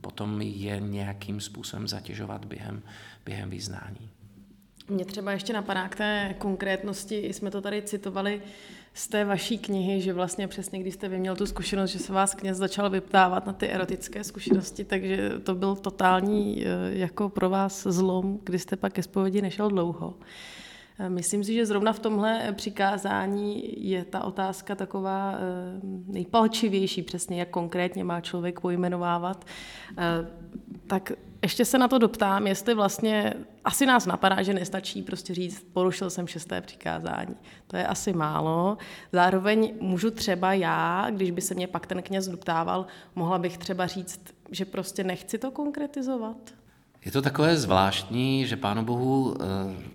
potom 0.01 0.41
je 0.41 0.81
nějakým 0.81 1.41
způsobem 1.41 1.89
zatěžovat 1.89 2.45
během, 2.45 2.83
během 3.25 3.51
vyznání. 3.51 4.11
Mě 4.89 5.05
třeba 5.05 5.33
ještě 5.33 5.53
napadá 5.53 5.89
k 5.89 5.97
té 5.97 6.35
konkrétnosti, 6.39 7.17
jsme 7.17 7.51
to 7.51 7.61
tady 7.61 7.83
citovali 7.83 8.43
z 8.95 9.09
té 9.09 9.25
vaší 9.25 9.59
knihy, 9.59 10.01
že 10.01 10.13
vlastně 10.13 10.49
přesně 10.49 10.79
když 10.79 10.95
jste 10.95 11.09
vyměl 11.09 11.37
tu 11.37 11.47
zkušenost, 11.47 11.91
že 11.91 11.99
se 11.99 12.13
vás 12.13 12.35
kněz 12.35 12.59
začal 12.59 12.91
vyptávat 12.91 13.47
na 13.47 13.53
ty 13.53 13.69
erotické 13.69 14.25
zkušenosti, 14.25 14.85
takže 14.85 15.31
to 15.43 15.55
byl 15.55 15.77
totální 15.77 16.65
eh, 16.67 16.69
jako 16.89 17.29
pro 17.29 17.51
vás 17.51 17.87
zlom, 17.87 18.39
kdy 18.45 18.59
jste 18.59 18.77
pak 18.77 18.93
ke 18.93 19.03
zpovědi 19.03 19.43
nešel 19.43 19.69
dlouho. 19.69 20.15
Myslím 21.09 21.45
si, 21.45 21.55
že 21.55 21.67
zrovna 21.67 21.93
v 21.93 21.99
tomhle 21.99 22.53
přikázání 22.53 23.75
je 23.91 24.05
ta 24.05 24.25
otázka 24.25 24.75
taková 24.75 25.35
eh, 25.35 25.39
nejpalčivější, 26.07 27.03
přesně 27.03 27.41
jak 27.41 27.51
konkrétně 27.51 28.05
má 28.05 28.21
člověk 28.21 28.61
pojmenovávat. 28.61 29.45
Eh, 29.99 30.27
tak 30.87 31.13
ještě 31.43 31.65
se 31.65 31.79
na 31.79 31.89
to 31.89 31.99
doptám, 31.99 32.47
jestli 32.47 32.75
vlastně, 32.75 33.35
asi 33.65 33.87
nás 33.87 34.07
napadá, 34.07 34.43
že 34.43 34.55
nestačí 34.55 35.03
prostě 35.03 35.35
říct, 35.35 35.67
porušil 35.73 36.11
jsem 36.11 36.27
šesté 36.27 36.61
přikázání. 36.61 37.37
To 37.67 37.77
je 37.77 37.87
asi 37.87 38.13
málo. 38.13 38.79
Zároveň 39.13 39.75
můžu 39.81 40.11
třeba 40.11 40.53
já, 40.53 41.07
když 41.11 41.31
by 41.31 41.41
se 41.41 41.55
mě 41.55 41.67
pak 41.67 41.87
ten 41.87 42.03
kněz 42.03 42.29
doptával, 42.29 42.87
mohla 43.15 43.39
bych 43.39 43.59
třeba 43.59 43.87
říct, 43.87 44.21
že 44.51 44.65
prostě 44.65 45.05
nechci 45.05 45.39
to 45.39 45.51
konkretizovat. 45.51 46.37
Je 47.07 47.13
to 47.13 47.23
takové 47.23 47.57
zvláštní, 47.57 48.47
že 48.47 48.57
Pánu 48.57 48.85
Bohu 48.85 49.35
eh, 49.35 49.47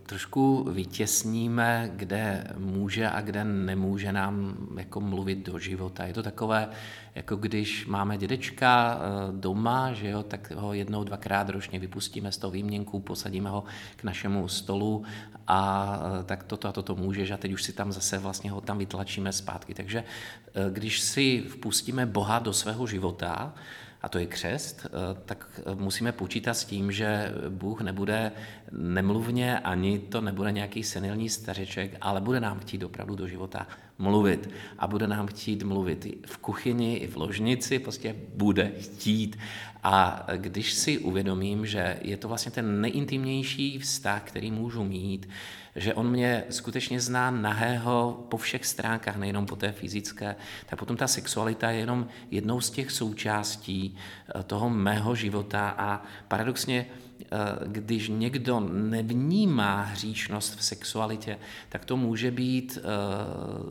trošku 0.06 0.64
vytěsníme, 0.72 1.92
kde 1.96 2.48
může 2.58 3.10
a 3.10 3.22
kde 3.22 3.44
nemůže 3.44 4.12
nám 4.12 4.58
jako 4.78 5.02
mluvit 5.02 5.46
do 5.46 5.60
života. 5.60 6.06
Je 6.06 6.14
to 6.14 6.24
takové, 6.24 6.70
jako 7.16 7.36
když 7.36 7.86
máme 7.86 8.18
dědečka 8.18 9.00
eh, 9.00 9.32
doma, 9.32 9.94
že 9.94 10.10
jo, 10.10 10.24
tak 10.24 10.52
ho 10.52 10.74
jednou, 10.74 11.04
dvakrát 11.04 11.50
ročně 11.50 11.80
vypustíme 11.80 12.32
z 12.32 12.38
toho 12.38 12.52
výměnku, 12.52 13.00
posadíme 13.00 13.50
ho 13.50 13.64
k 13.96 14.04
našemu 14.04 14.48
stolu 14.48 15.04
a 15.48 16.00
eh, 16.22 16.24
tak 16.24 16.44
toto 16.44 16.68
a 16.68 16.72
toto 16.72 16.96
můžeš 16.96 17.32
a 17.32 17.38
teď 17.38 17.54
už 17.54 17.64
si 17.64 17.74
tam 17.74 17.92
zase 17.92 18.18
vlastně 18.18 18.52
ho 18.52 18.62
tam 18.62 18.78
vytlačíme 18.78 19.32
zpátky. 19.32 19.74
Takže 19.74 20.04
když 20.70 21.00
si 21.00 21.44
vpustíme 21.48 22.06
Boha 22.06 22.40
do 22.40 22.54
svého 22.54 22.88
života, 22.88 23.54
a 24.02 24.10
to 24.10 24.20
je 24.20 24.26
křest, 24.26 24.86
eh, 24.86 24.90
tak 25.26 25.48
eh, 25.58 25.76
musíme 25.76 26.12
počítat 26.12 26.54
s 26.54 26.66
tím, 26.66 26.92
že 26.92 27.34
Bůh 27.50 27.82
nebude 27.82 28.32
nemluvně, 28.72 29.60
ani 29.60 30.00
to 30.00 30.22
nebude 30.22 30.52
nějaký 30.52 30.84
senilní 30.84 31.30
stařeček, 31.30 31.98
ale 32.02 32.22
bude 32.22 32.40
nám 32.40 32.60
chtít 32.60 32.84
opravdu 32.84 33.16
do 33.16 33.28
života 33.28 33.68
mluvit. 34.02 34.50
A 34.80 34.88
bude 34.88 35.08
nám 35.08 35.28
chtít 35.28 35.64
mluvit 35.64 36.08
v 36.26 36.38
kuchyni, 36.38 36.96
i 36.96 37.08
v 37.08 37.18
ložnici, 37.18 37.80
prostě 37.80 38.16
bude 38.36 38.72
chtít. 38.80 39.38
A 39.84 40.28
když 40.36 40.74
si 40.74 40.98
uvědomím, 40.98 41.66
že 41.66 41.98
je 42.02 42.18
to 42.18 42.28
vlastně 42.28 42.52
ten 42.52 42.82
nejintimnější 42.82 43.80
vztah, 43.80 44.22
který 44.24 44.52
můžu 44.52 44.84
mít, 44.84 45.30
že 45.76 45.94
on 45.94 46.10
mě 46.10 46.44
skutečně 46.50 47.00
zná 47.00 47.32
nahého 47.32 48.26
po 48.30 48.38
všech 48.38 48.66
stránkách, 48.66 49.18
nejenom 49.18 49.46
po 49.46 49.56
té 49.56 49.72
fyzické, 49.72 50.36
tak 50.66 50.80
potom 50.80 50.98
ta 50.98 51.08
sexualita 51.08 51.72
je 51.72 51.80
jenom 51.80 52.08
jednou 52.32 52.62
z 52.62 52.70
těch 52.70 52.92
součástí 52.92 53.96
eh, 53.96 54.44
toho 54.44 54.70
mého 54.70 55.16
života 55.16 55.76
a 55.78 56.04
paradoxně 56.28 56.86
když 57.66 58.10
někdo 58.10 58.60
nevnímá 58.74 59.82
hříšnost 59.82 60.56
v 60.56 60.64
sexualitě, 60.64 61.38
tak 61.70 61.86
to 61.86 61.98
může 61.98 62.32
být 62.32 62.78
eh, 62.78 62.82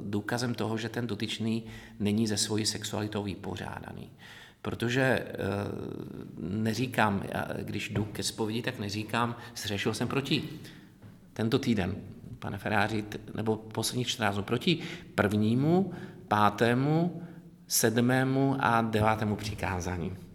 důkazem 0.04 0.54
toho, 0.54 0.78
že 0.78 0.88
ten 0.88 1.06
dotyčný 1.06 1.64
není 2.00 2.26
ze 2.26 2.36
svojí 2.36 2.66
sexualitou 2.66 3.22
vypořádaný. 3.22 4.10
Protože 4.62 5.26
neříkám, 6.38 7.22
když 7.62 7.88
jdu 7.88 8.04
ke 8.04 8.22
zpovědi, 8.22 8.62
tak 8.62 8.78
neříkám, 8.78 9.36
zřešil 9.56 9.94
jsem 9.94 10.08
proti 10.08 10.48
tento 11.32 11.58
týden, 11.58 11.96
pane 12.38 12.58
Feráři, 12.58 13.04
nebo 13.34 13.56
posledních 13.56 14.08
14 14.08 14.34
dnů, 14.34 14.44
proti 14.44 14.78
prvnímu, 15.14 15.92
pátému, 16.28 17.22
sedmému 17.66 18.56
a 18.60 18.82
devátému 18.82 19.36
přikázání. 19.36 20.29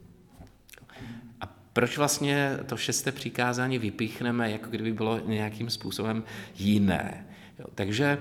Proč 1.75 1.97
vlastně 1.97 2.57
to 2.65 2.77
šesté 2.77 3.11
přikázání 3.11 3.79
vypíchneme, 3.79 4.51
jako 4.51 4.69
kdyby 4.69 4.93
bylo 4.93 5.19
nějakým 5.19 5.69
způsobem 5.69 6.23
jiné? 6.57 7.27
Jo, 7.59 7.65
takže 7.75 8.17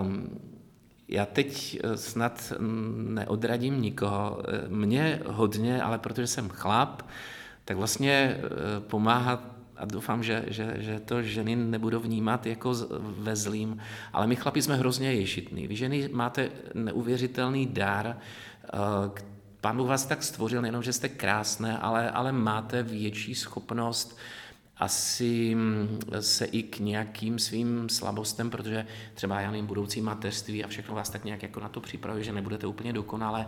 um, 0.00 0.40
já 1.08 1.26
teď 1.26 1.80
eh, 1.84 1.96
snad 1.96 2.52
neodradím 2.96 3.82
nikoho. 3.82 4.42
Eh, 4.48 4.68
mě 4.68 5.20
hodně, 5.26 5.82
ale 5.82 5.98
protože 5.98 6.26
jsem 6.26 6.48
chlap, 6.48 7.02
tak 7.64 7.76
vlastně 7.76 8.36
eh, 8.38 8.40
pomáhat 8.80 9.44
a 9.76 9.84
doufám, 9.84 10.22
že, 10.22 10.44
že, 10.46 10.74
že 10.78 11.00
to 11.00 11.22
ženy 11.22 11.56
nebudou 11.56 12.00
vnímat 12.00 12.46
jako 12.46 12.74
ve 13.00 13.36
zlým, 13.36 13.78
ale 14.12 14.26
my 14.26 14.36
chlapi 14.36 14.62
jsme 14.62 14.76
hrozně 14.76 15.12
ješitní. 15.12 15.66
Vy 15.66 15.76
ženy 15.76 16.08
máte 16.12 16.50
neuvěřitelný 16.74 17.66
dar, 17.66 18.18
Pán 19.66 19.76
Bůh 19.76 19.88
vás 19.88 20.06
tak 20.06 20.22
stvořil, 20.22 20.62
nejenom, 20.62 20.82
že 20.82 20.92
jste 20.92 21.08
krásné, 21.08 21.78
ale, 21.78 22.10
ale 22.10 22.32
máte 22.32 22.82
větší 22.82 23.34
schopnost 23.34 24.18
asi 24.76 25.54
mm, 25.54 26.00
se 26.20 26.44
i 26.44 26.62
k 26.62 26.78
nějakým 26.78 27.38
svým 27.38 27.88
slabostem, 27.88 28.50
protože 28.50 28.86
třeba 29.14 29.40
já 29.40 29.50
nevím, 29.50 29.66
budoucí 29.66 30.00
mateřství 30.00 30.64
a 30.64 30.68
všechno 30.68 30.94
vás 30.94 31.10
tak 31.10 31.24
nějak 31.24 31.42
jako 31.42 31.60
na 31.60 31.68
to 31.68 31.80
připravuje, 31.80 32.24
že 32.24 32.32
nebudete 32.32 32.66
úplně 32.66 32.92
dokonale, 32.92 33.46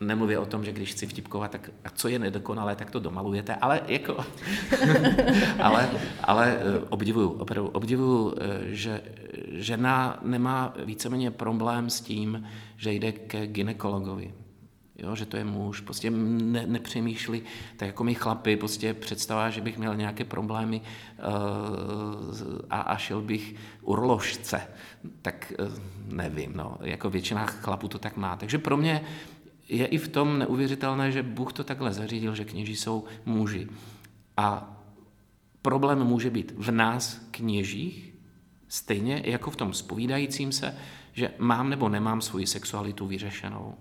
Nemluvě 0.00 0.38
o 0.38 0.46
tom, 0.46 0.64
že 0.64 0.72
když 0.72 0.90
chci 0.90 1.06
vtipkovat, 1.06 1.50
tak 1.50 1.70
a 1.84 1.90
co 1.90 2.08
je 2.08 2.18
nedokonalé, 2.18 2.76
tak 2.76 2.90
to 2.90 3.00
domalujete, 3.00 3.54
ale 3.54 3.80
jako, 3.86 4.24
ale, 5.62 5.90
ale 6.24 6.58
eh, 6.58 6.78
obdivuju, 6.88 7.30
opravdu 7.30 7.70
obdivuju, 7.70 8.34
eh, 8.40 8.74
že 8.74 9.02
žena 9.52 10.18
nemá 10.22 10.74
víceméně 10.84 11.30
problém 11.30 11.90
s 11.90 12.00
tím, 12.00 12.46
že 12.76 12.92
jde 12.92 13.12
ke 13.12 13.46
ginekologovi. 13.46 14.45
Jo, 14.98 15.16
že 15.16 15.26
to 15.26 15.36
je 15.36 15.44
muž, 15.44 15.80
prostě 15.80 16.10
ne, 16.10 16.66
nepřemýšlí, 16.66 17.42
tak 17.76 17.86
jako 17.86 18.04
my 18.04 18.14
chlapi, 18.14 18.56
prostě 18.56 18.94
představa, 18.94 19.50
že 19.50 19.60
bych 19.60 19.78
měl 19.78 19.96
nějaké 19.96 20.24
problémy 20.24 20.80
uh, 20.80 21.24
a, 22.70 22.80
a 22.80 22.96
šel 22.96 23.22
bych 23.22 23.54
urložce, 23.82 24.60
tak 25.22 25.52
uh, 25.58 25.68
nevím, 26.14 26.52
no, 26.54 26.78
jako 26.80 27.10
většina 27.10 27.46
chlapů 27.46 27.88
to 27.88 27.98
tak 27.98 28.16
má. 28.16 28.36
Takže 28.36 28.58
pro 28.58 28.76
mě 28.76 29.04
je 29.68 29.86
i 29.86 29.98
v 29.98 30.08
tom 30.08 30.38
neuvěřitelné, 30.38 31.12
že 31.12 31.22
Bůh 31.22 31.52
to 31.52 31.64
takhle 31.64 31.92
zařídil, 31.92 32.34
že 32.34 32.44
kněží 32.44 32.76
jsou 32.76 33.04
muži. 33.24 33.68
A 34.36 34.76
problém 35.62 36.04
může 36.04 36.30
být 36.30 36.52
v 36.56 36.70
nás, 36.70 37.20
kněžích, 37.30 38.14
stejně 38.68 39.22
jako 39.24 39.50
v 39.50 39.56
tom 39.56 39.72
spovídajícím 39.72 40.52
se, 40.52 40.76
že 41.12 41.30
mám 41.38 41.70
nebo 41.70 41.88
nemám 41.88 42.20
svoji 42.20 42.46
sexualitu 42.46 43.06
vyřešenou. 43.06 43.74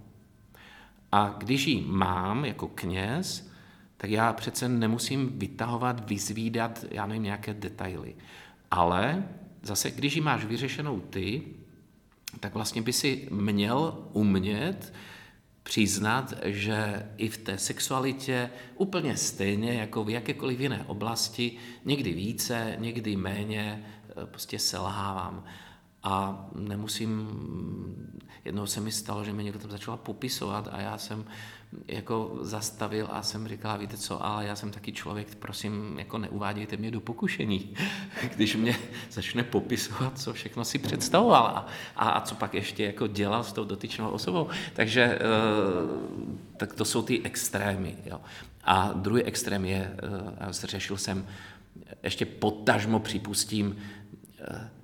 A 1.12 1.36
když 1.38 1.68
ji 1.68 1.82
mám 1.88 2.46
jako 2.46 2.68
kněz, 2.68 3.52
tak 3.98 4.10
já 4.10 4.34
přece 4.34 4.70
nemusím 4.70 5.40
vytahovat, 5.40 6.10
vyzvídat, 6.10 6.86
já 6.92 7.06
nevím, 7.06 7.24
nějaké 7.24 7.54
detaily. 7.54 8.16
Ale 8.72 9.24
zase, 9.62 9.92
když 9.92 10.16
ji 10.16 10.22
máš 10.22 10.46
vyřešenou 10.46 11.00
ty, 11.00 11.44
tak 12.40 12.54
vlastně 12.54 12.82
by 12.82 12.94
si 12.94 13.28
měl 13.32 14.08
umět 14.14 14.94
přiznat, 15.64 16.34
že 16.44 17.10
i 17.18 17.30
v 17.30 17.38
té 17.38 17.58
sexualitě 17.58 18.50
úplně 18.76 19.18
stejně 19.18 19.74
jako 19.74 20.04
v 20.04 20.10
jakékoliv 20.10 20.60
jiné 20.60 20.84
oblasti, 20.88 21.58
někdy 21.86 22.14
více, 22.14 22.76
někdy 22.80 23.16
méně, 23.16 23.86
prostě 24.26 24.60
selhávám. 24.60 25.44
A 26.06 26.46
nemusím, 26.56 27.30
jednou 28.46 28.66
se 28.66 28.82
mi 28.82 28.92
stalo, 28.92 29.24
že 29.24 29.34
mi 29.34 29.44
někdo 29.44 29.60
tam 29.60 29.72
začala 29.72 29.98
popisovat 29.98 30.70
a 30.72 30.82
já 30.82 30.98
jsem 30.98 31.26
jako 31.88 32.38
zastavil 32.42 33.08
a 33.12 33.22
jsem 33.22 33.48
říkal, 33.48 33.80
víte 33.80 33.98
co, 33.98 34.26
ale 34.26 34.46
já 34.46 34.56
jsem 34.56 34.72
taky 34.72 34.92
člověk, 34.92 35.36
prosím, 35.36 36.00
jako 36.00 36.18
neuvádějte 36.18 36.78
mě 36.78 36.92
do 36.92 37.00
pokušení, 37.00 37.74
když 38.36 38.56
mě 38.56 38.76
začne 39.12 39.44
popisovat, 39.44 40.20
co 40.20 40.34
všechno 40.34 40.66
si 40.66 40.80
představoval 40.80 41.46
a, 41.46 41.68
a, 41.96 42.10
a 42.10 42.22
co 42.22 42.36
pak 42.36 42.54
ještě 42.54 42.84
jako 42.86 43.08
dělal 43.08 43.44
s 43.44 43.54
tou 43.54 43.64
dotyčnou 43.64 44.10
osobou. 44.10 44.50
Takže 44.74 45.02
e, 45.02 45.20
tak 46.58 46.74
to 46.74 46.86
jsou 46.86 47.02
ty 47.02 47.22
extrémy. 47.24 47.98
Jo. 48.06 48.22
A 48.64 48.94
druhý 48.94 49.24
extrém 49.24 49.66
je, 49.66 49.96
e, 50.50 50.68
řešil 50.68 50.98
jsem, 50.98 51.28
ještě 52.04 52.26
potažmo 52.26 53.00
připustím, 53.00 53.76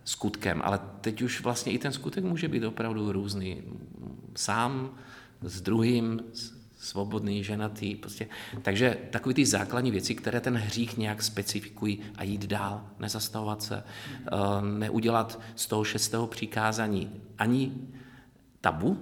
skutkem, 0.03 0.61
ale 0.63 0.79
teď 1.01 1.21
už 1.21 1.41
vlastně 1.41 1.71
i 1.71 1.77
ten 1.77 1.91
skutek 1.91 2.23
může 2.23 2.47
být 2.47 2.63
opravdu 2.63 3.11
různý. 3.11 3.61
Sám, 4.35 4.91
s 5.41 5.61
druhým, 5.61 6.21
svobodný, 6.77 7.43
ženatý, 7.43 7.95
prostě. 7.95 8.27
Takže 8.61 8.97
takové 9.09 9.33
ty 9.33 9.45
základní 9.45 9.91
věci, 9.91 10.15
které 10.15 10.41
ten 10.41 10.57
hřích 10.57 10.97
nějak 10.97 11.23
specifikují 11.23 11.99
a 12.15 12.23
jít 12.23 12.45
dál, 12.45 12.85
nezastavovat 12.99 13.61
se, 13.61 13.83
eh, 13.83 14.27
neudělat 14.61 15.39
z 15.55 15.67
toho 15.67 15.83
šestého 15.83 16.27
přikázání 16.27 17.11
ani 17.37 17.71
tabu, 18.61 18.97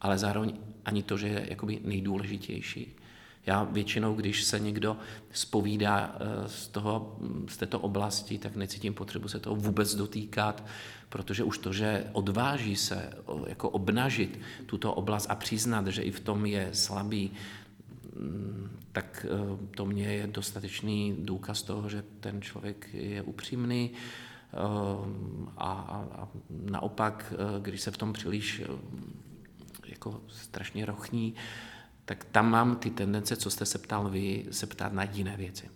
ale 0.00 0.18
zároveň 0.18 0.52
ani 0.84 1.02
to, 1.02 1.16
že 1.16 1.28
je 1.28 1.46
jakoby 1.50 1.80
nejdůležitější. 1.84 2.97
Já 3.48 3.64
většinou, 3.64 4.14
když 4.14 4.44
se 4.44 4.60
někdo 4.60 4.96
spovídá 5.32 6.16
eh, 6.20 6.48
z, 6.48 6.68
toho, 6.68 7.16
z 7.48 7.56
této 7.56 7.80
oblasti, 7.80 8.38
tak 8.38 8.56
necítím 8.56 8.94
potřebu 8.94 9.28
se 9.28 9.38
toho 9.38 9.56
vůbec 9.56 9.94
dotýkat, 9.94 10.64
protože 11.08 11.44
už 11.44 11.58
to, 11.58 11.72
že 11.72 12.04
odváží 12.12 12.76
se 12.76 13.12
jako 13.46 13.70
obnažit 13.70 14.40
tuto 14.66 14.94
oblast 14.94 15.26
a 15.30 15.34
přiznat, 15.34 15.86
že 15.86 16.02
i 16.02 16.10
v 16.10 16.20
tom 16.20 16.46
je 16.46 16.68
slabý, 16.72 17.32
mm, 18.16 18.70
tak 18.92 19.26
eh, 19.28 19.66
to 19.76 19.86
mě 19.86 20.12
je 20.12 20.26
dostatečný 20.26 21.16
důkaz 21.18 21.62
toho, 21.62 21.88
že 21.88 22.04
ten 22.20 22.42
člověk 22.42 22.88
je 22.92 23.22
upřímný, 23.22 23.90
eh, 23.92 24.56
a, 25.56 25.72
a, 25.72 26.22
a 26.22 26.28
naopak, 26.50 27.32
když 27.62 27.80
se 27.80 27.90
v 27.90 27.96
tom 27.96 28.12
příliš 28.12 28.62
jako 29.88 30.20
strašně 30.28 30.86
rochní, 30.86 31.34
tak 32.08 32.24
tam 32.24 32.50
mám 32.50 32.76
ty 32.76 32.90
tendence, 32.90 33.36
co 33.36 33.50
jste 33.50 33.66
se 33.66 33.78
ptal 33.78 34.08
vy, 34.08 34.46
se 34.50 34.66
ptát 34.66 34.92
na 34.92 35.02
jiné 35.02 35.36
věci. 35.36 35.70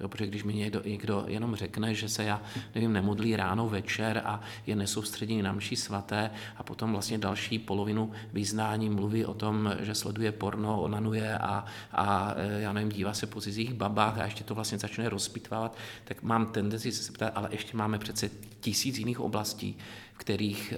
Jo, 0.00 0.08
protože 0.08 0.26
když 0.26 0.44
mi 0.44 0.54
někdo, 0.54 0.82
někdo 0.84 1.24
jenom 1.26 1.56
řekne, 1.56 1.94
že 1.94 2.08
se 2.08 2.24
já, 2.24 2.42
nevím, 2.74 2.92
nemodlí 2.92 3.36
ráno, 3.36 3.68
večer 3.68 4.22
a 4.24 4.40
je 4.66 4.76
nesoustředěný 4.76 5.42
na 5.42 5.52
mši 5.52 5.76
svaté 5.76 6.30
a 6.56 6.62
potom 6.62 6.92
vlastně 6.92 7.18
další 7.18 7.58
polovinu 7.58 8.12
vyznání 8.32 8.90
mluví 8.90 9.24
o 9.24 9.34
tom, 9.34 9.74
že 9.80 9.94
sleduje 9.94 10.32
porno, 10.32 10.82
onanuje 10.82 11.38
a, 11.38 11.64
a 11.92 12.34
e, 12.36 12.60
já 12.60 12.72
nevím, 12.72 12.92
dívá 12.92 13.14
se 13.14 13.26
po 13.26 13.40
cizích 13.40 13.74
babách 13.74 14.18
a 14.18 14.24
ještě 14.24 14.44
to 14.44 14.54
vlastně 14.54 14.78
začne 14.78 15.08
rozpitvávat, 15.08 15.76
tak 16.04 16.22
mám 16.22 16.46
tendenci 16.46 16.92
se 16.92 17.12
ptát, 17.12 17.32
ale 17.34 17.48
ještě 17.52 17.76
máme 17.76 17.98
přece 17.98 18.30
tisíc 18.60 18.98
jiných 18.98 19.20
oblastí, 19.20 19.78
v 20.14 20.18
kterých 20.18 20.74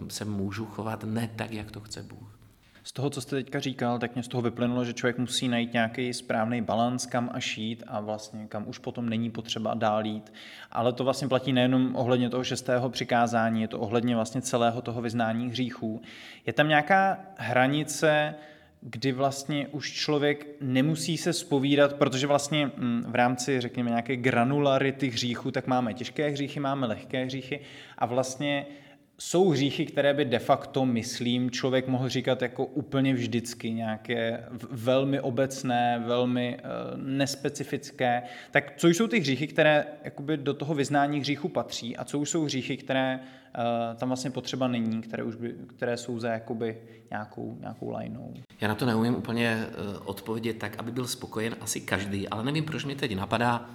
uh, 0.00 0.08
se 0.08 0.24
můžu 0.24 0.66
chovat 0.66 1.04
ne 1.04 1.30
tak, 1.36 1.52
jak 1.52 1.70
to 1.70 1.80
chce 1.80 2.02
Bůh. 2.02 2.35
Z 2.86 2.92
toho, 2.92 3.10
co 3.10 3.20
jste 3.20 3.36
teďka 3.36 3.60
říkal, 3.60 3.98
tak 3.98 4.14
mě 4.14 4.22
z 4.22 4.28
toho 4.28 4.42
vyplynulo, 4.42 4.84
že 4.84 4.92
člověk 4.92 5.18
musí 5.18 5.48
najít 5.48 5.72
nějaký 5.72 6.14
správný 6.14 6.62
balans, 6.62 7.06
kam 7.06 7.30
a 7.32 7.40
šít 7.40 7.84
a 7.86 8.00
vlastně 8.00 8.46
kam 8.46 8.68
už 8.68 8.78
potom 8.78 9.08
není 9.08 9.30
potřeba 9.30 9.74
dál 9.74 10.06
jít. 10.06 10.32
Ale 10.72 10.92
to 10.92 11.04
vlastně 11.04 11.28
platí 11.28 11.52
nejenom 11.52 11.96
ohledně 11.96 12.30
toho 12.30 12.44
šestého 12.44 12.90
přikázání, 12.90 13.62
je 13.62 13.68
to 13.68 13.80
ohledně 13.80 14.14
vlastně 14.14 14.42
celého 14.42 14.82
toho 14.82 15.02
vyznání 15.02 15.48
hříchů. 15.48 16.02
Je 16.46 16.52
tam 16.52 16.68
nějaká 16.68 17.18
hranice, 17.36 18.34
kdy 18.80 19.12
vlastně 19.12 19.68
už 19.68 19.92
člověk 19.92 20.46
nemusí 20.60 21.16
se 21.16 21.32
spovídat, 21.32 21.92
protože 21.92 22.26
vlastně 22.26 22.66
mm, 22.66 23.04
v 23.08 23.14
rámci, 23.14 23.60
řekněme, 23.60 23.90
nějaké 23.90 24.16
granularity 24.16 25.08
hříchů, 25.08 25.50
tak 25.50 25.66
máme 25.66 25.94
těžké 25.94 26.28
hříchy, 26.28 26.60
máme 26.60 26.86
lehké 26.86 27.24
hříchy 27.24 27.60
a 27.98 28.06
vlastně 28.06 28.66
jsou 29.18 29.48
hříchy, 29.48 29.86
které 29.86 30.14
by 30.14 30.24
de 30.24 30.38
facto, 30.38 30.86
myslím, 30.86 31.50
člověk 31.50 31.88
mohl 31.88 32.08
říkat 32.08 32.42
jako 32.42 32.66
úplně 32.66 33.14
vždycky, 33.14 33.70
nějaké 33.70 34.44
velmi 34.70 35.20
obecné, 35.20 36.02
velmi 36.06 36.58
uh, 36.58 37.00
nespecifické. 37.02 38.22
Tak 38.50 38.72
co 38.76 38.88
jsou 38.88 39.06
ty 39.06 39.20
hříchy, 39.20 39.46
které 39.46 39.86
jakoby 40.04 40.36
do 40.36 40.54
toho 40.54 40.74
vyznání 40.74 41.20
hříchu 41.20 41.48
patří 41.48 41.96
a 41.96 42.04
co 42.04 42.18
už 42.18 42.30
jsou 42.30 42.44
hříchy, 42.44 42.76
které 42.76 43.20
uh, 43.20 43.96
tam 43.96 44.08
vlastně 44.08 44.30
potřeba 44.30 44.68
není, 44.68 45.02
které, 45.02 45.22
už 45.22 45.34
by, 45.34 45.54
které 45.76 45.96
jsou 45.96 46.18
za 46.18 46.28
jakoby 46.28 46.78
nějakou, 47.10 47.56
nějakou 47.60 47.90
lajnou? 47.90 48.34
Já 48.60 48.68
na 48.68 48.74
to 48.74 48.86
neumím 48.86 49.14
úplně 49.14 49.66
uh, 49.66 49.96
odpovědět 50.04 50.58
tak, 50.58 50.76
aby 50.78 50.92
byl 50.92 51.06
spokojen 51.06 51.56
asi 51.60 51.80
každý, 51.80 52.28
ale 52.28 52.44
nevím, 52.44 52.64
proč 52.64 52.84
mi 52.84 52.94
teď 52.94 53.16
napadá, 53.16 53.70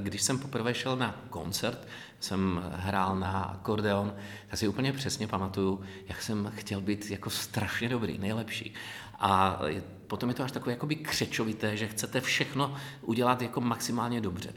když 0.00 0.22
jsem 0.22 0.38
poprvé 0.38 0.74
šel 0.74 0.96
na 0.96 1.14
koncert, 1.30 1.88
jsem 2.20 2.62
hrál 2.74 3.18
na 3.18 3.42
akordeon, 3.42 4.14
tak 4.48 4.58
si 4.58 4.68
úplně 4.68 4.92
přesně 4.92 5.26
pamatuju, 5.26 5.80
jak 6.08 6.22
jsem 6.22 6.52
chtěl 6.56 6.80
být 6.80 7.10
jako 7.10 7.30
strašně 7.30 7.88
dobrý, 7.88 8.18
nejlepší. 8.18 8.74
A 9.18 9.60
potom 10.06 10.28
je 10.28 10.34
to 10.34 10.42
až 10.42 10.52
takové 10.52 10.72
jakoby 10.72 10.96
křečovité, 10.96 11.76
že 11.76 11.88
chcete 11.88 12.20
všechno 12.20 12.74
udělat 13.02 13.42
jako 13.42 13.60
maximálně 13.60 14.20
dobře. 14.20 14.52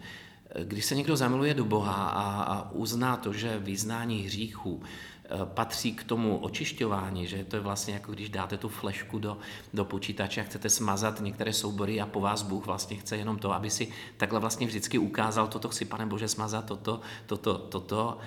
Když 0.64 0.86
se 0.86 0.96
někdo 0.96 1.18
zamiluje 1.18 1.54
do 1.54 1.66
Boha 1.66 1.94
a, 1.94 2.44
a 2.44 2.72
uzná 2.72 3.18
to, 3.18 3.34
že 3.34 3.60
vyznání 3.60 4.24
hříchů 4.24 4.84
Eh, 4.84 5.13
patří 5.46 5.94
k 5.94 6.04
tomu 6.04 6.38
očišťování, 6.38 7.28
že 7.28 7.44
to 7.44 7.56
je 7.56 7.60
vlastně 7.60 7.94
jako 7.94 8.12
když 8.12 8.30
dáte 8.30 8.58
tu 8.58 8.70
flešku 8.70 9.20
do, 9.20 9.38
do 9.74 9.86
počítače 9.86 10.42
a 10.42 10.44
chcete 10.44 10.70
smazat 10.70 11.22
některé 11.22 11.54
soubory 11.54 12.02
a 12.02 12.06
po 12.06 12.20
vás 12.20 12.42
Bůh 12.42 12.66
vlastně 12.66 12.98
chce 12.98 13.18
jenom 13.18 13.38
to, 13.38 13.54
aby 13.54 13.70
si 13.70 13.88
takhle 14.18 14.40
vlastně 14.40 14.68
vždycky 14.68 14.98
ukázal, 14.98 15.48
toto 15.48 15.70
chci, 15.70 15.86
pane 15.86 16.06
Bože, 16.06 16.28
smazat, 16.28 16.66
toto, 16.66 17.02
toto, 17.26 17.58
toto. 17.58 18.18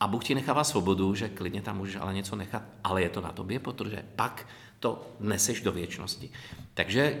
A 0.00 0.06
Bůh 0.06 0.24
ti 0.24 0.34
nechává 0.34 0.64
svobodu, 0.64 1.14
že 1.14 1.28
klidně 1.28 1.62
tam 1.62 1.76
můžeš 1.76 1.96
ale 1.96 2.14
něco 2.14 2.36
nechat, 2.36 2.62
ale 2.84 3.02
je 3.02 3.08
to 3.08 3.20
na 3.20 3.32
tobě, 3.32 3.58
protože 3.58 4.04
pak 4.16 4.46
to 4.80 5.02
neseš 5.20 5.60
do 5.60 5.72
věčnosti. 5.72 6.30
Takže 6.74 7.02
eh, 7.02 7.20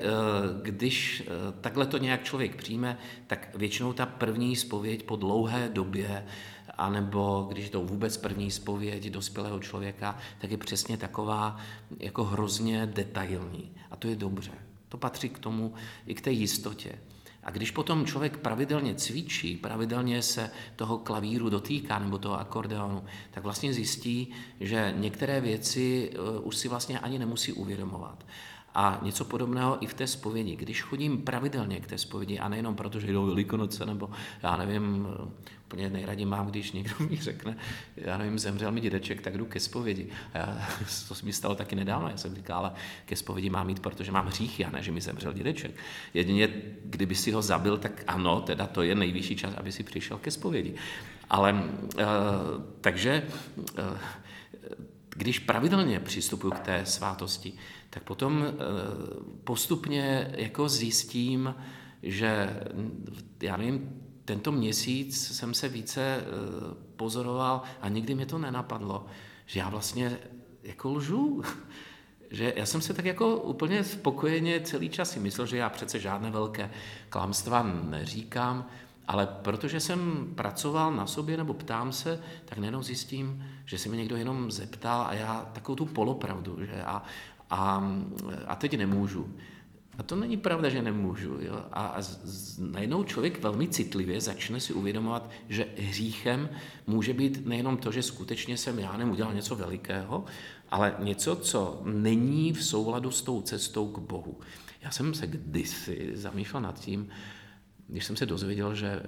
když 0.62 1.22
eh, 1.26 1.52
takhle 1.60 1.86
to 1.86 1.98
nějak 1.98 2.24
člověk 2.24 2.56
přijme, 2.56 2.98
tak 3.26 3.56
většinou 3.56 3.92
ta 3.92 4.06
první 4.06 4.56
spověď 4.56 5.02
po 5.02 5.16
dlouhé 5.16 5.68
době 5.68 6.26
anebo 6.78 7.46
když 7.52 7.70
to 7.70 7.82
vůbec 7.82 8.16
první 8.16 8.50
zpověď 8.50 9.10
dospělého 9.10 9.60
člověka, 9.60 10.18
tak 10.38 10.50
je 10.50 10.56
přesně 10.56 10.96
taková 10.96 11.56
jako 12.00 12.24
hrozně 12.24 12.86
detailní. 12.86 13.72
A 13.90 13.96
to 13.96 14.08
je 14.08 14.16
dobře. 14.16 14.52
To 14.88 14.96
patří 14.96 15.28
k 15.28 15.38
tomu, 15.38 15.74
i 16.06 16.14
k 16.14 16.20
té 16.20 16.30
jistotě. 16.30 16.98
A 17.44 17.50
když 17.50 17.70
potom 17.70 18.06
člověk 18.06 18.36
pravidelně 18.36 18.94
cvičí, 18.94 19.56
pravidelně 19.56 20.22
se 20.22 20.50
toho 20.76 20.98
klavíru 20.98 21.50
dotýká 21.50 21.98
nebo 21.98 22.18
toho 22.18 22.40
akordeonu, 22.40 23.04
tak 23.30 23.42
vlastně 23.44 23.74
zjistí, 23.74 24.30
že 24.60 24.94
některé 24.96 25.40
věci 25.40 26.10
eh, 26.12 26.38
už 26.40 26.56
si 26.56 26.68
vlastně 26.68 26.98
ani 26.98 27.18
nemusí 27.18 27.52
uvědomovat. 27.52 28.26
A 28.74 29.00
něco 29.02 29.24
podobného 29.24 29.84
i 29.84 29.86
v 29.86 29.94
té 29.94 30.06
zpovědi. 30.06 30.56
Když 30.56 30.82
chodím 30.82 31.18
pravidelně 31.22 31.80
k 31.80 31.86
té 31.86 31.98
zpovědi, 31.98 32.38
a 32.38 32.48
nejenom 32.48 32.74
proto, 32.74 33.00
že 33.00 33.12
jdou 33.12 33.26
velikonoce, 33.26 33.86
nebo 33.86 34.10
já 34.42 34.56
nevím, 34.56 35.06
úplně 35.74 35.90
nejraději 35.90 36.26
mám, 36.26 36.46
když 36.46 36.72
někdo 36.72 36.94
mi 37.10 37.16
řekne, 37.16 37.56
já 37.96 38.18
nevím, 38.18 38.38
zemřel 38.38 38.72
mi 38.72 38.80
dědeček, 38.80 39.20
tak 39.20 39.36
jdu 39.38 39.46
ke 39.46 39.60
zpovědi. 39.60 40.08
A 40.34 40.38
já, 40.38 40.68
to 41.08 41.14
se 41.14 41.26
mi 41.26 41.32
stalo 41.32 41.54
taky 41.54 41.76
nedávno, 41.76 42.08
já 42.08 42.16
jsem 42.16 42.34
říkal, 42.34 42.58
ale 42.58 42.72
ke 43.06 43.16
zpovědi 43.16 43.50
mám 43.50 43.68
jít, 43.68 43.80
protože 43.80 44.12
mám 44.12 44.26
hříchy, 44.26 44.64
a 44.64 44.70
ne, 44.70 44.82
že 44.82 44.92
mi 44.92 45.00
zemřel 45.00 45.32
dědeček. 45.32 45.70
Jedině, 46.14 46.48
kdyby 46.84 47.14
si 47.14 47.32
ho 47.32 47.42
zabil, 47.42 47.78
tak 47.78 48.04
ano, 48.06 48.40
teda 48.40 48.66
to 48.66 48.82
je 48.82 48.94
nejvyšší 48.94 49.36
čas, 49.36 49.54
aby 49.54 49.72
si 49.72 49.82
přišel 49.82 50.18
ke 50.18 50.30
zpovědi. 50.30 50.74
Ale, 51.30 51.52
uh, 51.52 51.60
takže, 52.80 53.22
uh, 53.78 53.98
když 55.10 55.38
pravidelně 55.38 56.00
přistupuji 56.00 56.52
k 56.52 56.58
té 56.58 56.86
svátosti, 56.86 57.52
tak 57.90 58.02
potom 58.02 58.38
uh, 58.38 58.46
postupně 59.44 60.34
jako 60.36 60.68
zjistím, 60.68 61.54
že 62.02 62.60
já 63.42 63.56
nevím, 63.56 64.03
tento 64.24 64.52
měsíc 64.52 65.36
jsem 65.36 65.54
se 65.54 65.68
více 65.68 66.00
eh, 66.00 66.24
pozoroval 66.96 67.62
a 67.80 67.88
nikdy 67.88 68.14
mě 68.14 68.26
to 68.26 68.38
nenapadlo, 68.38 69.06
že 69.46 69.60
já 69.60 69.68
vlastně 69.68 70.18
jako 70.62 70.88
lžu. 70.90 71.42
Že 72.30 72.52
já 72.56 72.66
jsem 72.66 72.80
se 72.80 72.94
tak 72.94 73.04
jako 73.04 73.36
úplně 73.36 73.84
spokojeně 73.84 74.60
celý 74.60 74.88
čas 74.88 75.10
si 75.10 75.20
myslel, 75.20 75.46
že 75.46 75.56
já 75.56 75.68
přece 75.68 76.00
žádné 76.00 76.30
velké 76.30 76.70
klamstva 77.08 77.62
neříkám, 77.62 78.66
ale 79.08 79.26
protože 79.26 79.80
jsem 79.80 80.32
pracoval 80.34 80.92
na 80.92 81.06
sobě 81.06 81.36
nebo 81.36 81.54
ptám 81.54 81.92
se, 81.92 82.20
tak 82.44 82.58
nejenom 82.58 82.82
zjistím, 82.82 83.44
že 83.64 83.78
se 83.78 83.88
mi 83.88 83.96
někdo 83.96 84.16
jenom 84.16 84.50
zeptal 84.50 85.06
a 85.06 85.14
já 85.14 85.50
takovou 85.52 85.76
tu 85.76 85.86
polopravdu, 85.86 86.58
že 86.66 86.82
a, 86.82 87.02
a, 87.50 87.92
a 88.46 88.56
teď 88.56 88.78
nemůžu. 88.78 89.34
A 89.98 90.02
to 90.02 90.16
není 90.16 90.36
pravda, 90.36 90.68
že 90.68 90.82
nemůžu. 90.82 91.38
Jo? 91.40 91.64
A, 91.72 91.86
a 91.86 92.02
z, 92.02 92.20
z, 92.24 92.58
najednou 92.58 93.04
člověk 93.04 93.42
velmi 93.42 93.68
citlivě 93.68 94.20
začne 94.20 94.60
si 94.60 94.72
uvědomovat, 94.72 95.30
že 95.48 95.66
hříchem 95.78 96.48
může 96.86 97.14
být 97.14 97.46
nejenom 97.46 97.76
to, 97.76 97.92
že 97.92 98.02
skutečně 98.02 98.56
jsem 98.56 98.78
já 98.78 98.96
nem 98.96 99.10
udělal 99.10 99.34
něco 99.34 99.56
velikého, 99.56 100.24
ale 100.70 100.94
něco, 100.98 101.36
co 101.36 101.82
není 101.84 102.52
v 102.52 102.64
souladu 102.64 103.10
s 103.10 103.22
tou 103.22 103.42
cestou 103.42 103.88
k 103.88 103.98
Bohu. 103.98 104.40
Já 104.82 104.90
jsem 104.90 105.14
se 105.14 105.26
kdysi 105.26 106.10
zamýšlel 106.14 106.62
nad 106.62 106.80
tím, 106.80 107.08
když 107.86 108.04
jsem 108.04 108.16
se 108.16 108.26
dozvěděl, 108.26 108.74
že 108.74 108.86
eh, 108.88 109.02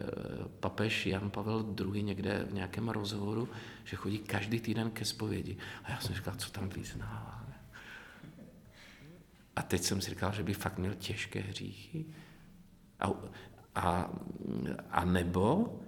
papež 0.60 1.06
Jan 1.06 1.30
Pavel 1.30 1.74
II. 1.80 2.02
někde 2.02 2.46
v 2.50 2.54
nějakém 2.54 2.88
rozhovoru, 2.88 3.48
že 3.84 3.96
chodí 3.96 4.18
každý 4.18 4.60
týden 4.60 4.90
ke 4.90 5.04
zpovědi. 5.04 5.56
A 5.84 5.90
já 5.90 6.00
jsem 6.00 6.14
říkal, 6.14 6.34
co 6.36 6.50
tam 6.50 6.68
vyznává. 6.68 7.35
A 9.56 9.62
teď 9.62 9.82
jsem 9.82 10.00
si 10.00 10.10
říkal, 10.10 10.32
že 10.32 10.42
by 10.42 10.54
fakt 10.54 10.78
měl 10.78 10.94
těžké 10.94 11.40
hříchy. 11.40 12.06
A, 13.00 13.10
a, 13.74 14.10
a 14.90 15.04
nebo, 15.04 15.78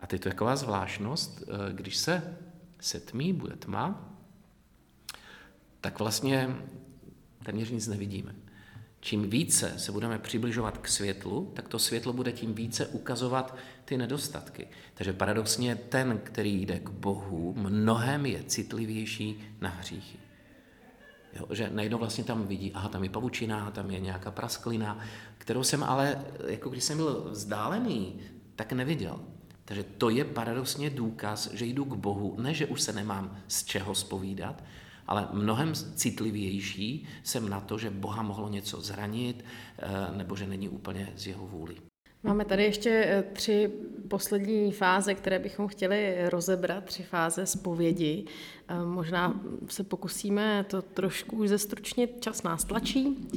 a 0.00 0.06
teď 0.06 0.22
to 0.22 0.28
je 0.28 0.32
taková 0.32 0.56
zvláštnost, 0.56 1.42
eh, 1.42 1.72
když 1.72 1.96
se 1.96 2.38
setmí, 2.80 3.32
bude 3.32 3.56
tma, 3.56 4.14
tak 5.80 5.98
vlastně 5.98 6.56
téměř 7.44 7.70
nic 7.70 7.86
nevidíme. 7.86 8.34
Čím 9.00 9.30
více 9.30 9.78
se 9.78 9.92
budeme 9.92 10.18
přibližovat 10.18 10.78
k 10.78 10.88
světlu, 10.88 11.52
tak 11.54 11.68
to 11.68 11.78
světlo 11.78 12.12
bude 12.12 12.32
tím 12.32 12.54
více 12.54 12.86
ukazovat 12.86 13.56
ty 13.84 13.96
nedostatky. 13.96 14.68
Takže 14.94 15.12
paradoxně 15.12 15.76
ten, 15.76 16.20
který 16.24 16.62
jde 16.62 16.80
k 16.80 16.90
Bohu, 16.90 17.54
mnohem 17.56 18.26
je 18.26 18.42
citlivější 18.42 19.40
na 19.60 19.68
hříchy. 19.68 20.18
Jo, 21.38 21.46
že 21.50 21.70
najednou 21.72 21.98
vlastně 21.98 22.24
tam 22.24 22.46
vidí, 22.46 22.72
aha, 22.72 22.88
tam 22.88 23.04
je 23.04 23.10
pavučina, 23.10 23.70
tam 23.70 23.90
je 23.90 24.00
nějaká 24.00 24.30
prasklina, 24.30 24.98
kterou 25.38 25.62
jsem 25.62 25.82
ale, 25.82 26.24
jako 26.46 26.70
když 26.70 26.84
jsem 26.84 26.96
byl 26.96 27.28
vzdálený, 27.30 28.20
tak 28.56 28.72
neviděl. 28.72 29.20
Takže 29.64 29.82
to 29.82 30.10
je 30.10 30.24
paradoxně 30.24 30.90
důkaz, 30.90 31.52
že 31.52 31.66
jdu 31.66 31.84
k 31.84 31.94
Bohu, 31.94 32.36
ne, 32.40 32.54
že 32.54 32.66
už 32.66 32.80
se 32.80 32.92
nemám 32.92 33.36
z 33.48 33.64
čeho 33.64 33.94
spovídat, 33.94 34.64
ale 35.06 35.28
mnohem 35.32 35.74
citlivější 35.74 37.06
jsem 37.22 37.48
na 37.48 37.60
to, 37.60 37.78
že 37.78 37.90
Boha 37.90 38.22
mohlo 38.22 38.48
něco 38.48 38.80
zranit, 38.80 39.44
eh, 39.78 39.88
nebo 40.16 40.36
že 40.36 40.46
není 40.46 40.68
úplně 40.68 41.12
z 41.16 41.26
jeho 41.26 41.46
vůli. 41.46 41.76
Máme 42.22 42.44
tady 42.44 42.64
ještě 42.64 42.90
eh, 42.90 43.24
tři 43.32 43.70
poslední 44.08 44.72
fáze, 44.72 45.14
které 45.14 45.38
bychom 45.38 45.68
chtěli 45.68 46.16
rozebrat, 46.28 46.84
tři 46.84 47.02
fáze 47.02 47.46
zpovědi. 47.46 48.24
Eh, 48.68 48.84
možná 48.84 49.40
se 49.68 49.84
pokusíme 49.84 50.64
to 50.68 50.82
trošku 50.82 51.36
už 51.36 51.48
zestručnit, 51.48 52.10
čas 52.20 52.42
nás 52.42 52.64
tlačí. 52.64 53.28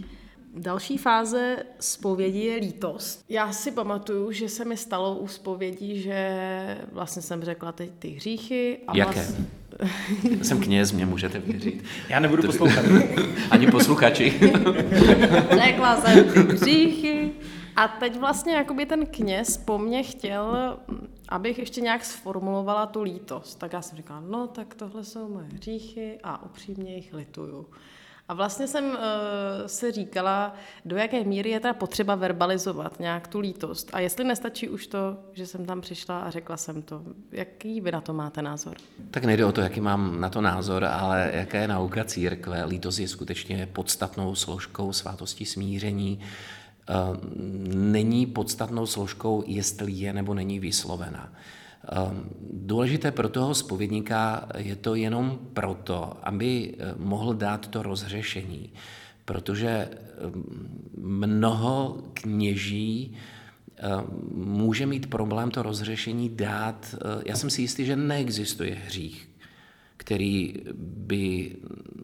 Další 0.56 0.98
fáze 0.98 1.58
zpovědi 1.80 2.40
je 2.40 2.56
lítost. 2.56 3.26
Já 3.30 3.52
si 3.52 3.72
pamatuju, 3.72 4.32
že 4.32 4.50
se 4.50 4.66
mi 4.66 4.78
stalo 4.78 5.16
u 5.16 5.28
zpovědí, 5.28 6.02
že 6.02 6.78
vlastně 6.92 7.22
jsem 7.22 7.44
řekla 7.44 7.72
ty, 7.72 7.92
ty 8.00 8.10
hříchy. 8.10 8.80
A 8.88 8.98
Jaké? 8.98 9.14
Vlastně... 9.14 9.46
jsem 10.42 10.60
kněz, 10.60 10.92
mě 10.92 11.06
můžete 11.06 11.40
věřit. 11.40 11.84
Já 12.10 12.20
nebudu 12.20 12.44
poslouchat. 12.44 12.86
Ani 13.52 13.72
posluchači. 13.72 14.40
řekla 15.64 16.02
jsem 16.02 16.24
ty 16.30 16.40
hříchy. 16.40 17.32
A 17.82 17.88
teď 17.88 18.20
vlastně 18.20 18.54
jakoby 18.54 18.86
ten 18.86 19.06
kněz 19.06 19.58
po 19.58 19.78
mně 19.78 20.04
chtěl, 20.04 20.78
abych 21.30 21.60
ještě 21.60 21.82
nějak 21.82 22.06
sformulovala 22.06 22.86
tu 22.86 23.02
lítost. 23.02 23.60
Tak 23.60 23.74
já 23.74 23.82
jsem 23.82 23.98
říkala, 23.98 24.20
no 24.20 24.48
tak 24.48 24.76
tohle 24.76 25.04
jsou 25.04 25.28
moje 25.28 25.46
hříchy 25.46 26.20
a 26.24 26.44
upřímně 26.44 26.96
jich 26.96 27.14
lituju. 27.14 27.66
A 28.28 28.34
vlastně 28.34 28.68
jsem 28.68 28.86
uh, 28.86 28.98
se 29.66 29.92
říkala, 29.92 30.54
do 30.86 30.98
jaké 30.98 31.24
míry 31.24 31.50
je 31.50 31.60
ta 31.60 31.74
potřeba 31.74 32.16
verbalizovat 32.16 33.00
nějak 33.00 33.28
tu 33.28 33.40
lítost. 33.40 33.90
A 33.94 34.00
jestli 34.00 34.24
nestačí 34.24 34.70
už 34.70 34.88
to, 34.88 35.18
že 35.34 35.48
jsem 35.48 35.66
tam 35.66 35.82
přišla 35.82 36.20
a 36.20 36.30
řekla 36.30 36.58
jsem 36.58 36.82
to. 36.82 37.02
Jaký 37.32 37.82
vy 37.82 37.92
na 37.92 38.02
to 38.02 38.14
máte 38.14 38.42
názor? 38.42 38.78
Tak 39.12 39.26
nejde 39.26 39.46
o 39.46 39.52
to, 39.52 39.62
jaký 39.62 39.82
mám 39.82 40.22
na 40.22 40.30
to 40.30 40.42
názor, 40.42 40.86
ale 40.86 41.32
jaká 41.34 41.58
je 41.58 41.68
nauka 41.68 42.04
církve. 42.04 42.66
Lítost 42.66 43.00
je 43.00 43.08
skutečně 43.08 43.70
podstatnou 43.74 44.36
složkou 44.36 44.94
svátosti 44.94 45.46
smíření. 45.46 46.20
Uh, 46.90 47.18
není 47.76 48.26
podstatnou 48.26 48.86
složkou, 48.86 49.44
jestli 49.48 49.92
je 49.92 50.14
nebo 50.14 50.34
není 50.34 50.60
vyslovena. 50.60 51.34
Ehm, 51.90 52.30
důležité 52.52 53.12
pro 53.12 53.30
toho 53.30 53.56
spovědníka 53.56 54.50
je 54.58 54.76
to 54.76 54.96
jenom 54.96 55.40
proto, 55.54 56.14
aby 56.24 56.76
eh, 56.80 56.94
mohl 56.98 57.34
dát 57.34 57.68
to 57.68 57.84
rozřešení, 57.84 58.70
protože 59.26 59.70
ehm, 59.70 60.44
mnoho 60.98 62.04
kněží 62.14 63.16
ehm, 63.78 64.06
může 64.34 64.86
mít 64.86 65.10
problém 65.10 65.52
to 65.52 65.64
rozřešení 65.64 66.30
dát. 66.30 66.96
Eh, 66.96 67.24
já 67.26 67.36
jsem 67.36 67.50
si 67.50 67.62
jistý, 67.62 67.86
že 67.86 67.96
neexistuje 67.96 68.78
hřích, 68.86 69.30
který 70.02 70.54
by 70.82 71.56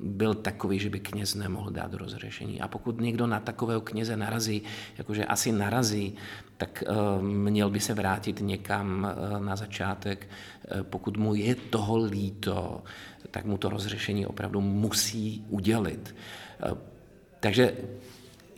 byl 0.01 0.33
takový, 0.33 0.79
že 0.79 0.89
by 0.89 0.99
kněz 0.99 1.35
nemohl 1.35 1.71
dát 1.71 1.93
rozřešení. 1.93 2.61
A 2.61 2.67
pokud 2.67 3.01
někdo 3.01 3.27
na 3.27 3.39
takového 3.39 3.81
kněze 3.81 4.17
narazí, 4.17 4.61
jakože 4.97 5.25
asi 5.25 5.51
narazí, 5.51 6.15
tak 6.57 6.83
uh, 6.85 7.21
měl 7.21 7.69
by 7.69 7.79
se 7.79 7.93
vrátit 7.93 8.41
někam 8.41 9.01
uh, 9.01 9.45
na 9.45 9.55
začátek. 9.55 10.29
Uh, 10.29 10.83
pokud 10.83 11.17
mu 11.17 11.35
je 11.35 11.55
toho 11.55 11.97
líto, 11.97 12.83
tak 13.31 13.45
mu 13.45 13.57
to 13.57 13.69
rozřešení 13.69 14.25
opravdu 14.25 14.61
musí 14.61 15.45
udělit. 15.49 16.15
Takže 17.39 17.73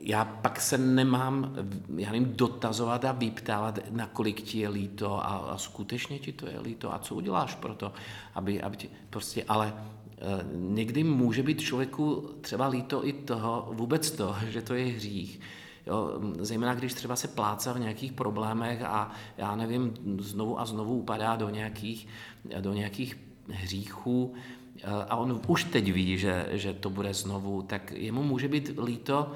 já 0.01 0.25
pak 0.25 0.61
se 0.61 0.77
nemám, 0.77 1.55
já 1.97 2.11
nevím, 2.11 2.33
dotazovat 2.35 3.05
a 3.05 3.11
vyptávat, 3.11 3.79
nakolik 3.91 4.41
ti 4.41 4.59
je 4.59 4.69
líto 4.69 5.25
a, 5.25 5.37
a 5.37 5.57
skutečně 5.57 6.19
ti 6.19 6.31
to 6.31 6.47
je 6.47 6.59
líto 6.59 6.93
a 6.93 6.99
co 6.99 7.15
uděláš 7.15 7.55
pro 7.55 7.75
to, 7.75 7.93
aby, 8.35 8.61
aby 8.61 8.77
ti, 8.77 8.89
prostě, 9.09 9.43
ale 9.47 9.73
e, 9.73 10.45
někdy 10.53 11.03
může 11.03 11.43
být 11.43 11.61
člověku 11.61 12.29
třeba 12.41 12.67
líto 12.67 13.07
i 13.07 13.13
toho, 13.13 13.69
vůbec 13.71 14.11
to, 14.11 14.35
že 14.49 14.61
to 14.61 14.73
je 14.73 14.85
hřích. 14.85 15.39
Jo, 15.87 16.19
zejména 16.39 16.75
když 16.75 16.93
třeba 16.93 17.15
se 17.15 17.27
pláca 17.27 17.73
v 17.73 17.79
nějakých 17.79 18.11
problémech 18.11 18.81
a 18.81 19.11
já 19.37 19.55
nevím, 19.55 19.93
znovu 20.19 20.59
a 20.59 20.65
znovu 20.65 20.97
upadá 20.99 21.35
do 21.35 21.49
nějakých, 21.49 22.07
do 22.61 22.73
nějakých 22.73 23.17
hříchů 23.49 24.33
e, 24.83 24.87
a 25.09 25.15
on 25.15 25.41
už 25.47 25.63
teď 25.63 25.91
ví, 25.91 26.17
že, 26.17 26.47
že 26.51 26.73
to 26.73 26.89
bude 26.89 27.13
znovu, 27.13 27.61
tak 27.61 27.91
jemu 27.91 28.23
může 28.23 28.47
být 28.47 28.71
líto, 28.85 29.31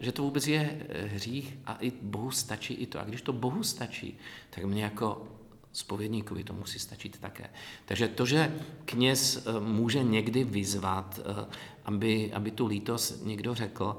že 0.00 0.12
to 0.12 0.22
vůbec 0.22 0.46
je 0.46 0.86
eh, 0.88 1.06
hřích 1.06 1.58
a 1.66 1.76
i 1.80 1.92
Bohu 2.02 2.30
stačí 2.30 2.74
i 2.74 2.86
to. 2.86 3.00
A 3.00 3.04
když 3.04 3.22
to 3.22 3.32
Bohu 3.32 3.62
stačí, 3.62 4.18
tak 4.50 4.64
mě 4.64 4.82
jako 4.84 5.28
spovědníkovi 5.72 6.44
to 6.44 6.52
musí 6.52 6.78
stačit 6.78 7.18
také. 7.18 7.50
Takže 7.84 8.08
to, 8.08 8.26
že 8.26 8.54
kněz 8.84 9.46
eh, 9.46 9.60
může 9.60 10.02
někdy 10.02 10.44
vyzvat, 10.44 11.20
eh, 11.20 11.46
aby, 11.84 12.32
aby 12.32 12.50
tu 12.50 12.66
lítost 12.66 13.26
někdo 13.26 13.54
řekl, 13.54 13.96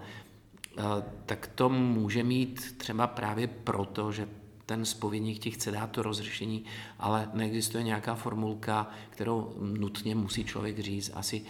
tak 1.26 1.48
to 1.48 1.70
může 1.70 2.24
mít 2.24 2.78
třeba 2.78 3.08
právě 3.08 3.48
proto, 3.48 4.12
že 4.12 4.28
ten 4.66 4.86
spovědník 4.86 5.40
ti 5.40 5.52
chce 5.52 5.72
dát 5.72 5.92
to 5.92 6.04
rozřešení, 6.04 6.66
ale 7.00 7.30
neexistuje 7.34 7.84
nějaká 7.84 8.16
formulka, 8.16 8.88
kterou 9.10 9.54
nutně 9.60 10.16
musí 10.16 10.46
člověk 10.46 10.80
říct. 10.80 11.12
Asi 11.14 11.46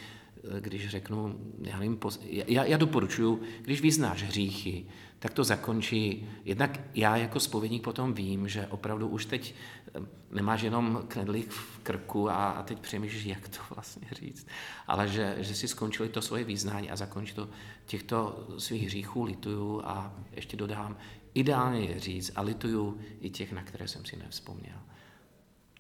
když 0.59 0.89
řeknu, 0.89 1.39
já, 1.61 1.79
nevím, 1.79 1.99
já, 2.29 2.63
já 2.63 2.77
doporučuji, 2.77 3.41
když 3.61 3.81
vyznáš 3.81 4.23
hříchy, 4.23 4.85
tak 5.19 5.33
to 5.33 5.43
zakončí. 5.43 6.29
Jednak 6.45 6.79
já 6.95 7.17
jako 7.17 7.39
spovědník 7.39 7.83
potom 7.83 8.13
vím, 8.13 8.47
že 8.47 8.67
opravdu 8.67 9.07
už 9.07 9.25
teď 9.25 9.55
eh, 9.95 9.99
nemáš 10.31 10.61
jenom 10.61 11.03
knedlík 11.07 11.49
v 11.49 11.79
krku 11.79 12.29
a, 12.29 12.49
a 12.49 12.63
teď 12.63 12.79
přemýšlíš, 12.79 13.25
jak 13.25 13.47
to 13.47 13.59
vlastně 13.75 14.07
říct, 14.11 14.47
ale 14.87 15.07
že, 15.07 15.35
že 15.39 15.55
si 15.55 15.67
skončili 15.67 16.09
to 16.09 16.21
svoje 16.21 16.43
význání 16.43 16.91
a 16.91 16.95
zakončí 16.95 17.33
to 17.33 17.49
těchto 17.85 18.47
svých 18.57 18.83
hříchů 18.83 19.23
lituju 19.23 19.81
a 19.85 20.13
ještě 20.31 20.57
dodám, 20.57 20.97
ideálně 21.33 21.79
je 21.79 21.99
říct 21.99 22.31
a 22.35 22.41
lituju 22.41 22.97
i 23.21 23.29
těch, 23.29 23.51
na 23.51 23.63
které 23.63 23.87
jsem 23.87 24.05
si 24.05 24.17
nevzpomněl. 24.17 24.79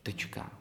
Tečka. 0.03 0.51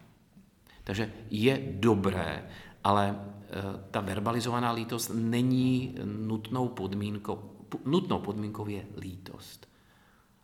Takže 0.84 1.12
je 1.30 1.62
dobré, 1.70 2.48
ale 2.88 3.14
eh, 3.14 3.52
ta 3.90 4.00
verbalizovaná 4.00 4.72
lítost 4.72 5.10
není 5.14 5.94
nutnou 6.04 6.68
podmínkou, 6.68 7.50
nutnou 7.84 8.18
podmínkou 8.18 8.66
je 8.66 8.86
lítost. 8.96 9.68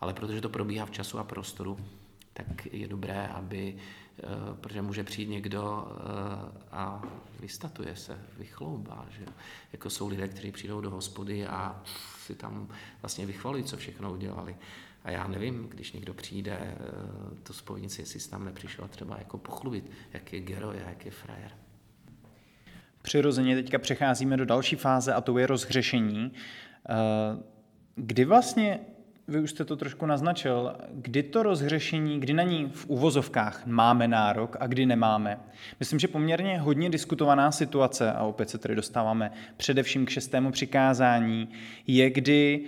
Ale 0.01 0.15
protože 0.15 0.41
to 0.41 0.49
probíhá 0.49 0.87
v 0.87 0.91
času 0.91 1.19
a 1.19 1.25
prostoru, 1.25 1.79
tak 2.33 2.67
je 2.67 2.89
dobré, 2.89 3.27
aby, 3.27 3.77
eh, 3.77 4.23
protože 4.61 4.83
může 4.83 5.05
přijít 5.05 5.29
někdo 5.29 5.87
eh, 5.89 6.67
a 6.73 7.03
vystatuje 7.41 7.97
se, 7.97 8.19
vychloubá, 8.39 9.07
že 9.11 9.27
jako 9.73 9.91
jsou 9.91 10.09
lidé, 10.09 10.29
kteří 10.29 10.53
přijdou 10.53 10.81
do 10.81 10.91
hospody 10.91 11.47
a 11.47 11.83
si 12.19 12.35
tam 12.35 12.69
vlastně 13.03 13.27
vychvalují, 13.27 13.65
co 13.65 13.77
všechno 13.77 14.13
udělali. 14.13 14.57
A 15.05 15.11
já 15.11 15.27
nevím, 15.27 15.69
když 15.69 15.93
někdo 15.93 16.15
přijde, 16.15 16.79
to 17.43 17.53
spojnici, 17.53 18.03
jestli 18.03 18.21
jsi 18.21 18.31
tam 18.31 18.45
nepřišel 18.45 18.89
třeba 18.89 19.19
jako 19.19 19.39
pochlubit, 19.39 19.91
jak 20.13 20.33
je 20.33 20.41
geroj 20.41 20.77
a 20.77 20.89
jak 20.89 21.05
je 21.05 21.11
frajer. 21.11 21.64
Přirozeně 23.05 23.57
teďka 23.57 23.79
přecházíme 23.79 24.37
do 24.37 24.45
další 24.45 24.77
fáze 24.77 25.15
a 25.15 25.21
to 25.21 25.39
je 25.39 25.47
rozhřešení. 25.47 26.33
Kdy 27.95 28.25
vlastně 28.25 28.81
vy 29.29 29.41
už 29.41 29.51
jste 29.51 29.65
to 29.65 29.77
trošku 29.77 30.07
naznačil, 30.07 30.77
kdy 30.93 31.23
to 31.23 31.43
rozhřešení, 31.43 32.21
kdy 32.21 32.33
na 32.33 32.43
ní 32.43 32.71
v 32.73 32.87
uvozovkách 32.87 33.67
máme 33.67 34.09
nárok 34.09 34.57
a 34.61 34.67
kdy 34.67 34.87
nemáme. 34.87 35.41
Myslím, 35.81 35.99
že 35.99 36.09
poměrně 36.09 36.59
hodně 36.59 36.91
diskutovaná 36.91 37.53
situace, 37.53 38.13
a 38.13 38.23
opět 38.23 38.51
se 38.51 38.59
tady 38.59 38.75
dostáváme 38.75 39.31
především 39.57 40.07
k 40.07 40.11
šestému 40.11 40.51
přikázání, 40.51 41.49
je, 41.87 42.11
kdy 42.11 42.65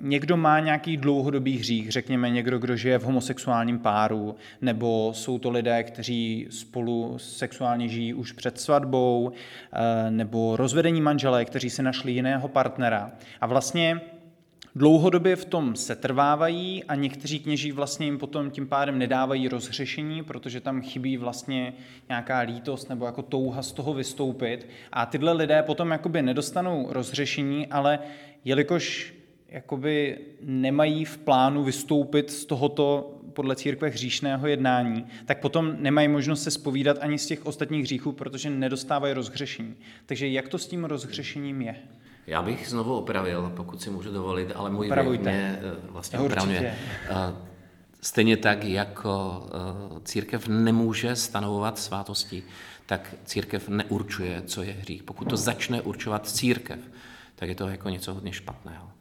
někdo 0.00 0.36
má 0.36 0.60
nějaký 0.60 0.96
dlouhodobý 0.96 1.58
hřích, 1.58 1.90
řekněme 1.90 2.30
někdo, 2.30 2.58
kdo 2.58 2.76
žije 2.76 2.98
v 2.98 3.04
homosexuálním 3.04 3.78
páru, 3.78 4.34
nebo 4.60 5.12
jsou 5.14 5.38
to 5.38 5.50
lidé, 5.50 5.82
kteří 5.82 6.46
spolu 6.50 7.18
sexuálně 7.18 7.88
žijí 7.88 8.14
už 8.14 8.32
před 8.32 8.60
svatbou, 8.60 9.22
uh, 9.24 9.30
nebo 10.10 10.56
rozvedení 10.56 11.00
manželé, 11.00 11.44
kteří 11.44 11.70
si 11.70 11.82
našli 11.82 12.12
jiného 12.12 12.48
partnera. 12.48 13.12
A 13.40 13.46
vlastně 13.46 14.00
Dlouhodobě 14.76 15.36
v 15.36 15.44
tom 15.44 15.76
setrvávají 15.76 16.84
a 16.84 16.94
někteří 16.94 17.38
kněží 17.38 17.72
vlastně 17.72 18.06
jim 18.06 18.18
potom 18.18 18.50
tím 18.50 18.68
pádem 18.68 18.98
nedávají 18.98 19.48
rozhřešení, 19.48 20.22
protože 20.22 20.60
tam 20.60 20.82
chybí 20.82 21.16
vlastně 21.16 21.72
nějaká 22.08 22.38
lítost 22.38 22.88
nebo 22.88 23.06
jako 23.06 23.22
touha 23.22 23.62
z 23.62 23.72
toho 23.72 23.94
vystoupit. 23.94 24.68
A 24.92 25.06
tyhle 25.06 25.32
lidé 25.32 25.62
potom 25.62 25.90
jakoby 25.90 26.22
nedostanou 26.22 26.86
rozhřešení, 26.90 27.66
ale 27.66 27.98
jelikož 28.44 29.15
jakoby 29.48 30.18
nemají 30.40 31.04
v 31.04 31.18
plánu 31.18 31.64
vystoupit 31.64 32.30
z 32.30 32.44
tohoto 32.44 33.12
podle 33.32 33.56
církve 33.56 33.88
hříšného 33.88 34.46
jednání, 34.46 35.06
tak 35.26 35.40
potom 35.40 35.76
nemají 35.78 36.08
možnost 36.08 36.42
se 36.42 36.50
spovídat 36.50 36.96
ani 37.00 37.18
z 37.18 37.26
těch 37.26 37.46
ostatních 37.46 37.82
hříchů, 37.82 38.12
protože 38.12 38.50
nedostávají 38.50 39.14
rozhřešení. 39.14 39.76
Takže 40.06 40.28
jak 40.28 40.48
to 40.48 40.58
s 40.58 40.66
tím 40.66 40.84
rozhřešením 40.84 41.62
je? 41.62 41.76
Já 42.26 42.42
bych 42.42 42.68
znovu 42.68 42.96
opravil, 42.98 43.52
pokud 43.56 43.82
si 43.82 43.90
můžu 43.90 44.12
dovolit, 44.12 44.52
ale 44.54 44.70
můj 44.70 44.90
věk 44.90 45.20
mě 45.20 45.58
eh, 45.62 45.76
vlastně 45.88 46.18
opravňuje. 46.18 46.74
Eh, 47.08 47.34
stejně 48.00 48.36
tak, 48.36 48.64
jako 48.64 49.46
eh, 49.46 50.00
církev 50.04 50.48
nemůže 50.48 51.16
stanovovat 51.16 51.78
svátosti, 51.78 52.42
tak 52.86 53.14
církev 53.24 53.68
neurčuje, 53.68 54.42
co 54.46 54.62
je 54.62 54.72
hřích. 54.72 55.02
Pokud 55.02 55.24
to 55.30 55.36
začne 55.36 55.82
určovat 55.82 56.28
církev, 56.28 56.78
tak 57.34 57.48
je 57.48 57.54
to 57.54 57.68
jako 57.68 57.88
něco 57.88 58.14
hodně 58.14 58.32
špatného. 58.32 58.95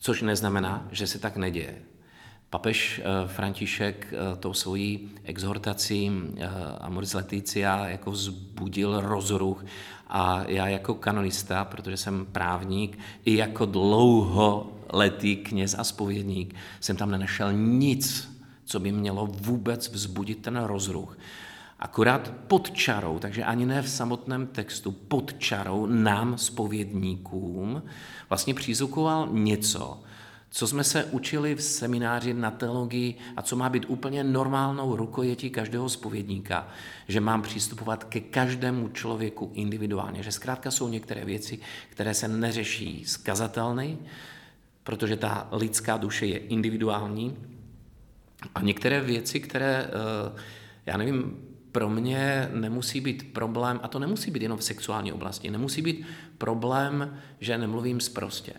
Což 0.00 0.22
neznamená, 0.22 0.88
že 0.90 1.06
se 1.06 1.18
tak 1.18 1.36
neděje. 1.36 1.82
Papež 2.50 3.00
František 3.26 4.14
tou 4.40 4.52
svojí 4.52 5.10
exhortací 5.24 6.12
Amoris 6.80 7.14
Leticia 7.14 7.88
jako 7.88 8.10
vzbudil 8.10 9.00
rozruch 9.00 9.64
a 10.08 10.44
já 10.48 10.68
jako 10.68 10.94
kanonista, 10.94 11.64
protože 11.64 11.96
jsem 11.96 12.26
právník, 12.26 12.98
i 13.24 13.36
jako 13.36 13.66
dlouholetý 13.66 15.36
kněz 15.36 15.76
a 15.78 15.84
spovědník, 15.84 16.54
jsem 16.80 16.96
tam 16.96 17.10
nenašel 17.10 17.52
nic, 17.52 18.30
co 18.64 18.80
by 18.80 18.92
mělo 18.92 19.26
vůbec 19.26 19.92
vzbudit 19.92 20.42
ten 20.42 20.56
rozruch. 20.56 21.18
Akorát 21.80 22.32
pod 22.46 22.70
čarou, 22.70 23.18
takže 23.18 23.44
ani 23.44 23.66
ne 23.66 23.82
v 23.82 23.88
samotném 23.88 24.46
textu, 24.46 24.92
pod 24.92 25.38
čarou 25.38 25.86
nám, 25.86 26.38
spovědníkům, 26.38 27.82
vlastně 28.28 28.54
přízukoval 28.54 29.28
něco, 29.32 30.02
co 30.50 30.66
jsme 30.66 30.84
se 30.84 31.04
učili 31.04 31.54
v 31.54 31.62
semináři 31.62 32.34
na 32.34 32.50
teologii 32.50 33.14
a 33.36 33.42
co 33.42 33.56
má 33.56 33.68
být 33.68 33.84
úplně 33.88 34.24
normálnou 34.24 34.96
rukojetí 34.96 35.50
každého 35.50 35.88
spovědníka, 35.88 36.68
že 37.08 37.20
mám 37.20 37.42
přistupovat 37.42 38.04
ke 38.04 38.20
každému 38.20 38.88
člověku 38.88 39.50
individuálně, 39.54 40.22
že 40.22 40.32
zkrátka 40.32 40.70
jsou 40.70 40.88
některé 40.88 41.24
věci, 41.24 41.58
které 41.88 42.14
se 42.14 42.28
neřeší 42.28 43.04
skazatelny, 43.04 43.98
protože 44.84 45.16
ta 45.16 45.48
lidská 45.52 45.96
duše 45.96 46.26
je 46.26 46.38
individuální 46.38 47.36
a 48.54 48.62
některé 48.62 49.00
věci, 49.00 49.40
které, 49.40 49.86
eh, 49.86 50.40
já 50.86 50.96
nevím, 50.96 51.49
pro 51.72 51.90
mě 51.90 52.48
nemusí 52.52 53.00
být 53.00 53.32
problém, 53.32 53.80
a 53.82 53.88
to 53.88 53.98
nemusí 53.98 54.30
být 54.30 54.42
jenom 54.42 54.58
v 54.58 54.64
sexuální 54.64 55.12
oblasti, 55.12 55.50
nemusí 55.50 55.82
být 55.82 56.06
problém, 56.38 57.18
že 57.40 57.58
nemluvím 57.58 58.00
zprostě. 58.00 58.52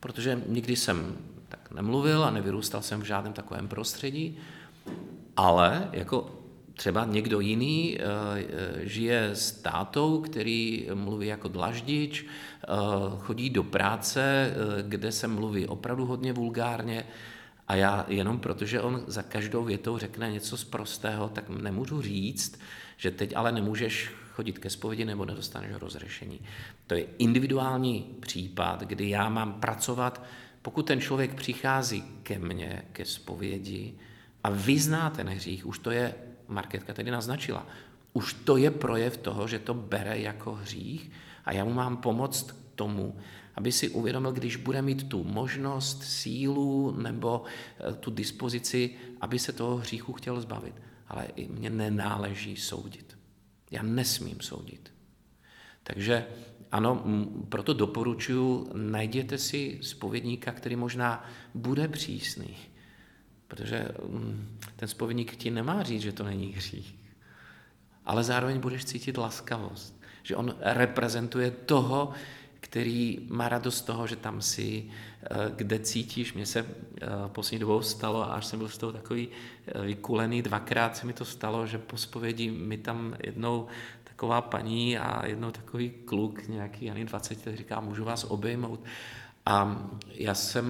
Protože 0.00 0.42
nikdy 0.46 0.76
jsem 0.76 1.16
tak 1.48 1.70
nemluvil 1.70 2.24
a 2.24 2.30
nevyrůstal 2.30 2.82
jsem 2.82 3.00
v 3.00 3.04
žádném 3.04 3.32
takovém 3.32 3.68
prostředí, 3.68 4.38
ale 5.36 5.88
jako 5.92 6.30
třeba 6.74 7.04
někdo 7.04 7.40
jiný 7.40 7.98
uh, 7.98 8.04
žije 8.80 9.30
s 9.32 9.52
tátou, 9.52 10.20
který 10.20 10.88
mluví 10.94 11.26
jako 11.26 11.48
dlaždič, 11.48 12.24
uh, 12.24 13.18
chodí 13.18 13.50
do 13.50 13.62
práce, 13.62 14.54
kde 14.82 15.12
se 15.12 15.28
mluví 15.28 15.66
opravdu 15.66 16.06
hodně 16.06 16.32
vulgárně 16.32 17.04
a 17.68 17.74
já 17.74 18.04
jenom 18.08 18.38
protože 18.40 18.80
on 18.80 19.04
za 19.06 19.22
každou 19.22 19.64
větou 19.64 19.98
řekne 19.98 20.32
něco 20.32 20.56
z 20.56 20.64
prostého, 20.64 21.28
tak 21.28 21.48
nemůžu 21.48 22.02
říct, 22.02 22.60
že 22.96 23.10
teď 23.10 23.36
ale 23.36 23.52
nemůžeš 23.52 24.10
chodit 24.32 24.58
ke 24.58 24.70
zpovědi 24.70 25.04
nebo 25.04 25.24
nedostaneš 25.24 25.72
rozřešení. 25.72 26.40
To 26.86 26.94
je 26.94 27.06
individuální 27.18 28.16
případ, 28.20 28.82
kdy 28.82 29.08
já 29.08 29.28
mám 29.28 29.60
pracovat, 29.60 30.22
pokud 30.62 30.86
ten 30.86 31.00
člověk 31.00 31.34
přichází 31.34 32.04
ke 32.22 32.38
mně, 32.38 32.82
ke 32.92 33.04
zpovědi 33.04 33.94
a 34.44 34.50
vyzná 34.50 35.10
ten 35.10 35.28
hřích, 35.28 35.66
už 35.66 35.78
to 35.78 35.90
je, 35.90 36.14
Marketka 36.48 36.94
tedy 36.94 37.10
naznačila, 37.10 37.66
už 38.12 38.32
to 38.32 38.56
je 38.56 38.70
projev 38.70 39.16
toho, 39.16 39.48
že 39.48 39.58
to 39.58 39.74
bere 39.74 40.18
jako 40.18 40.52
hřích 40.52 41.10
a 41.44 41.52
já 41.52 41.64
mu 41.64 41.72
mám 41.72 41.96
pomoct 41.96 42.56
tomu, 42.74 43.16
aby 43.56 43.72
si 43.72 43.88
uvědomil, 43.88 44.32
když 44.32 44.56
bude 44.56 44.82
mít 44.82 45.08
tu 45.08 45.24
možnost, 45.24 46.02
sílu 46.02 46.90
nebo 46.90 47.44
eh, 47.44 47.92
tu 47.92 48.10
dispozici, 48.10 48.90
aby 49.20 49.38
se 49.38 49.52
toho 49.52 49.76
hříchu 49.76 50.12
chtěl 50.12 50.40
zbavit. 50.40 50.74
Ale 51.08 51.24
i 51.36 51.48
mě 51.48 51.70
nenáleží 51.70 52.56
soudit. 52.56 53.18
Já 53.70 53.82
nesmím 53.82 54.40
soudit. 54.40 54.92
Takže 55.82 56.26
ano, 56.72 57.04
proto 57.48 57.74
doporučuji, 57.74 58.70
najděte 58.74 59.38
si 59.38 59.78
spovědníka, 59.82 60.52
který 60.52 60.76
možná 60.76 61.24
bude 61.54 61.88
přísný, 61.88 62.56
protože 63.48 63.88
ten 64.76 64.88
spovědník 64.88 65.36
ti 65.36 65.50
nemá 65.50 65.82
říct, 65.82 66.02
že 66.02 66.12
to 66.12 66.24
není 66.24 66.52
hřích, 66.52 66.94
ale 68.04 68.24
zároveň 68.24 68.60
budeš 68.60 68.84
cítit 68.84 69.16
laskavost, 69.16 70.00
že 70.22 70.36
on 70.36 70.54
reprezentuje 70.60 71.50
toho, 71.50 72.12
který 72.66 73.18
má 73.30 73.48
radost 73.48 73.78
z 73.78 73.82
toho, 73.82 74.06
že 74.06 74.16
tam 74.16 74.42
si, 74.42 74.90
eh, 75.22 75.26
kde 75.56 75.78
cítíš. 75.78 76.34
Mně 76.34 76.46
se 76.46 76.60
eh, 76.66 77.06
poslední 77.26 77.58
dobou 77.58 77.82
stalo, 77.82 78.32
až 78.32 78.46
jsem 78.46 78.58
byl 78.58 78.68
z 78.68 78.78
toho 78.78 78.92
takový 78.92 79.28
eh, 79.28 79.82
vykulený, 79.82 80.42
dvakrát 80.42 80.96
se 80.96 81.06
mi 81.06 81.12
to 81.12 81.24
stalo, 81.24 81.66
že 81.66 81.78
po 81.78 81.96
spovědi 81.96 82.50
mi 82.50 82.78
tam 82.78 83.14
jednou 83.22 83.66
taková 84.04 84.40
paní 84.40 84.98
a 84.98 85.26
jednou 85.26 85.50
takový 85.50 85.90
kluk, 85.90 86.48
nějaký 86.48 86.90
ani 86.90 87.04
20, 87.04 87.56
říká, 87.56 87.80
můžu 87.80 88.04
vás 88.04 88.24
obejmout. 88.24 88.80
A 89.46 89.86
já 90.10 90.34
jsem 90.34 90.66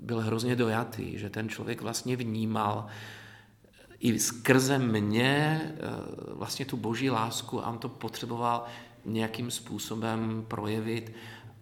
byl 0.00 0.20
hrozně 0.20 0.56
dojatý, 0.56 1.18
že 1.18 1.30
ten 1.30 1.48
člověk 1.48 1.80
vlastně 1.80 2.16
vnímal 2.16 2.86
i 4.00 4.18
skrze 4.18 4.78
mě 4.78 5.60
vlastně 6.28 6.64
tu 6.64 6.76
boží 6.76 7.10
lásku 7.10 7.64
a 7.64 7.70
on 7.70 7.78
to 7.78 7.88
potřeboval 7.88 8.66
nějakým 9.06 9.50
způsobem 9.50 10.44
projevit 10.48 11.12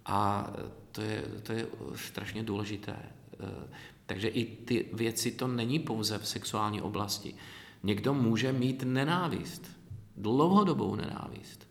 a 0.07 0.51
to 0.93 1.01
je, 1.01 1.23
to 1.43 1.53
je 1.53 1.67
strašně 1.95 2.43
důležité. 2.43 2.97
Eh, 3.41 3.69
takže 4.07 4.29
i 4.29 4.45
ty 4.45 4.89
věci, 4.93 5.31
to 5.31 5.49
není 5.49 5.79
pouze 5.79 6.19
v 6.19 6.29
sexuální 6.29 6.83
oblasti. 6.83 7.35
Někdo 7.83 8.15
může 8.15 8.53
mít 8.53 8.83
nenávist, 8.83 9.71
dlouhodobou 10.17 10.95
nenávist. 10.95 11.69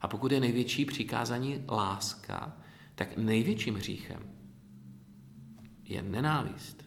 A 0.00 0.08
pokud 0.08 0.32
je 0.32 0.40
největší 0.40 0.84
přikázání 0.84 1.64
láska, 1.68 2.56
tak 2.94 3.16
největším 3.16 3.74
hříchem 3.74 4.32
je 5.84 6.02
nenávist. 6.02 6.84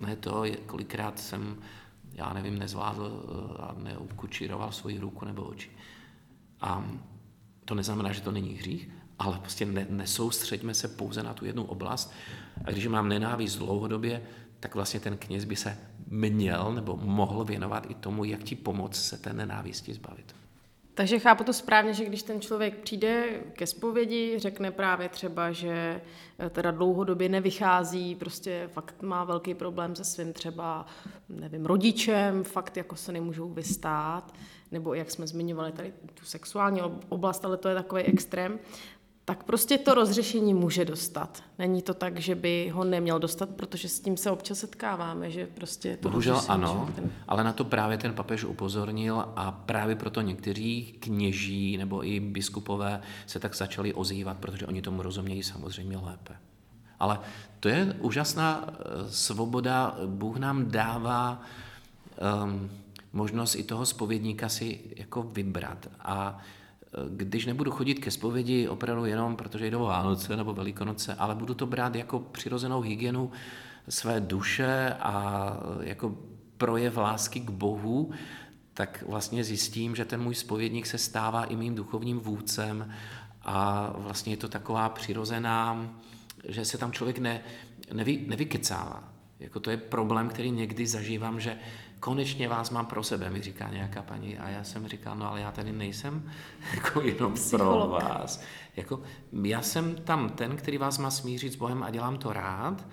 Ne 0.00 0.16
to, 0.16 0.44
kolikrát 0.66 1.18
jsem, 1.18 1.56
já 2.12 2.32
nevím, 2.32 2.58
nezvládl 2.58 3.24
eh, 3.24 3.62
a 3.62 3.74
neukučíroval 3.78 4.72
svoji 4.72 4.98
ruku 4.98 5.24
nebo 5.24 5.42
oči. 5.42 5.70
A 6.60 6.84
to 7.64 7.74
neznamená, 7.74 8.12
že 8.12 8.20
to 8.20 8.30
není 8.32 8.54
hřích, 8.54 8.88
ale 9.18 9.38
prostě 9.38 9.66
ne, 9.66 9.86
nesoustředíme 9.90 10.74
se 10.74 10.88
pouze 10.88 11.22
na 11.22 11.34
tu 11.34 11.44
jednu 11.44 11.64
oblast. 11.64 12.12
A 12.64 12.70
když 12.70 12.86
mám 12.86 13.08
nenávist 13.08 13.56
dlouhodobě, 13.56 14.22
tak 14.60 14.74
vlastně 14.74 15.00
ten 15.00 15.16
kněz 15.16 15.44
by 15.44 15.56
se 15.56 15.78
měl 16.06 16.72
nebo 16.74 16.96
mohl 16.96 17.44
věnovat 17.44 17.90
i 17.90 17.94
tomu, 17.94 18.24
jak 18.24 18.42
ti 18.42 18.56
pomoct 18.56 18.96
se 18.96 19.18
té 19.18 19.32
nenávisti 19.32 19.94
zbavit. 19.94 20.35
Takže 20.96 21.18
chápu 21.18 21.44
to 21.44 21.52
správně, 21.52 21.94
že 21.94 22.04
když 22.04 22.22
ten 22.22 22.40
člověk 22.40 22.76
přijde 22.76 23.24
ke 23.52 23.66
zpovědi, 23.66 24.38
řekne 24.38 24.70
právě 24.70 25.08
třeba, 25.08 25.52
že 25.52 26.00
eh, 26.38 26.50
teda 26.50 26.70
dlouhodobě 26.70 27.28
nevychází, 27.28 28.14
prostě 28.14 28.68
fakt 28.72 29.02
má 29.02 29.24
velký 29.24 29.54
problém 29.54 29.96
se 29.96 30.04
svým 30.04 30.32
třeba, 30.32 30.86
nevím, 31.28 31.66
rodičem, 31.66 32.44
fakt 32.44 32.76
jako 32.76 32.96
se 32.96 33.12
nemůžou 33.12 33.48
vystát, 33.48 34.34
nebo 34.72 34.94
jak 34.94 35.10
jsme 35.10 35.26
zmiňovali 35.26 35.72
tady 35.72 35.92
tu 36.14 36.24
sexuální 36.24 36.80
oblast, 37.08 37.44
ale 37.44 37.56
to 37.56 37.68
je 37.68 37.74
takový 37.74 38.02
extrém, 38.02 38.58
tak 39.26 39.44
prostě 39.44 39.78
to 39.78 39.94
rozřešení 39.94 40.54
může 40.54 40.84
dostat. 40.84 41.42
Není 41.58 41.82
to 41.82 41.94
tak, 41.94 42.18
že 42.18 42.34
by 42.34 42.70
ho 42.74 42.84
neměl 42.84 43.18
dostat, 43.18 43.48
protože 43.48 43.88
s 43.88 44.00
tím 44.00 44.16
se 44.16 44.30
občas 44.30 44.58
setkáváme, 44.58 45.30
že 45.30 45.46
prostě 45.46 45.96
to 45.96 46.08
Bohužel 46.08 46.42
ano, 46.48 46.88
ten... 46.94 47.10
ale 47.28 47.44
na 47.44 47.52
to 47.52 47.64
právě 47.64 47.98
ten 47.98 48.14
papež 48.14 48.44
upozornil 48.44 49.24
a 49.36 49.52
právě 49.52 49.96
proto 49.96 50.20
někteří 50.20 50.94
kněží 51.00 51.76
nebo 51.76 52.06
i 52.06 52.20
biskupové 52.20 53.00
se 53.26 53.40
tak 53.40 53.56
začali 53.56 53.94
ozývat, 53.94 54.36
protože 54.38 54.66
oni 54.66 54.82
tomu 54.82 55.02
rozumějí 55.02 55.42
samozřejmě 55.42 55.96
lépe. 55.96 56.36
Ale 57.00 57.20
to 57.60 57.68
je 57.68 57.96
úžasná 58.00 58.64
eh, 58.68 58.74
svoboda, 59.10 59.96
Bůh 60.06 60.36
nám 60.36 60.70
dává 60.70 61.42
um, 62.44 62.70
možnost 63.12 63.54
i 63.54 63.62
toho 63.62 63.86
spovědníka 63.86 64.48
si 64.48 64.80
jako 64.96 65.22
vybrat 65.22 65.88
a 66.00 66.38
když 67.08 67.46
nebudu 67.46 67.70
chodit 67.70 67.94
ke 67.94 68.10
zpovědi 68.10 68.68
opravdu 68.68 69.04
jenom 69.04 69.36
protože 69.36 69.70
jdou 69.70 69.82
Vánoce 69.82 70.36
nebo 70.36 70.54
Velikonoce, 70.54 71.14
ale 71.14 71.34
budu 71.34 71.54
to 71.54 71.66
brát 71.66 71.94
jako 71.94 72.20
přirozenou 72.20 72.80
hygienu 72.80 73.30
své 73.88 74.20
duše 74.20 74.96
a 75.00 75.52
jako 75.80 76.16
projev 76.56 76.96
lásky 76.96 77.40
k 77.40 77.50
Bohu, 77.50 78.10
tak 78.74 79.04
vlastně 79.08 79.44
zjistím, 79.44 79.96
že 79.96 80.04
ten 80.04 80.22
můj 80.22 80.34
spovědník 80.34 80.86
se 80.86 80.98
stává 80.98 81.44
i 81.44 81.56
mým 81.56 81.74
duchovním 81.74 82.20
vůdcem 82.20 82.92
a 83.42 83.92
vlastně 83.96 84.32
je 84.32 84.36
to 84.36 84.48
taková 84.48 84.88
přirozená, 84.88 85.90
že 86.48 86.64
se 86.64 86.78
tam 86.78 86.92
člověk 86.92 87.18
ne, 87.18 87.40
nevy, 87.92 88.24
nevykecává. 88.28 89.04
Jako 89.40 89.60
to 89.60 89.70
je 89.70 89.76
problém, 89.76 90.28
který 90.28 90.50
někdy 90.50 90.86
zažívám, 90.86 91.40
že 91.40 91.58
konečně 92.00 92.48
vás 92.48 92.70
mám 92.70 92.86
pro 92.86 93.02
sebe, 93.02 93.30
mi 93.30 93.42
říká 93.42 93.68
nějaká 93.68 94.02
paní. 94.02 94.38
A 94.38 94.48
já 94.48 94.64
jsem 94.64 94.88
říkal, 94.88 95.16
no 95.16 95.30
ale 95.30 95.40
já 95.40 95.52
tady 95.52 95.72
nejsem 95.72 96.30
jako 96.74 97.00
jenom 97.00 97.34
pro 97.50 97.88
vás. 97.88 98.42
Jako, 98.76 99.02
já 99.42 99.62
jsem 99.62 99.94
tam 99.94 100.30
ten, 100.30 100.56
který 100.56 100.78
vás 100.78 100.98
má 100.98 101.10
smířit 101.10 101.52
s 101.52 101.56
Bohem 101.56 101.82
a 101.82 101.90
dělám 101.90 102.18
to 102.18 102.32
rád, 102.32 102.86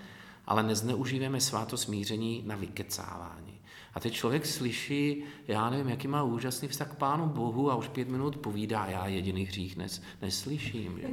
ale 0.46 0.62
nezneužíváme 0.62 1.40
sváto 1.40 1.76
smíření 1.76 2.42
na 2.46 2.56
vykecávání. 2.56 3.60
A 3.94 4.00
teď 4.00 4.12
člověk 4.12 4.46
slyší, 4.46 5.24
já 5.48 5.70
nevím, 5.70 5.88
jaký 5.88 6.08
má 6.08 6.22
úžasný 6.22 6.68
vztah 6.68 6.88
k 6.88 6.94
Pánu 6.94 7.26
Bohu 7.26 7.70
a 7.70 7.74
už 7.74 7.88
pět 7.88 8.08
minut 8.08 8.36
povídá, 8.36 8.86
já 8.86 9.06
jediný 9.06 9.44
hřích 9.44 9.76
nes, 9.76 10.02
neslyším. 10.22 10.98
Že? 11.00 11.08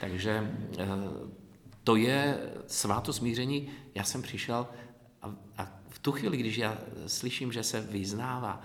Takže 0.00 0.54
eh, 0.78 0.86
to 1.84 1.96
je 1.96 2.50
sváto 2.66 3.12
smíření. 3.12 3.68
Já 3.94 4.04
jsem 4.04 4.22
přišel 4.22 4.66
a, 5.22 5.34
a 5.58 5.79
v 5.90 5.98
tu 5.98 6.12
chvíli, 6.12 6.36
když 6.36 6.56
já 6.56 6.78
slyším, 7.06 7.52
že 7.52 7.62
se 7.62 7.80
vyznává, 7.80 8.62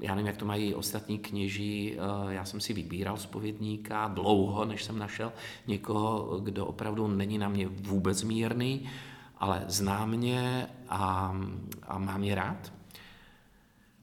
já 0.00 0.14
nevím, 0.14 0.26
jak 0.26 0.36
to 0.36 0.44
mají 0.44 0.74
ostatní 0.74 1.18
kněží, 1.18 1.94
eh, 1.94 2.34
já 2.34 2.44
jsem 2.44 2.60
si 2.60 2.72
vybíral 2.72 3.16
spovědníka 3.16 4.08
dlouho, 4.08 4.64
než 4.64 4.84
jsem 4.84 4.98
našel 4.98 5.32
někoho, 5.66 6.40
kdo 6.40 6.66
opravdu 6.66 7.08
není 7.08 7.38
na 7.38 7.48
mě 7.48 7.68
vůbec 7.68 8.22
mírný, 8.22 8.90
ale 9.38 9.64
zná 9.68 10.06
mě 10.06 10.66
a, 10.88 11.36
a 11.82 11.98
má 11.98 12.18
mě 12.18 12.34
rád. 12.34 12.72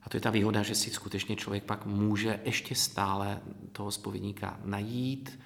A 0.02 0.08
to 0.08 0.16
je 0.16 0.20
ta 0.20 0.30
výhoda, 0.30 0.62
že 0.62 0.74
si 0.74 0.90
skutečně 0.90 1.36
člověk 1.36 1.64
pak 1.64 1.86
může 1.86 2.40
ještě 2.44 2.74
stále 2.74 3.40
toho 3.72 3.90
spovědníka 3.90 4.60
najít 4.64 5.40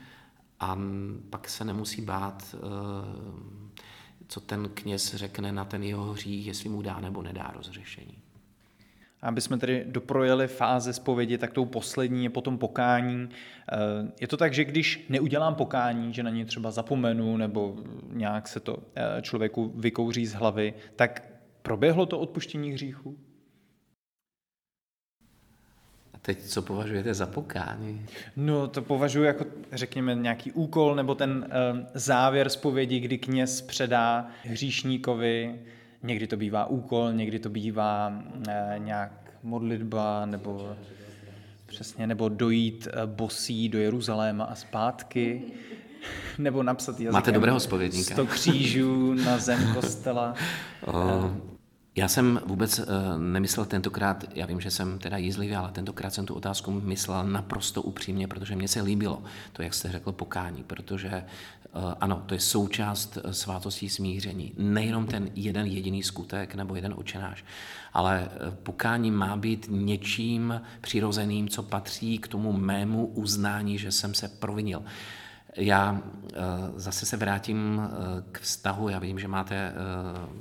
a 0.61 0.79
pak 1.31 1.49
se 1.49 1.65
nemusí 1.65 2.03
bát 2.03 2.55
eh, 2.55 3.66
co 4.29 4.41
ten 4.41 4.69
kněz 4.75 5.15
řekne 5.15 5.53
na 5.53 5.65
ten 5.65 5.83
jeho 5.83 6.13
hřích, 6.13 6.47
jestli 6.47 6.69
mu 6.69 6.83
dá 6.83 7.01
nebo 7.01 7.23
nedá 7.23 7.53
rozřešení. 7.57 8.19
Aby 9.23 9.41
jsme 9.41 9.59
tedy 9.59 9.85
doprojeli 9.87 10.49
fáze 10.49 10.93
zpovědi, 10.93 11.39
tak 11.39 11.53
tou 11.53 11.65
poslední 11.65 12.25
je 12.25 12.31
potom 12.31 12.59
pokání. 12.59 13.29
Eh, 13.73 13.77
je 14.21 14.29
to 14.29 14.37
tak, 14.37 14.55
že 14.55 14.65
když 14.65 15.07
neudělám 15.09 15.55
pokání, 15.55 16.15
že 16.15 16.23
na 16.23 16.31
ně 16.31 16.45
třeba 16.45 16.71
zapomenu 16.71 17.37
nebo 17.37 17.77
nějak 18.13 18.49
se 18.49 18.61
to 18.61 18.79
eh, 18.97 19.23
člověku 19.23 19.73
vykouří 19.77 20.27
z 20.27 20.35
hlavy, 20.35 20.75
tak 20.97 21.23
proběhlo 21.63 22.07
to 22.07 22.19
odpuštění 22.19 22.73
hříchu? 22.73 23.19
Teď 26.27 26.43
co 26.43 26.63
považujete 26.63 27.15
za 27.15 27.27
pokání? 27.27 28.07
No 28.37 28.69
to 28.69 28.83
považuji 28.83 29.23
jako, 29.23 29.45
řekněme, 29.73 30.15
nějaký 30.15 30.53
úkol 30.53 30.95
nebo 30.95 31.15
ten 31.15 31.31
uh, 31.31 31.79
závěr 31.95 32.49
zpovědi, 32.49 33.01
kdy 33.01 33.19
kněz 33.19 33.61
předá 33.61 34.27
hříšníkovi. 34.45 35.61
Někdy 36.03 36.27
to 36.27 36.37
bývá 36.37 36.67
úkol, 36.67 37.13
někdy 37.13 37.39
to 37.39 37.49
bývá 37.49 38.23
uh, 38.37 38.45
nějak 38.79 39.13
modlitba 39.43 40.27
nebo 40.27 40.77
přesně, 41.67 42.07
nebo 42.07 42.29
dojít 42.29 42.89
uh, 42.97 43.11
bosí 43.11 43.69
do 43.69 43.79
Jeruzaléma 43.79 44.45
a 44.45 44.55
zpátky. 44.55 45.43
nebo 46.39 46.63
napsat 46.63 46.91
jazykem 46.93 47.13
Máte 47.13 47.33
dobrého 47.33 47.61
spovědníka. 47.61 48.15
Sto 48.15 48.27
křížů 48.27 49.15
na 49.15 49.39
zem 49.39 49.75
kostela. 49.75 50.35
Oh. 50.87 51.31
Já 51.99 52.09
jsem 52.09 52.41
vůbec 52.47 52.79
uh, 52.79 52.85
nemyslel 53.19 53.67
tentokrát, 53.67 54.25
já 54.35 54.47
vím, 54.47 54.61
že 54.61 54.71
jsem 54.71 54.99
teda 54.99 55.17
jízlivý, 55.17 55.55
ale 55.55 55.73
tentokrát 55.73 56.15
jsem 56.15 56.27
tu 56.27 56.35
otázku 56.35 56.71
myslel 56.71 57.25
naprosto 57.25 57.83
upřímně, 57.83 58.29
protože 58.29 58.57
mně 58.57 58.69
se 58.69 58.83
líbilo 58.83 59.23
to, 59.53 59.63
jak 59.63 59.75
jste 59.75 59.93
řekl, 59.93 60.13
pokání, 60.13 60.63
protože 60.63 61.25
uh, 61.75 61.95
ano, 62.01 62.23
to 62.27 62.35
je 62.35 62.41
součást 62.41 63.17
uh, 63.17 63.31
svátostí 63.31 63.89
smíření. 63.89 64.53
Nejenom 64.59 65.07
ten 65.07 65.31
jeden 65.35 65.67
jediný 65.67 66.03
skutek 66.03 66.55
nebo 66.55 66.75
jeden 66.75 66.95
očenáš, 66.97 67.45
ale 67.93 68.29
pokání 68.63 69.11
má 69.11 69.37
být 69.37 69.67
něčím 69.71 70.61
přirozeným, 70.81 71.49
co 71.49 71.63
patří 71.63 72.19
k 72.19 72.29
tomu 72.29 72.53
mému 72.53 73.07
uznání, 73.07 73.79
že 73.79 73.93
jsem 73.93 74.15
se 74.15 74.29
provinil. 74.29 74.83
Já 75.57 76.03
eh, 76.03 76.37
zase 76.77 77.07
se 77.07 77.17
vrátím 77.17 77.83
eh, 77.83 78.23
k 78.33 78.41
vztahu. 78.41 78.89
Já 78.89 78.99
vím, 78.99 79.19
že 79.19 79.29
máte 79.29 79.55
eh, 79.55 79.73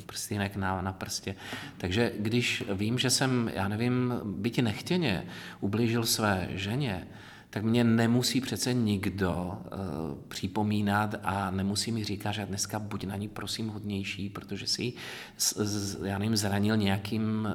prstínek 0.05 0.55
na, 0.55 0.82
na 0.82 0.93
prstě. 0.93 1.36
Takže 1.78 2.11
když 2.20 2.63
vím, 2.74 2.99
že 2.99 3.09
jsem, 3.09 3.51
já 3.53 3.68
nevím, 3.68 4.13
bytě 4.24 4.61
nechtěně 4.61 5.26
ublížil 5.59 6.05
své 6.05 6.47
ženě, 6.51 7.07
tak 7.49 7.63
mě 7.63 7.84
nemusí 7.84 8.41
přece 8.41 8.74
nikdo 8.74 9.61
připomínat 10.28 11.16
a 11.24 11.51
nemusí 11.51 11.91
mi 11.91 12.03
říkat, 12.03 12.32
že 12.32 12.45
dneska 12.45 12.80
buď 12.80 13.03
na 13.03 13.16
ní 13.16 13.28
prosím 13.28 13.68
hodnější, 13.68 14.30
protože 14.30 14.68
si 14.68 14.93
já 16.03 16.18
nevím, 16.18 16.36
zranil 16.36 16.78
nějakým 16.78 17.47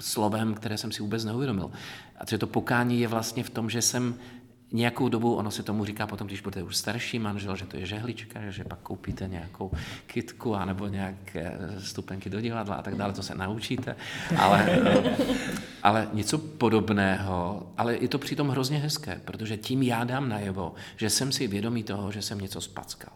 slovem, 0.00 0.54
které 0.54 0.78
jsem 0.78 0.92
si 0.92 1.02
vůbec 1.02 1.24
neuvědomil. 1.24 1.70
A 2.16 2.38
to 2.38 2.46
pokání 2.46 3.00
je 3.00 3.08
vlastně 3.08 3.42
v 3.42 3.50
tom, 3.50 3.70
že 3.70 3.82
jsem 3.82 4.14
nějakou 4.72 5.08
dobu, 5.08 5.34
ono 5.34 5.50
se 5.50 5.62
tomu 5.62 5.84
říká 5.84 6.06
potom, 6.06 6.26
když 6.26 6.40
budete 6.40 6.62
už 6.62 6.76
starší 6.76 7.18
manžel, 7.18 7.56
že 7.56 7.66
to 7.66 7.76
je 7.76 7.86
žehlička, 7.86 8.50
že 8.50 8.64
pak 8.64 8.78
koupíte 8.78 9.28
nějakou 9.28 9.70
kitku 10.06 10.54
anebo 10.54 10.86
nějaké 10.86 11.58
stupenky 11.78 12.30
do 12.30 12.40
divadla 12.40 12.74
a 12.74 12.82
tak 12.82 12.94
dále, 12.94 13.12
to 13.12 13.22
se 13.22 13.34
naučíte, 13.34 13.96
ale, 14.38 14.78
ale 15.82 16.08
něco 16.12 16.38
podobného, 16.38 17.66
ale 17.76 17.96
je 17.96 18.08
to 18.08 18.18
přitom 18.18 18.48
hrozně 18.48 18.78
hezké, 18.78 19.20
protože 19.24 19.56
tím 19.56 19.82
já 19.82 20.04
dám 20.04 20.28
najevo, 20.28 20.74
že 20.96 21.10
jsem 21.10 21.32
si 21.32 21.46
vědomý 21.46 21.82
toho, 21.82 22.12
že 22.12 22.22
jsem 22.22 22.38
něco 22.38 22.60
spackal. 22.60 23.12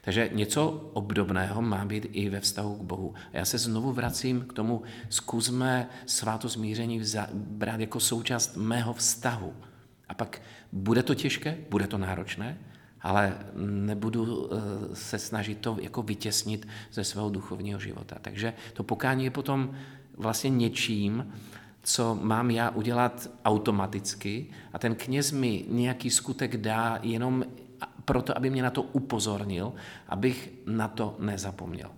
Takže 0.00 0.30
něco 0.32 0.90
obdobného 0.92 1.62
má 1.62 1.84
být 1.84 2.06
i 2.12 2.28
ve 2.28 2.40
vztahu 2.40 2.76
k 2.76 2.82
Bohu. 2.82 3.14
A 3.32 3.36
já 3.36 3.44
se 3.44 3.58
znovu 3.58 3.92
vracím 3.92 4.40
k 4.40 4.52
tomu, 4.52 4.82
zkusme 5.08 5.88
sváto 6.06 6.48
smíření 6.48 7.02
brát 7.32 7.80
jako 7.80 8.00
součást 8.00 8.56
mého 8.56 8.94
vztahu. 8.94 9.54
A 10.10 10.14
pak 10.14 10.42
bude 10.72 11.02
to 11.02 11.14
těžké, 11.14 11.58
bude 11.70 11.86
to 11.86 11.98
náročné, 11.98 12.58
ale 13.00 13.38
nebudu 13.56 14.50
eh, 14.52 14.96
se 14.96 15.18
snažit 15.18 15.58
to 15.58 15.76
jako 15.80 16.02
vytěsnit 16.02 16.68
ze 16.92 17.04
svého 17.04 17.30
duchovního 17.30 17.80
života. 17.80 18.16
Takže 18.20 18.52
to 18.72 18.82
pokání 18.82 19.24
je 19.24 19.30
potom 19.30 19.74
vlastně 20.16 20.50
něčím, 20.50 21.32
co 21.82 22.18
mám 22.22 22.50
já 22.50 22.70
udělat 22.70 23.30
automaticky 23.44 24.46
a 24.72 24.78
ten 24.78 24.94
kněz 24.94 25.32
mi 25.32 25.64
nějaký 25.68 26.10
skutek 26.10 26.56
dá 26.56 26.98
jenom 27.02 27.44
proto, 28.04 28.36
aby 28.36 28.50
mě 28.50 28.62
na 28.62 28.70
to 28.70 28.82
upozornil, 28.82 29.72
abych 30.08 30.52
na 30.66 30.88
to 30.88 31.16
nezapomněl. 31.18 31.90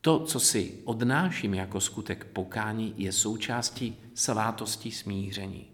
To, 0.00 0.20
co 0.20 0.40
si 0.40 0.74
odnáším 0.84 1.54
jako 1.54 1.80
skutek 1.80 2.24
pokání, 2.24 2.94
je 2.96 3.12
součástí 3.12 3.96
svátosti 4.14 4.90
smíření. 4.90 5.73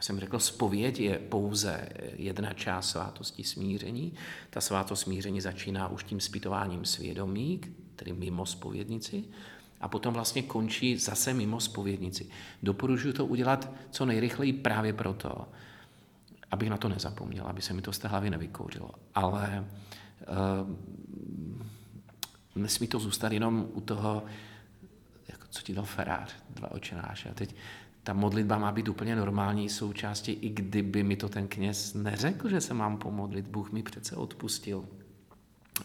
Já 0.00 0.04
jsem 0.04 0.20
řekl, 0.20 0.38
spověď 0.38 1.00
je 1.00 1.18
pouze 1.18 1.88
jedna 2.16 2.52
část 2.52 2.90
svátosti 2.90 3.44
smíření. 3.44 4.12
Ta 4.50 4.60
svátost 4.60 5.02
smíření 5.02 5.40
začíná 5.40 5.88
už 5.88 6.04
tím 6.04 6.20
zpytováním 6.20 6.84
svědomí, 6.84 7.60
tedy 7.96 8.12
mimo 8.12 8.46
spovědnici, 8.46 9.24
a 9.80 9.88
potom 9.88 10.14
vlastně 10.14 10.42
končí 10.42 10.96
zase 10.96 11.34
mimo 11.34 11.60
spovědnici. 11.60 12.28
Doporučuji 12.62 13.12
to 13.12 13.26
udělat 13.26 13.72
co 13.90 14.06
nejrychleji 14.06 14.52
právě 14.52 14.92
proto, 14.92 15.48
abych 16.50 16.70
na 16.70 16.76
to 16.76 16.88
nezapomněl, 16.88 17.46
aby 17.46 17.62
se 17.62 17.74
mi 17.74 17.82
to 17.82 17.92
z 17.92 17.98
té 17.98 18.08
hlavy 18.08 18.30
nevykouřilo. 18.30 18.90
Ale 19.14 19.68
uh, 22.56 22.62
nesmí 22.62 22.86
to 22.86 22.98
zůstat 22.98 23.32
jenom 23.32 23.68
u 23.72 23.80
toho, 23.80 24.22
jako 25.28 25.46
co 25.50 25.62
ti 25.62 25.74
dal 25.74 25.84
farář, 25.84 26.34
dva 26.50 26.70
očenáše. 26.70 27.28
A 27.28 27.34
teď 27.34 27.54
ta 28.02 28.12
modlitba 28.12 28.58
má 28.58 28.72
být 28.72 28.88
úplně 28.88 29.16
normální 29.16 29.68
součástí, 29.68 30.32
i 30.32 30.48
kdyby 30.48 31.02
mi 31.02 31.16
to 31.16 31.28
ten 31.28 31.48
kněz 31.48 31.94
neřekl, 31.94 32.48
že 32.48 32.60
se 32.60 32.74
mám 32.74 32.98
pomodlit. 32.98 33.46
Bůh 33.48 33.72
mi 33.72 33.82
přece 33.82 34.16
odpustil. 34.16 34.84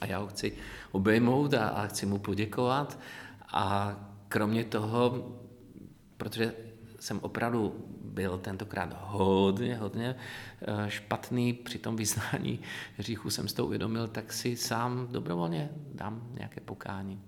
A 0.02 0.06
já 0.06 0.20
ho 0.20 0.28
chci 0.28 0.54
obejmout 0.92 1.54
a, 1.54 1.68
a 1.68 1.88
chci 1.88 2.06
mu 2.06 2.20
poděkovat. 2.20 3.00
A 3.54 3.96
kromě 4.28 4.64
toho, 4.64 5.32
protože 6.18 6.54
jsem 7.00 7.20
opravdu 7.20 7.86
byl 8.04 8.38
tentokrát 8.38 8.98
hodně, 9.02 9.78
hodně 9.78 10.16
eh, 10.62 10.90
špatný 10.90 11.54
při 11.54 11.80
tom 11.80 11.96
vyznání 11.96 12.60
hříchu, 12.98 13.30
jsem 13.30 13.48
s 13.48 13.54
to 13.54 13.66
uvědomil, 13.66 14.08
tak 14.08 14.34
si 14.34 14.56
sám 14.56 15.08
dobrovolně 15.12 15.70
dám 15.94 16.28
nějaké 16.34 16.62
pokání. 16.62 17.22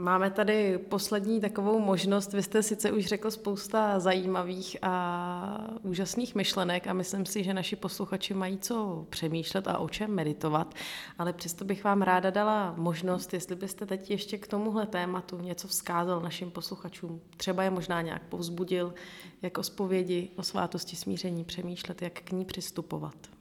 Máme 0.00 0.30
tady 0.30 0.78
poslední 0.78 1.40
takovou 1.40 1.78
možnost. 1.78 2.32
Vy 2.32 2.42
jste 2.42 2.62
sice 2.62 2.92
už 2.92 3.06
řekl 3.06 3.30
spousta 3.30 4.00
zajímavých 4.00 4.76
a 4.82 5.68
úžasných 5.82 6.34
myšlenek 6.34 6.86
a 6.86 6.92
myslím 6.92 7.26
si, 7.26 7.44
že 7.44 7.54
naši 7.54 7.76
posluchači 7.76 8.34
mají 8.34 8.58
co 8.58 9.06
přemýšlet 9.10 9.68
a 9.68 9.78
o 9.78 9.88
čem 9.88 10.14
meditovat, 10.14 10.74
ale 11.18 11.32
přesto 11.32 11.64
bych 11.64 11.84
vám 11.84 12.02
ráda 12.02 12.30
dala 12.30 12.74
možnost, 12.76 13.34
jestli 13.34 13.56
byste 13.56 13.86
teď 13.86 14.10
ještě 14.10 14.38
k 14.38 14.46
tomuhle 14.46 14.86
tématu 14.86 15.38
něco 15.38 15.68
vzkázal 15.68 16.20
našim 16.20 16.50
posluchačům. 16.50 17.20
Třeba 17.36 17.62
je 17.62 17.70
možná 17.70 18.02
nějak 18.02 18.22
povzbudil, 18.22 18.94
jak 19.42 19.58
o 19.58 19.62
zpovědi, 19.62 20.30
o 20.36 20.42
svátosti 20.42 20.96
smíření 20.96 21.44
přemýšlet, 21.44 22.02
jak 22.02 22.12
k 22.12 22.32
ní 22.32 22.44
přistupovat. 22.44 23.37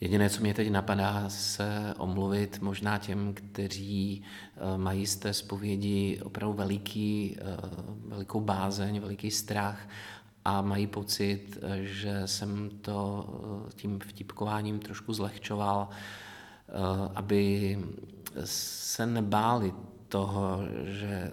Jediné, 0.00 0.30
co 0.30 0.40
mě 0.40 0.54
teď 0.54 0.70
napadá, 0.70 1.28
se 1.28 1.94
omluvit 1.98 2.60
možná 2.60 2.98
těm, 2.98 3.34
kteří 3.34 4.22
eh, 4.56 4.78
mají 4.78 5.06
z 5.06 5.16
té 5.16 5.32
zpovědi 5.32 6.20
opravdu 6.24 6.56
veliký, 6.56 7.36
eh, 7.38 7.42
velikou 8.06 8.40
bázeň, 8.40 9.00
veliký 9.00 9.30
strach 9.30 9.88
a 10.44 10.62
mají 10.62 10.86
pocit, 10.86 11.58
eh, 11.62 11.82
že 11.82 12.22
jsem 12.24 12.70
to 12.80 13.26
tím 13.74 13.98
vtipkováním 13.98 14.78
trošku 14.78 15.12
zlehčoval, 15.12 15.88
aby 17.14 17.78
se 18.44 19.06
nebáli 19.06 19.74
toho, 20.08 20.58
že 20.84 21.32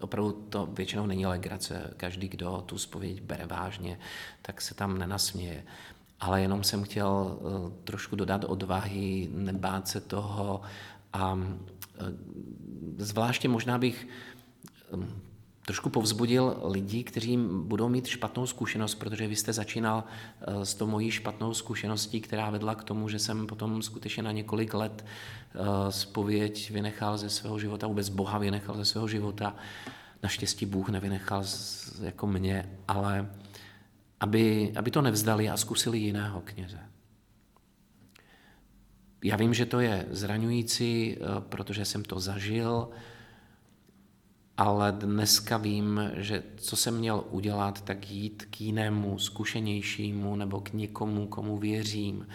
opravdu 0.00 0.32
to 0.32 0.66
většinou 0.66 1.06
není 1.06 1.26
legrace. 1.26 1.94
Každý, 1.96 2.28
kdo 2.28 2.62
tu 2.66 2.78
zpověď 2.78 3.22
bere 3.22 3.46
vážně, 3.46 3.98
tak 4.42 4.60
se 4.60 4.74
tam 4.74 4.98
nenasměje 4.98 5.64
ale 6.20 6.42
jenom 6.42 6.64
jsem 6.64 6.84
chtěl 6.84 7.38
eh, 7.40 7.72
trošku 7.84 8.16
dodat 8.16 8.44
odvahy, 8.44 9.28
nebát 9.32 9.88
se 9.88 10.00
toho 10.00 10.60
a 11.12 11.38
eh, 11.38 12.04
zvláště 12.98 13.48
možná 13.48 13.78
bych 13.78 14.08
hm, 14.96 15.20
trošku 15.66 15.90
povzbudil 15.90 16.60
lidi, 16.64 17.04
kteří 17.04 17.38
budou 17.62 17.88
mít 17.88 18.06
špatnou 18.06 18.46
zkušenost, 18.46 18.94
protože 18.94 19.26
vy 19.26 19.36
jste 19.36 19.52
začínal 19.52 20.04
eh, 20.40 20.66
s 20.66 20.74
tou 20.74 20.86
mojí 20.86 21.10
špatnou 21.10 21.54
zkušeností, 21.54 22.20
která 22.20 22.50
vedla 22.50 22.74
k 22.74 22.84
tomu, 22.84 23.08
že 23.08 23.18
jsem 23.18 23.46
potom 23.46 23.82
skutečně 23.82 24.22
na 24.22 24.32
několik 24.32 24.74
let 24.74 25.04
spověď 25.90 26.70
vynechal 26.70 27.18
ze 27.18 27.30
svého 27.30 27.58
života, 27.58 27.86
vůbec 27.86 28.08
Boha 28.08 28.38
vynechal 28.38 28.76
ze 28.76 28.84
svého 28.84 29.08
života. 29.08 29.56
Naštěstí 30.22 30.66
Bůh 30.66 30.88
nevynechal 30.88 31.44
jako 32.02 32.26
mě, 32.26 32.78
ale 32.88 33.30
aby, 34.20 34.72
aby 34.76 34.90
to 34.90 35.02
nevzdali 35.02 35.48
a 35.48 35.56
zkusili 35.56 35.98
jiného 35.98 36.40
kněze. 36.40 36.78
Já 39.24 39.36
vím, 39.36 39.54
že 39.54 39.66
to 39.66 39.80
je 39.80 40.06
zraňující, 40.10 41.16
eh, 41.16 41.24
protože 41.40 41.84
jsem 41.84 42.02
to 42.02 42.20
zažil, 42.20 42.88
ale 44.56 44.92
dneska 44.92 45.56
vím, 45.56 46.00
že 46.16 46.42
co 46.56 46.76
jsem 46.76 46.98
měl 46.98 47.24
udělat, 47.30 47.80
tak 47.80 48.10
jít 48.10 48.44
k 48.50 48.60
jinému, 48.60 49.18
zkušenějšímu 49.18 50.36
nebo 50.36 50.60
k 50.60 50.72
někomu, 50.72 51.26
komu 51.26 51.58
věřím, 51.58 52.26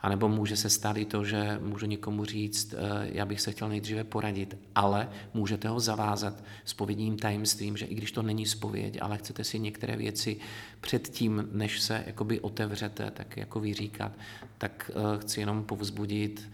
a 0.00 0.08
nebo 0.08 0.28
může 0.28 0.56
se 0.56 0.70
stát 0.70 0.96
i 0.96 1.04
to, 1.04 1.24
že 1.24 1.58
můžu 1.62 1.86
někomu 1.86 2.24
říct, 2.24 2.74
eh, 2.74 3.08
já 3.12 3.26
bych 3.26 3.40
se 3.40 3.52
chtěl 3.52 3.68
nejdříve 3.68 4.04
poradit, 4.04 4.58
ale 4.74 5.08
můžete 5.34 5.68
ho 5.68 5.80
zavázat 5.80 6.44
s 6.64 6.74
povědním 6.74 7.16
tajemstvím, 7.16 7.76
že 7.76 7.86
i 7.86 7.94
když 7.94 8.12
to 8.12 8.22
není 8.22 8.46
spověď, 8.46 8.98
ale 9.00 9.18
chcete 9.18 9.44
si 9.44 9.58
některé 9.58 9.96
věci 9.96 10.36
předtím, 10.80 11.48
než 11.52 11.80
se 11.80 12.04
jakoby 12.06 12.40
otevřete, 12.40 13.10
tak 13.10 13.36
jako 13.36 13.60
vyříkat, 13.60 14.12
tak 14.58 14.90
eh, 14.94 15.18
chci 15.18 15.40
jenom 15.40 15.64
povzbudit, 15.64 16.50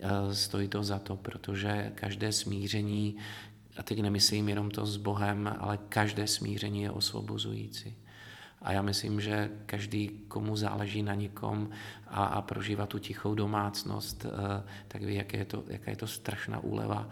eh, 0.00 0.34
stojí 0.34 0.68
to 0.68 0.82
za 0.84 0.98
to, 0.98 1.16
protože 1.16 1.92
každé 1.94 2.32
smíření, 2.32 3.16
a 3.76 3.82
teď 3.82 4.02
nemyslím 4.02 4.48
jenom 4.48 4.70
to 4.70 4.86
s 4.86 4.96
Bohem, 4.96 5.54
ale 5.58 5.78
každé 5.88 6.26
smíření 6.26 6.82
je 6.82 6.90
osvobozující. 6.90 7.94
A 8.62 8.72
já 8.72 8.82
myslím, 8.82 9.20
že 9.20 9.50
každý, 9.66 10.08
komu 10.08 10.56
záleží 10.56 11.02
na 11.02 11.14
někom 11.14 11.70
a, 12.06 12.24
a 12.24 12.42
prožívá 12.42 12.86
tu 12.86 12.98
tichou 12.98 13.34
domácnost, 13.34 14.26
eh, 14.26 14.62
tak 14.88 15.02
ví, 15.02 15.14
jak 15.14 15.32
je 15.32 15.44
to, 15.44 15.64
jaká 15.68 15.90
je 15.90 15.96
to 15.96 16.06
strašná 16.06 16.58
úleva, 16.58 17.08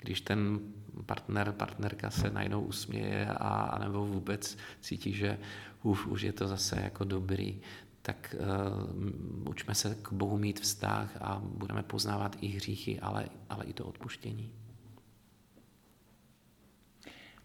když 0.00 0.20
ten 0.20 0.60
partner, 1.06 1.52
partnerka 1.52 2.10
se 2.10 2.30
najednou 2.30 2.60
usměje 2.60 3.26
a, 3.26 3.48
a 3.48 3.78
nebo 3.78 4.06
vůbec 4.06 4.58
cítí, 4.80 5.12
že 5.12 5.38
uf, 5.82 6.06
už 6.06 6.22
je 6.22 6.32
to 6.32 6.48
zase 6.48 6.80
jako 6.80 7.04
dobrý, 7.04 7.60
tak 8.02 8.36
uh, 8.38 9.48
učme 9.48 9.74
se 9.74 9.96
k 10.02 10.12
Bohu 10.12 10.38
mít 10.38 10.60
vztah 10.60 11.16
a 11.20 11.42
budeme 11.44 11.82
poznávat 11.82 12.36
i 12.40 12.46
hříchy, 12.46 13.00
ale, 13.00 13.28
ale 13.50 13.64
i 13.64 13.72
to 13.72 13.84
odpuštění. 13.84 14.52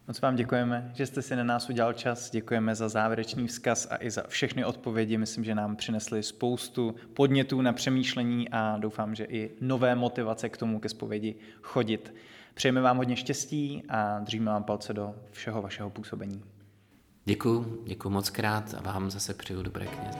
Moc 0.10 0.22
vám 0.22 0.36
děkujeme, 0.36 0.91
že 0.93 1.05
jste 1.05 1.22
si 1.22 1.36
na 1.36 1.43
nás 1.43 1.70
udělal 1.70 1.93
čas. 1.93 2.32
Děkujeme 2.32 2.76
za 2.76 2.89
závěrečný 2.89 3.47
vzkaz 3.47 3.88
a 3.91 4.03
i 4.03 4.12
za 4.12 4.24
všechny 4.28 4.66
odpovědi. 4.66 5.18
Myslím, 5.18 5.43
že 5.43 5.55
nám 5.55 5.76
přinesly 5.76 6.24
spoustu 6.24 6.95
podnětů 7.14 7.62
na 7.62 7.74
přemýšlení 7.74 8.49
a 8.49 8.78
doufám, 8.78 9.16
že 9.16 9.24
i 9.24 9.51
nové 9.62 9.95
motivace 9.95 10.49
k 10.49 10.57
tomu 10.57 10.80
ke 10.80 10.89
zpovědi 10.89 11.36
chodit. 11.62 12.14
Přejeme 12.53 12.82
vám 12.82 12.97
hodně 12.97 13.16
štěstí 13.16 13.84
a 13.89 14.20
držíme 14.20 14.51
vám 14.51 14.64
palce 14.64 14.93
do 14.93 15.16
všeho 15.32 15.62
vašeho 15.62 15.89
působení. 15.89 16.43
Děkuji, 17.26 17.84
děkuji 17.86 18.10
moc 18.10 18.30
krát 18.30 18.76
a 18.78 18.82
vám 18.82 19.12
zase 19.12 19.34
přeju 19.34 19.64
dobré 19.64 19.86
kněz. 19.86 20.18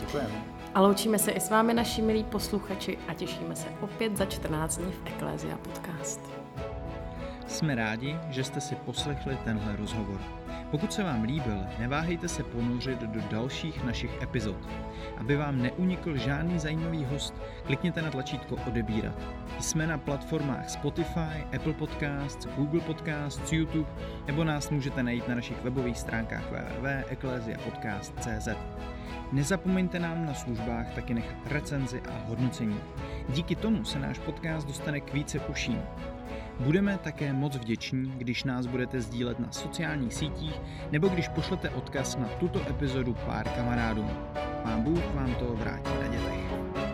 Děkujeme. 0.00 0.44
A 0.74 0.80
loučíme 0.80 1.18
se 1.18 1.30
i 1.30 1.40
s 1.40 1.50
vámi, 1.50 1.74
naši 1.74 2.02
milí 2.02 2.24
posluchači, 2.24 2.98
a 3.08 3.14
těšíme 3.14 3.56
se 3.56 3.68
opět 3.80 4.16
za 4.16 4.24
14 4.24 4.78
dní 4.78 4.92
v 4.92 5.06
Eklézia 5.06 5.56
Podcast. 5.56 6.33
Jsme 7.46 7.74
rádi, 7.74 8.18
že 8.30 8.44
jste 8.44 8.60
si 8.60 8.74
poslechli 8.74 9.38
tenhle 9.44 9.76
rozhovor. 9.76 10.20
Pokud 10.70 10.92
se 10.92 11.02
vám 11.02 11.22
líbil, 11.22 11.58
neváhejte 11.78 12.28
se 12.28 12.42
ponořit 12.42 13.00
do 13.00 13.20
dalších 13.30 13.84
našich 13.84 14.22
epizod. 14.22 14.56
Aby 15.16 15.36
vám 15.36 15.62
neunikl 15.62 16.16
žádný 16.16 16.58
zajímavý 16.58 17.04
host, 17.04 17.34
klikněte 17.66 18.02
na 18.02 18.10
tlačítko 18.10 18.56
odebírat. 18.66 19.14
Jsme 19.60 19.86
na 19.86 19.98
platformách 19.98 20.70
Spotify, 20.70 21.46
Apple 21.56 21.72
Podcasts, 21.72 22.46
Google 22.56 22.80
Podcasts, 22.80 23.52
YouTube 23.52 23.90
nebo 24.26 24.44
nás 24.44 24.70
můžete 24.70 25.02
najít 25.02 25.28
na 25.28 25.34
našich 25.34 25.62
webových 25.62 25.98
stránkách 25.98 26.50
www.ecclesiapodcast.cz. 26.50 28.48
Nezapomeňte 29.32 29.98
nám 29.98 30.26
na 30.26 30.34
službách 30.34 30.94
taky 30.94 31.14
nechat 31.14 31.46
recenzi 31.46 32.00
a 32.00 32.28
hodnocení. 32.28 32.80
Díky 33.28 33.56
tomu 33.56 33.84
se 33.84 33.98
náš 33.98 34.18
podcast 34.18 34.66
dostane 34.66 35.00
k 35.00 35.14
více 35.14 35.40
uším. 35.40 35.82
Budeme 36.60 36.98
také 36.98 37.32
moc 37.32 37.56
vděční, 37.56 38.12
když 38.16 38.44
nás 38.44 38.66
budete 38.66 39.00
sdílet 39.00 39.38
na 39.38 39.52
sociálních 39.52 40.14
sítích 40.14 40.60
nebo 40.92 41.08
když 41.08 41.28
pošlete 41.28 41.70
odkaz 41.70 42.16
na 42.16 42.28
tuto 42.28 42.60
epizodu 42.70 43.14
pár 43.26 43.48
kamarádům. 43.48 44.10
Pán 44.62 44.82
Bůh 44.82 45.14
vám 45.14 45.34
to 45.34 45.44
vrátí 45.44 45.90
na 46.02 46.08
dětech. 46.08 46.93